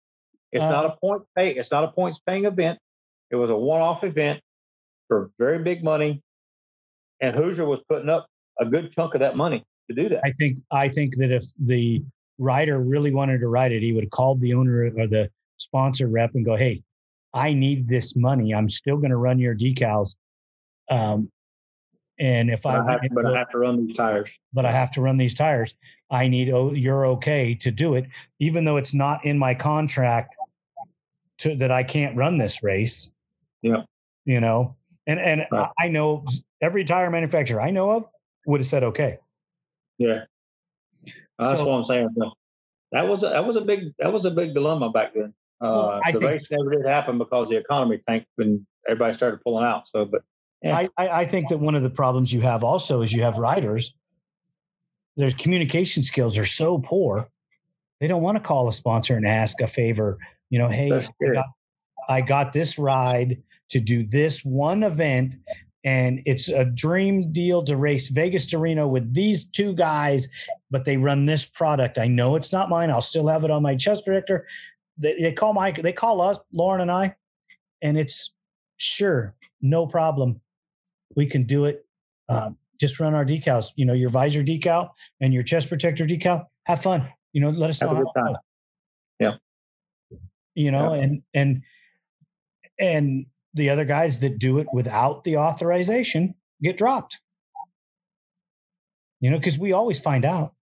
[0.51, 1.51] It's uh, not a point pay.
[1.51, 2.79] It's not a points paying event.
[3.33, 4.39] It was a one-off event
[5.07, 6.21] for very big money,
[7.19, 8.27] and Hoosier was putting up
[8.59, 10.21] a good chunk of that money to do that.
[10.23, 12.03] I think I think that if the
[12.37, 16.07] rider really wanted to ride it, he would have called the owner or the sponsor
[16.07, 16.83] rep and go, "Hey,
[17.33, 18.53] I need this money.
[18.53, 20.15] I'm still going to run your decals,
[20.91, 21.31] um,
[22.19, 24.71] and if but I, I have, but I have to run these tires, but I
[24.71, 25.73] have to run these tires.
[26.11, 28.05] I need oh, you're okay to do it,
[28.37, 30.35] even though it's not in my contract
[31.39, 33.09] to that I can't run this race.
[33.63, 33.83] Yeah,
[34.25, 34.75] you know,
[35.07, 35.71] and and right.
[35.79, 36.25] I know
[36.61, 38.05] every tire manufacturer I know of
[38.45, 39.17] would have said okay.
[39.97, 40.25] Yeah,
[41.39, 42.09] that's so, what I'm saying.
[42.91, 45.33] That was a, that was a big that was a big dilemma back then.
[45.59, 49.41] Uh, well, the think, race never did happen because the economy tanked and everybody started
[49.41, 49.87] pulling out.
[49.87, 50.21] So, but
[50.61, 50.87] yeah.
[50.97, 53.95] I, I think that one of the problems you have also is you have riders.
[55.15, 57.29] Their communication skills are so poor,
[57.99, 60.17] they don't want to call a sponsor and ask a favor.
[60.49, 61.45] You know, hey, I got,
[62.09, 63.41] I got this ride
[63.73, 65.35] to do this one event
[65.83, 70.29] and it's a dream deal to race Vegas to Reno with these two guys,
[70.71, 71.97] but they run this product.
[71.97, 72.89] I know it's not mine.
[72.89, 74.47] I'll still have it on my chest protector.
[74.97, 77.15] They, they call my they call us Lauren and I,
[77.81, 78.33] and it's
[78.77, 80.39] sure no problem.
[81.15, 81.85] We can do it.
[82.29, 83.71] Um, just run our decals.
[83.75, 86.45] You know your visor decal and your chest protector decal.
[86.65, 87.11] Have fun.
[87.33, 87.97] You know, let us have know.
[87.97, 88.35] a good time.
[89.19, 89.31] Yeah.
[90.55, 91.01] You know, yeah.
[91.01, 91.61] and and
[92.79, 97.19] and the other guys that do it without the authorization get dropped.
[99.19, 100.53] You know, because we always find out.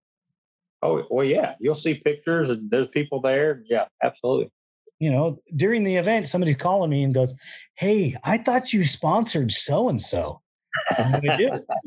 [0.83, 1.55] Oh, well, yeah.
[1.59, 3.63] You'll see pictures and there's people there.
[3.69, 4.51] Yeah, absolutely.
[4.99, 7.33] You know, during the event, somebody's calling me and goes,
[7.75, 10.41] Hey, I thought you sponsored so and so.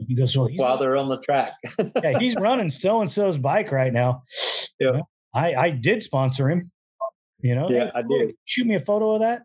[0.07, 1.53] He goes, Well, while they're on the track.
[2.03, 4.23] yeah, he's running so and so's bike right now.
[4.81, 4.87] Yeah.
[4.89, 6.73] You know, I, I did sponsor him.
[7.39, 8.35] You know, yeah, hey, I did.
[8.45, 9.43] Shoot me a photo of that.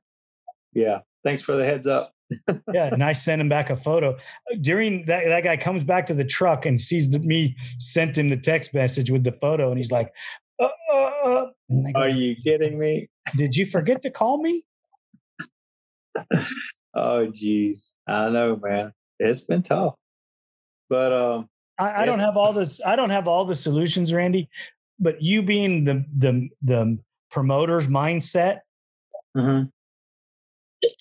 [0.74, 1.02] Yeah.
[1.24, 2.14] Thanks for the heads up.
[2.74, 4.18] yeah, and I sent him back a photo.
[4.62, 8.30] During that, that guy comes back to the truck and sees that me sent him
[8.30, 10.12] the text message with the photo, and he's like,
[10.62, 11.46] uh, uh, uh.
[11.70, 13.10] go, "Are you kidding me?
[13.36, 14.64] Did you forget to call me?"
[16.94, 18.94] oh, geez, I know, man.
[19.20, 19.96] It's been tough,
[20.88, 22.80] but um, I, I don't have all this.
[22.86, 24.50] I don't have all the solutions, Randy.
[25.00, 27.00] But you being the the the
[27.32, 28.60] promoter's mindset,
[29.36, 29.70] mm-hmm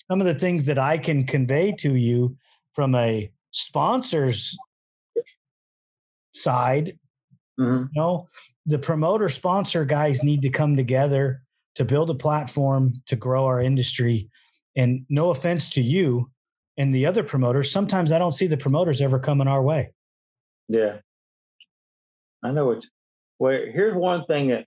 [0.09, 2.37] some of the things that I can convey to you
[2.73, 4.57] from a sponsor's
[6.33, 6.97] side.
[7.59, 7.85] Mm-hmm.
[7.93, 8.27] You know,
[8.65, 11.41] the promoter sponsor guys need to come together
[11.75, 14.29] to build a platform to grow our industry.
[14.75, 16.29] And no offense to you
[16.77, 19.93] and the other promoters, sometimes I don't see the promoters ever coming our way.
[20.67, 20.99] Yeah.
[22.43, 22.87] I know it's
[23.39, 24.65] well, here's one thing that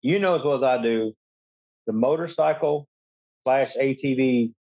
[0.00, 1.12] you know as well as I do
[1.86, 2.86] the motorcycle
[3.48, 4.52] slash ATV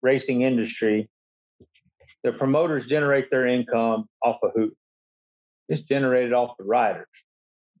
[0.00, 1.08] racing industry,
[2.22, 4.70] the promoters generate their income off of who?
[5.68, 7.08] It's generated off the riders.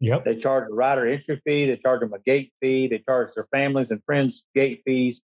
[0.00, 0.24] Yep.
[0.24, 1.66] They charge the rider entry fee.
[1.66, 2.88] They charge them a gate fee.
[2.88, 5.22] They charge their families and friends gate fees.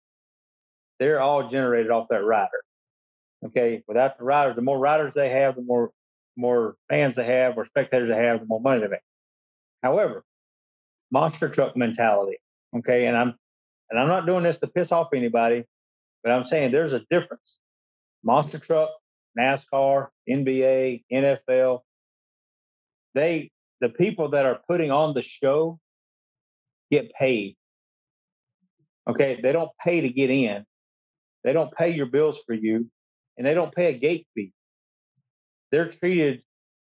[1.00, 2.62] They're all generated off that rider.
[3.46, 3.82] Okay.
[3.88, 5.90] Without the riders, the more riders they have, the more
[6.36, 9.00] more fans they have or spectators they have, the more money they make.
[9.82, 10.24] However,
[11.10, 12.36] monster truck mentality.
[12.76, 13.06] Okay.
[13.06, 13.34] And I'm
[13.90, 15.64] and I'm not doing this to piss off anybody,
[16.22, 17.58] but I'm saying there's a difference.
[18.24, 18.90] Monster truck,
[19.38, 21.80] NASCAR, NBA, NFL,
[23.14, 23.50] they
[23.80, 25.78] the people that are putting on the show
[26.90, 27.56] get paid.
[29.08, 30.64] Okay, they don't pay to get in.
[31.44, 32.90] They don't pay your bills for you,
[33.36, 34.52] and they don't pay a gate fee.
[35.70, 36.42] They're treated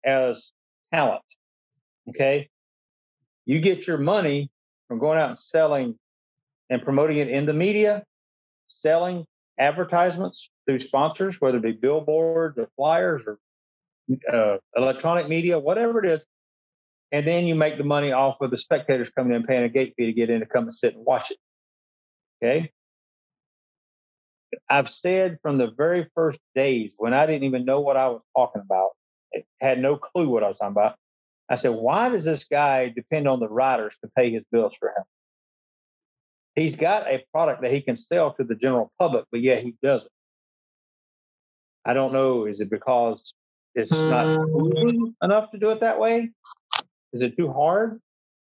[0.04, 0.52] as
[0.94, 1.22] talent.
[2.10, 2.50] Okay,
[3.46, 4.50] you get your money
[4.88, 5.98] from going out and selling
[6.70, 8.04] and promoting it in the media,
[8.68, 9.26] selling
[9.60, 13.40] advertisements through sponsors, whether it be billboards or flyers or
[14.32, 16.26] uh, electronic media, whatever it is.
[17.12, 19.94] And then you make the money off of the spectators coming in paying a gate
[19.98, 21.38] fee to get in to come and sit and watch it.
[22.44, 22.72] Okay.
[24.70, 28.22] I've said from the very first days when I didn't even know what I was
[28.36, 28.90] talking about,
[29.62, 30.96] had no clue what I was talking about.
[31.50, 34.90] I said, why does this guy depend on the riders to pay his bills for
[34.90, 35.04] him?
[36.58, 39.76] He's got a product that he can sell to the general public, but yet he
[39.84, 40.12] doesn't.
[41.86, 42.46] I don't know.
[42.46, 43.22] Is it because
[43.76, 45.14] it's not mm.
[45.22, 46.32] enough to do it that way?
[47.14, 48.02] Is it too hard?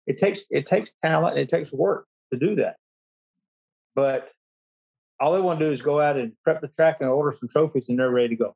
[0.07, 1.37] It takes it takes talent.
[1.37, 2.77] It takes work to do that.
[3.97, 4.31] But
[5.19, 7.49] all they want to do is go out and prep the track and order some
[7.49, 8.55] trophies, and they're ready to go.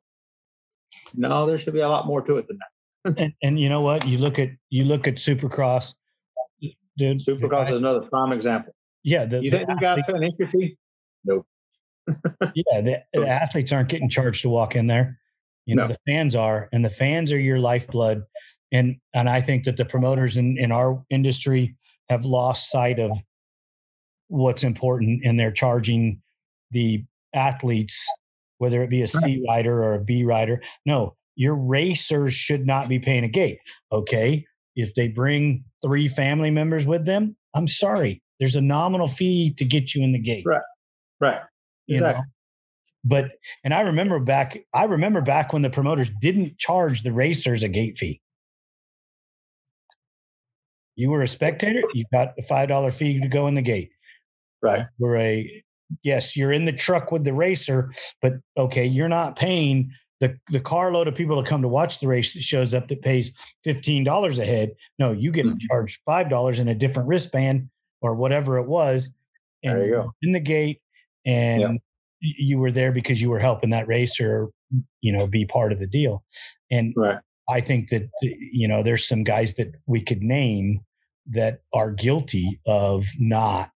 [1.13, 3.17] No, there should be a lot more to it than that.
[3.17, 4.07] and, and, you know what?
[4.07, 5.93] You look at you look at Supercross.
[6.97, 8.73] Dude, Supercross is another prime example.
[9.03, 10.77] Yeah, the, you think the, got an entry fee?
[11.23, 11.45] Nope.
[12.55, 15.19] yeah, the, the, athletes aren't getting charged to walk in there.
[15.65, 15.93] You know, no.
[15.93, 18.23] the fans are, and the fans are your lifeblood.
[18.71, 21.75] And and I think that the promoters in, in our industry
[22.09, 23.17] have lost sight of
[24.27, 26.21] what's important, and they're charging
[26.71, 28.03] the athletes,
[28.57, 30.61] whether it be a C rider or a B rider.
[30.85, 33.59] No, your racers should not be paying a gate.
[33.91, 34.45] Okay.
[34.75, 38.21] If they bring three family members with them, I'm sorry.
[38.41, 40.43] There's a nominal fee to get you in the gate.
[40.47, 40.63] Right.
[41.21, 41.41] Right.
[41.87, 42.21] Exactly.
[42.21, 42.27] know?
[43.03, 43.31] But
[43.63, 47.69] and I remember back I remember back when the promoters didn't charge the racers a
[47.69, 48.19] gate fee.
[50.95, 53.91] You were a spectator, you got a five dollar fee to go in the gate.
[54.63, 54.87] Right.
[54.97, 55.63] We're a
[56.01, 57.93] yes, you're in the truck with the racer,
[58.23, 62.07] but okay, you're not paying the the carload of people to come to watch the
[62.07, 64.71] race that shows up that pays fifteen dollars a head.
[64.97, 65.57] No, you get mm-hmm.
[65.69, 67.69] charged five dollars in a different wristband
[68.01, 69.09] or whatever it was.
[69.63, 70.13] And there you go.
[70.21, 70.81] In the gate,
[71.25, 71.79] and
[72.19, 74.49] you were there because you were helping that racer,
[75.01, 76.23] you know, be part of the deal.
[76.69, 77.19] And right.
[77.49, 80.81] I think that you know there's some guys that we could name
[81.27, 83.71] that are guilty of not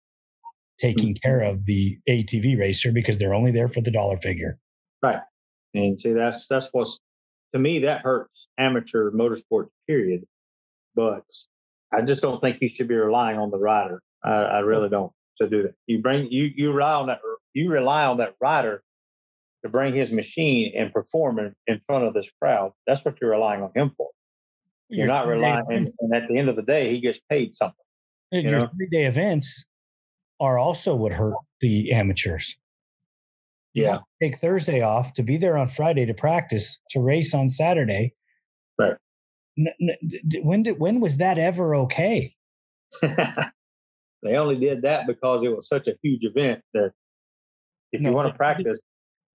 [0.80, 1.28] taking mm-hmm.
[1.28, 4.58] care of the ATV racer because they're only there for the dollar figure.
[5.02, 5.20] Right.
[5.74, 7.00] And see that's that's what's
[7.54, 10.26] to me that hurts amateur motorsports period.
[10.96, 11.26] But
[11.94, 14.02] I just don't think you should be relying on the rider.
[14.26, 15.76] I, I really don't to do that.
[15.88, 17.20] You bring you you rely on that
[17.54, 18.84] you rely on that rider
[19.64, 22.72] to bring his machine and perform in, in front of this crowd.
[22.86, 24.10] That's what you're relying on him for.
[24.90, 27.56] You're, you're not relying, and, and, at the end of the day, he gets paid
[27.56, 27.76] something.
[28.32, 29.66] You your three day events
[30.40, 32.56] are also what hurt the amateurs.
[33.74, 34.00] Yeah.
[34.22, 38.14] Take Thursday off to be there on Friday to practice to race on Saturday.
[38.80, 38.96] Right.
[40.44, 42.36] when did when was that ever okay?
[44.26, 46.92] they only did that because it was such a huge event that
[47.92, 48.80] if no, you want to practice,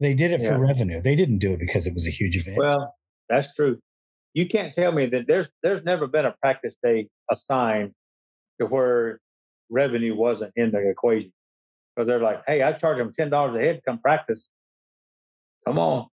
[0.01, 1.01] they did it for revenue.
[1.03, 2.57] They didn't do it because it was a huge event.
[2.59, 2.95] Well,
[3.29, 3.79] that's true.
[4.35, 7.93] You can't tell me that there's there's never been a practice day assigned
[8.61, 9.21] to where
[9.71, 11.33] revenue wasn't in the equation
[11.95, 14.51] because they're like, hey, I charge them ten dollars a head to come practice.
[15.67, 16.07] Come on,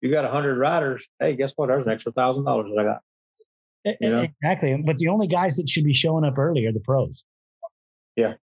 [0.00, 1.08] you got a hundred riders.
[1.18, 1.68] Hey, guess what?
[1.68, 3.00] There's an extra thousand dollars that I got.
[4.00, 4.26] You know?
[4.42, 4.82] Exactly.
[4.84, 7.24] But the only guys that should be showing up early are the pros.
[8.16, 8.34] Yeah.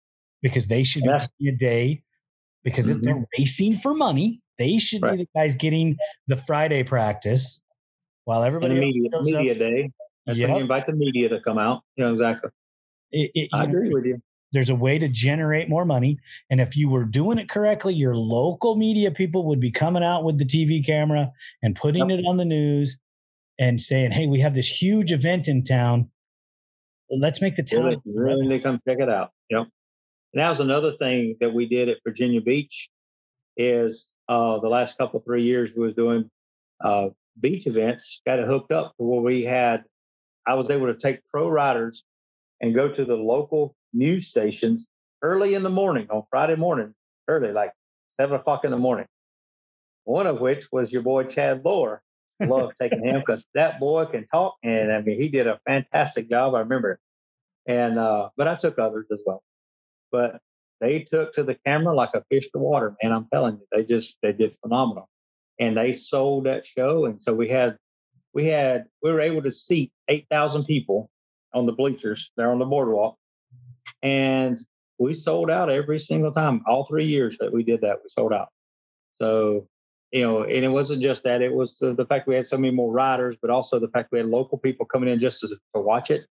[0.41, 1.03] Because they should
[1.39, 2.03] be a day
[2.63, 2.97] because mm-hmm.
[2.97, 3.23] if they're mm-hmm.
[3.39, 5.11] racing for money, they should right.
[5.13, 7.61] be the guys getting the Friday practice
[8.25, 9.59] while everybody and media, media up.
[9.59, 9.91] day.
[10.25, 10.49] That's yep.
[10.49, 11.83] when you invite the media to come out.
[11.95, 12.49] Yeah, exactly.
[13.11, 14.21] It, it, I agree know, with you.
[14.51, 16.17] There's a way to generate more money.
[16.49, 20.23] And if you were doing it correctly, your local media people would be coming out
[20.23, 21.31] with the TV camera
[21.63, 22.19] and putting yep.
[22.19, 22.97] it on the news
[23.59, 26.09] and saying, hey, we have this huge event in town.
[27.09, 28.01] Let's make the town.
[28.05, 29.31] Really, really come check it out.
[29.49, 29.67] Yep.
[30.33, 32.89] And that was another thing that we did at Virginia Beach
[33.55, 36.29] is uh, the last couple, three years we was doing
[36.81, 37.09] uh,
[37.39, 39.83] beach events, got it hooked up to where we had,
[40.45, 42.03] I was able to take pro riders
[42.61, 44.87] and go to the local news stations
[45.21, 46.93] early in the morning on Friday morning,
[47.27, 47.73] early, like
[48.19, 49.07] seven o'clock in the morning.
[50.03, 52.01] One of which was your boy Chad Lohr.
[52.39, 56.29] Love taking him because that boy can talk, and I mean he did a fantastic
[56.29, 56.53] job.
[56.53, 56.99] I remember,
[57.67, 59.43] and uh, but I took others as well.
[60.11, 60.39] But
[60.79, 63.11] they took to the camera like a fish to water, man.
[63.11, 65.09] I'm telling you, they just they did phenomenal,
[65.59, 67.05] and they sold that show.
[67.05, 67.77] And so we had
[68.33, 71.09] we had we were able to seat eight thousand people
[71.53, 73.17] on the bleachers there on the boardwalk,
[74.01, 74.57] and
[74.97, 76.63] we sold out every single time.
[76.67, 78.49] All three years that we did that, we sold out.
[79.21, 79.67] So
[80.13, 82.57] you know, and it wasn't just that; it was the, the fact we had so
[82.57, 85.47] many more riders, but also the fact we had local people coming in just to,
[85.47, 86.27] to watch it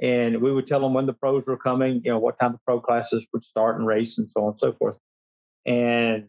[0.00, 2.58] and we would tell them when the pros were coming, you know, what time the
[2.64, 4.98] pro classes would start and race and so on and so forth.
[5.66, 6.28] And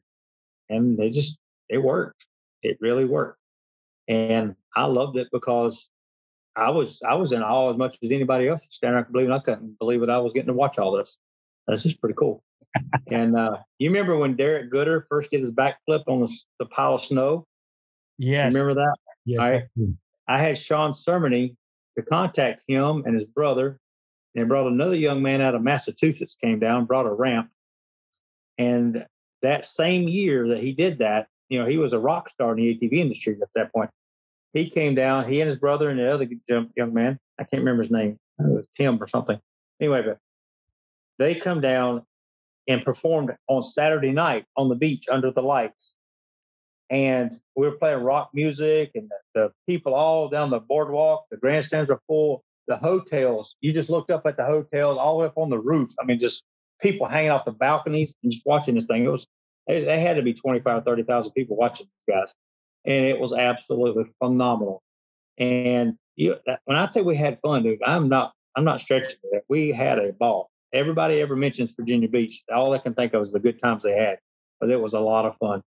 [0.69, 1.39] and they just
[1.69, 2.25] it worked.
[2.61, 3.39] It really worked.
[4.07, 5.87] And I loved it because
[6.55, 9.33] I was I was in awe as much as anybody else standing believe it.
[9.33, 10.09] I couldn't believe it.
[10.09, 11.17] I was getting to watch all this.
[11.67, 12.43] This is pretty cool.
[13.07, 16.95] and uh, you remember when Derek Gooder first did his backflip on the, the pile
[16.95, 17.45] of snow?
[18.17, 18.53] Yes.
[18.53, 18.95] You remember that?
[19.25, 19.41] Yes.
[19.41, 19.63] I,
[20.27, 21.55] I had Sean Sermony
[21.97, 23.79] to contact him and his brother.
[24.33, 27.49] And brought another young man out of Massachusetts, came down, brought a ramp.
[28.57, 29.05] And
[29.41, 32.57] that same year that he did that, you know, he was a rock star in
[32.57, 33.89] the ATV industry at that point.
[34.53, 37.83] He came down, he and his brother and the other young man, I can't remember
[37.83, 39.37] his name, it was Tim or something.
[39.81, 40.17] Anyway, but
[41.19, 42.05] they come down
[42.67, 45.95] and performed on Saturday night on the beach under the lights
[46.91, 51.37] and we were playing rock music and the, the, people all down the boardwalk the
[51.37, 55.25] grandstands were full the hotels you just looked up at the hotels all the way
[55.25, 56.43] up on the roof i mean just
[56.81, 59.05] people hanging off the balconies and just watching this thing.
[59.05, 59.27] It was
[59.67, 62.33] it, it had to be 25 30,000 people watching guys
[62.85, 64.81] and it was absolutely phenomenal.
[65.37, 69.17] And you, uh, when i say we had fun dude i'm not i'm not stretching
[69.31, 69.43] it.
[69.47, 70.49] We had a ball.
[70.73, 73.95] Everybody ever mentions virginia beach all they can think of is the good times they
[73.95, 74.17] had
[74.59, 75.61] but it was a lot of fun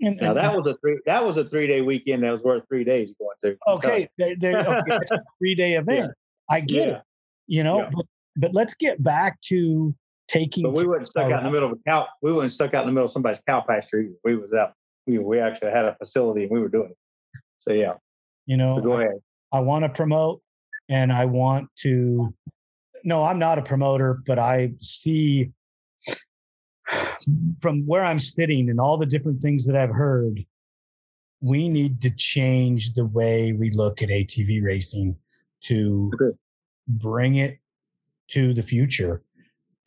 [0.00, 2.64] and, now that was a three that was a three day weekend that was worth
[2.68, 3.58] three days going to.
[3.68, 4.98] Okay, they, they, okay
[5.38, 6.06] three day event.
[6.08, 6.56] Yeah.
[6.56, 6.94] I get yeah.
[6.96, 7.02] it.
[7.46, 7.90] You know, yeah.
[7.94, 8.06] but,
[8.36, 9.94] but let's get back to
[10.28, 10.64] taking.
[10.64, 12.06] But we weren't stuck out in the middle of a cow.
[12.22, 14.00] We weren't stuck out in the middle of somebody's cow pasture.
[14.00, 14.14] Either.
[14.24, 14.72] We was out.
[15.06, 16.96] We we actually had a facility and we were doing it.
[17.58, 17.94] So yeah.
[18.46, 19.20] You know, so go ahead.
[19.52, 20.42] I, I want to promote,
[20.88, 22.34] and I want to.
[23.04, 25.50] No, I'm not a promoter, but I see
[27.60, 30.44] from where I'm sitting and all the different things that I've heard,
[31.40, 35.16] we need to change the way we look at ATV racing
[35.62, 36.36] to okay.
[36.88, 37.58] bring it
[38.28, 39.22] to the future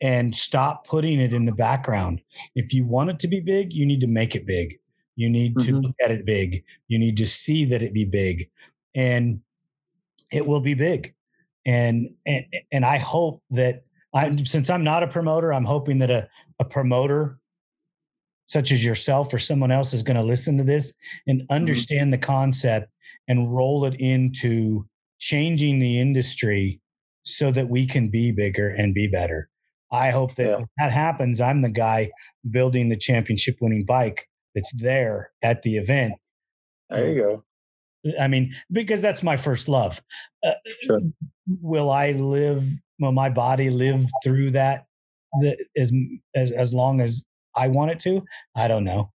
[0.00, 2.20] and stop putting it in the background.
[2.54, 4.78] If you want it to be big, you need to make it big.
[5.16, 5.68] You need mm-hmm.
[5.68, 6.62] to look at it big.
[6.86, 8.50] You need to see that it be big.
[8.94, 9.40] And
[10.30, 11.14] it will be big.
[11.66, 13.82] And and and I hope that
[14.14, 16.28] I since I'm not a promoter, I'm hoping that a,
[16.60, 17.38] a promoter
[18.46, 20.94] such as yourself or someone else is going to listen to this
[21.26, 21.52] and mm-hmm.
[21.52, 22.20] understand mm-hmm.
[22.20, 22.90] the concept
[23.28, 24.86] and roll it into
[25.18, 26.80] changing the industry
[27.24, 29.50] so that we can be bigger and be better.
[29.92, 30.64] I hope that yeah.
[30.78, 31.40] that happens.
[31.40, 32.10] I'm the guy
[32.50, 36.14] building the championship winning bike that's there at the event.
[36.90, 37.44] There you go.
[38.18, 40.00] I mean, because that's my first love.
[40.44, 40.52] Uh,
[40.82, 41.00] sure.
[41.60, 42.66] Will I live?
[42.98, 44.87] Will my body live through that?
[45.40, 45.92] The, as
[46.34, 47.24] as as long as
[47.54, 48.22] I want it to?
[48.56, 49.12] I don't know.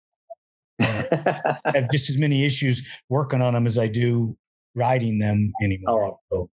[0.81, 4.38] I have just as many issues working on them as I do
[4.76, 6.18] riding them anymore.
[6.31, 6.49] Oh,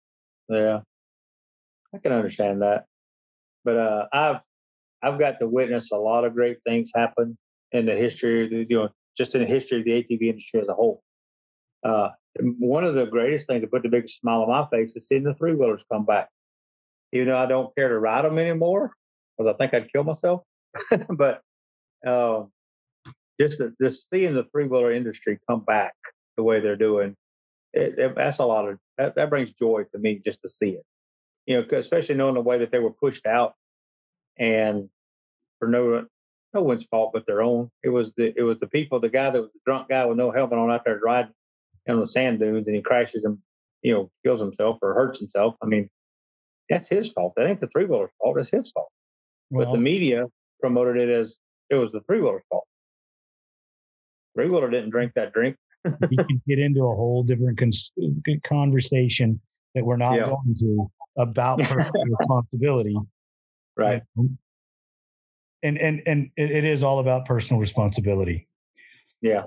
[0.49, 0.79] yeah,
[1.93, 2.85] I can understand that.
[3.63, 4.41] But uh, I've
[5.01, 7.37] I've got to witness a lot of great things happen
[7.71, 10.61] in the history, of the, you know, just in the history of the ATV industry
[10.61, 11.03] as a whole.
[11.83, 12.09] Uh,
[12.39, 15.23] one of the greatest things to put the biggest smile on my face is seeing
[15.23, 16.29] the three wheelers come back.
[17.11, 18.93] Even though I don't care to ride them anymore
[19.37, 20.43] because I think I'd kill myself,
[21.09, 21.41] but
[22.05, 22.43] uh,
[23.39, 25.93] just just seeing the three wheeler industry come back
[26.37, 27.15] the way they're doing,
[27.73, 30.69] it, it, that's a lot of that, that brings joy to me just to see
[30.69, 30.85] it.
[31.45, 33.53] You know, especially knowing the way that they were pushed out,
[34.37, 34.89] and
[35.59, 36.05] for no
[36.53, 37.69] no one's fault but their own.
[37.83, 40.17] It was the it was the people, the guy that was the drunk guy with
[40.17, 41.33] no helmet on out there riding
[41.89, 43.39] on the sand dunes, and he crashes and
[43.81, 45.55] you know kills himself or hurts himself.
[45.61, 45.89] I mean,
[46.69, 47.33] that's his fault.
[47.35, 48.37] That ain't the three wheeler's fault.
[48.37, 48.89] It's his fault.
[49.49, 50.25] Well, but the media
[50.61, 51.37] promoted it as
[51.69, 52.65] it was the three wheeler's fault.
[54.35, 54.93] Three wheeler didn't mm.
[54.93, 55.57] drink that drink.
[55.85, 59.39] you can get into a whole different cons- uh, conversation
[59.75, 60.25] that we're not yeah.
[60.25, 62.97] going to about personal responsibility.
[63.75, 64.01] Right.
[64.17, 64.37] Um,
[65.61, 68.47] and and and it is all about personal responsibility.
[69.21, 69.43] Yeah,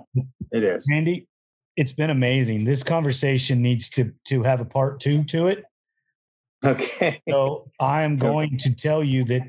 [0.51, 0.89] it is.
[0.93, 1.29] Andy,
[1.77, 2.65] it's been amazing.
[2.65, 5.65] This conversation needs to to have a part two to it.
[6.65, 7.21] Okay.
[7.29, 9.43] So I'm going to tell you that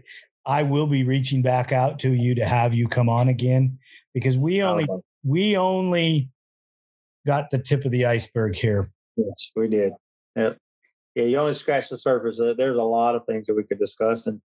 [0.47, 3.77] I will be reaching back out to you to have you come on again
[4.13, 4.87] because we only
[5.25, 6.29] we only
[7.25, 8.89] got the tip of the iceberg here.
[9.17, 9.91] Yes, we did.
[10.37, 10.51] Yeah,
[11.15, 12.39] Yeah, you only scratched the surface.
[12.39, 14.25] There's a lot of things that we could discuss.
[14.25, 14.41] And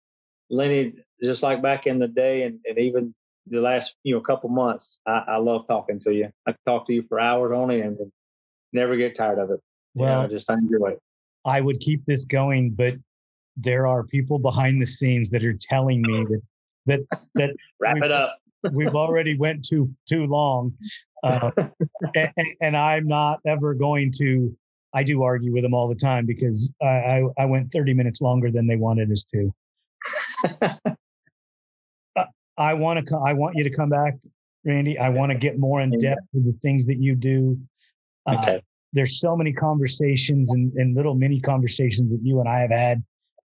[0.49, 3.13] Lenny, just like back in the day and, and even
[3.47, 6.29] the last you know couple months, I, I love talking to you.
[6.47, 7.97] I talk to you for hours only and
[8.71, 9.59] never get tired of it.
[9.95, 10.99] Well, Well, just enjoy it.
[11.43, 12.93] I would keep this going, but
[13.59, 16.41] there are people behind the scenes that are telling me that
[16.85, 16.99] that
[17.35, 17.49] that
[17.79, 18.37] Wrap it up.
[18.73, 20.73] we've already went too too long,
[21.23, 21.51] uh,
[22.15, 22.31] and,
[22.61, 24.55] and I'm not ever going to.
[24.93, 28.21] I do argue with them all the time because I, I, I went 30 minutes
[28.21, 29.53] longer than they wanted us to.
[32.57, 33.17] I want to.
[33.17, 34.15] I want you to come back,
[34.65, 34.97] Randy.
[34.97, 37.57] I want to get more in depth with the things that you do.
[38.25, 38.61] Uh, okay.
[38.91, 43.01] there's so many conversations and, and little mini conversations that you and I have had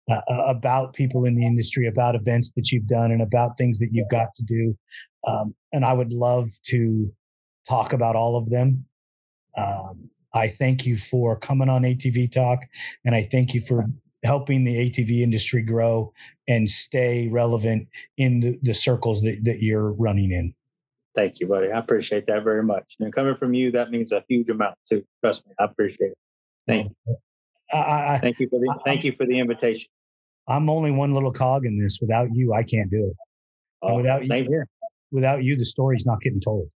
[0.09, 3.79] uh, uh, about people in the industry, about events that you've done, and about things
[3.79, 4.77] that you've got to do.
[5.27, 7.11] Um, and I would love to
[7.69, 8.85] talk about all of them.
[9.57, 12.59] Um, I thank you for coming on ATV Talk,
[13.05, 13.85] and I thank you for
[14.23, 16.13] helping the ATV industry grow
[16.47, 17.87] and stay relevant
[18.17, 20.53] in the, the circles that, that you're running in.
[21.15, 21.71] Thank you, buddy.
[21.71, 22.95] I appreciate that very much.
[22.99, 25.03] And coming from you, that means a huge amount too.
[25.21, 26.17] Trust me, I appreciate it.
[26.67, 27.17] Thank you.
[27.73, 29.89] I, I, Thank you for the thank you for the invitation.
[30.47, 31.99] I'm only one little cog in this.
[32.01, 33.15] Without you, I can't do it.
[33.81, 34.67] Oh, without you- here.
[35.11, 36.69] Without you, the story's not getting told.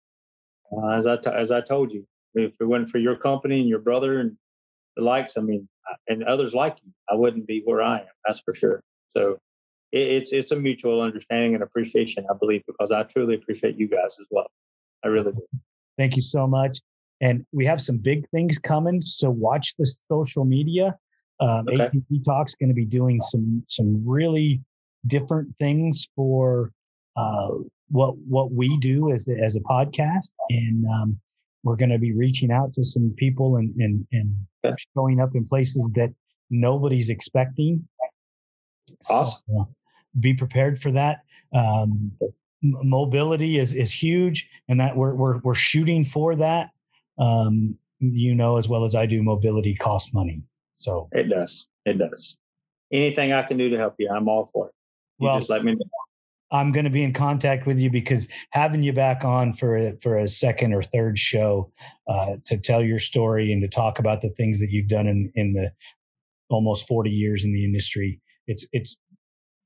[0.75, 3.69] Uh, as I t- as I told you, if it wasn't for your company and
[3.69, 4.37] your brother and
[4.97, 5.69] the likes, I mean,
[6.09, 8.07] and others like you, I wouldn't be where I am.
[8.27, 8.83] That's for sure.
[9.15, 9.39] So
[9.93, 13.87] it, it's it's a mutual understanding and appreciation, I believe, because I truly appreciate you
[13.89, 14.51] guys as well.
[15.05, 15.47] I really do.
[15.99, 16.79] Thank you so much.
[17.23, 19.01] And we have some big things coming.
[19.01, 20.99] So watch the social media.
[21.41, 21.89] Um, Okay.
[21.89, 24.61] ATV Talk's going to be doing some some really
[25.07, 26.73] different things for
[27.17, 27.49] uh,
[27.89, 31.19] what what we do as a, as a podcast, and um,
[31.63, 34.35] we're going to be reaching out to some people and and and
[34.65, 34.77] Okay.
[34.95, 36.11] showing up in places that
[36.51, 37.89] nobody's expecting.
[39.01, 39.43] So, Awesome.
[39.59, 39.65] uh,
[40.21, 41.23] be prepared for that.
[41.53, 42.13] Um,
[42.63, 46.71] mobility is is huge, and that we're we're we're shooting for that.
[47.19, 50.43] Um, you know as well as I do, mobility costs money.
[50.77, 51.69] So It does.
[51.85, 52.37] It does.
[52.91, 54.75] Anything I can do to help you, I'm all for it.
[55.19, 55.85] You Well- just let me know.
[56.53, 59.97] I'm going to be in contact with you because having you back on for a,
[60.03, 61.73] for a second or third show
[62.07, 65.33] uh, to tell your story and to talk about the things that you've done in
[65.35, 65.73] in the
[66.51, 68.99] almost 40 years in the industry, it's it's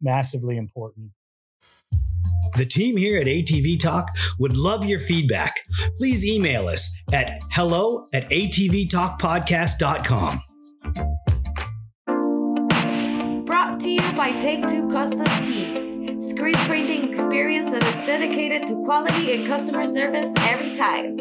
[0.01, 1.11] massively important.
[2.57, 4.09] The team here at ATV Talk
[4.39, 5.57] would love your feedback.
[5.99, 10.41] Please email us at hello at atvtalkpodcast.com.
[13.45, 16.31] Brought to you by Take Two Custom Tees.
[16.31, 21.19] Screen printing experience that is dedicated to quality and customer service every time.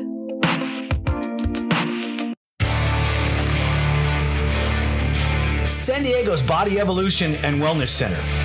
[5.81, 8.44] San Diego's Body Evolution and Wellness Center.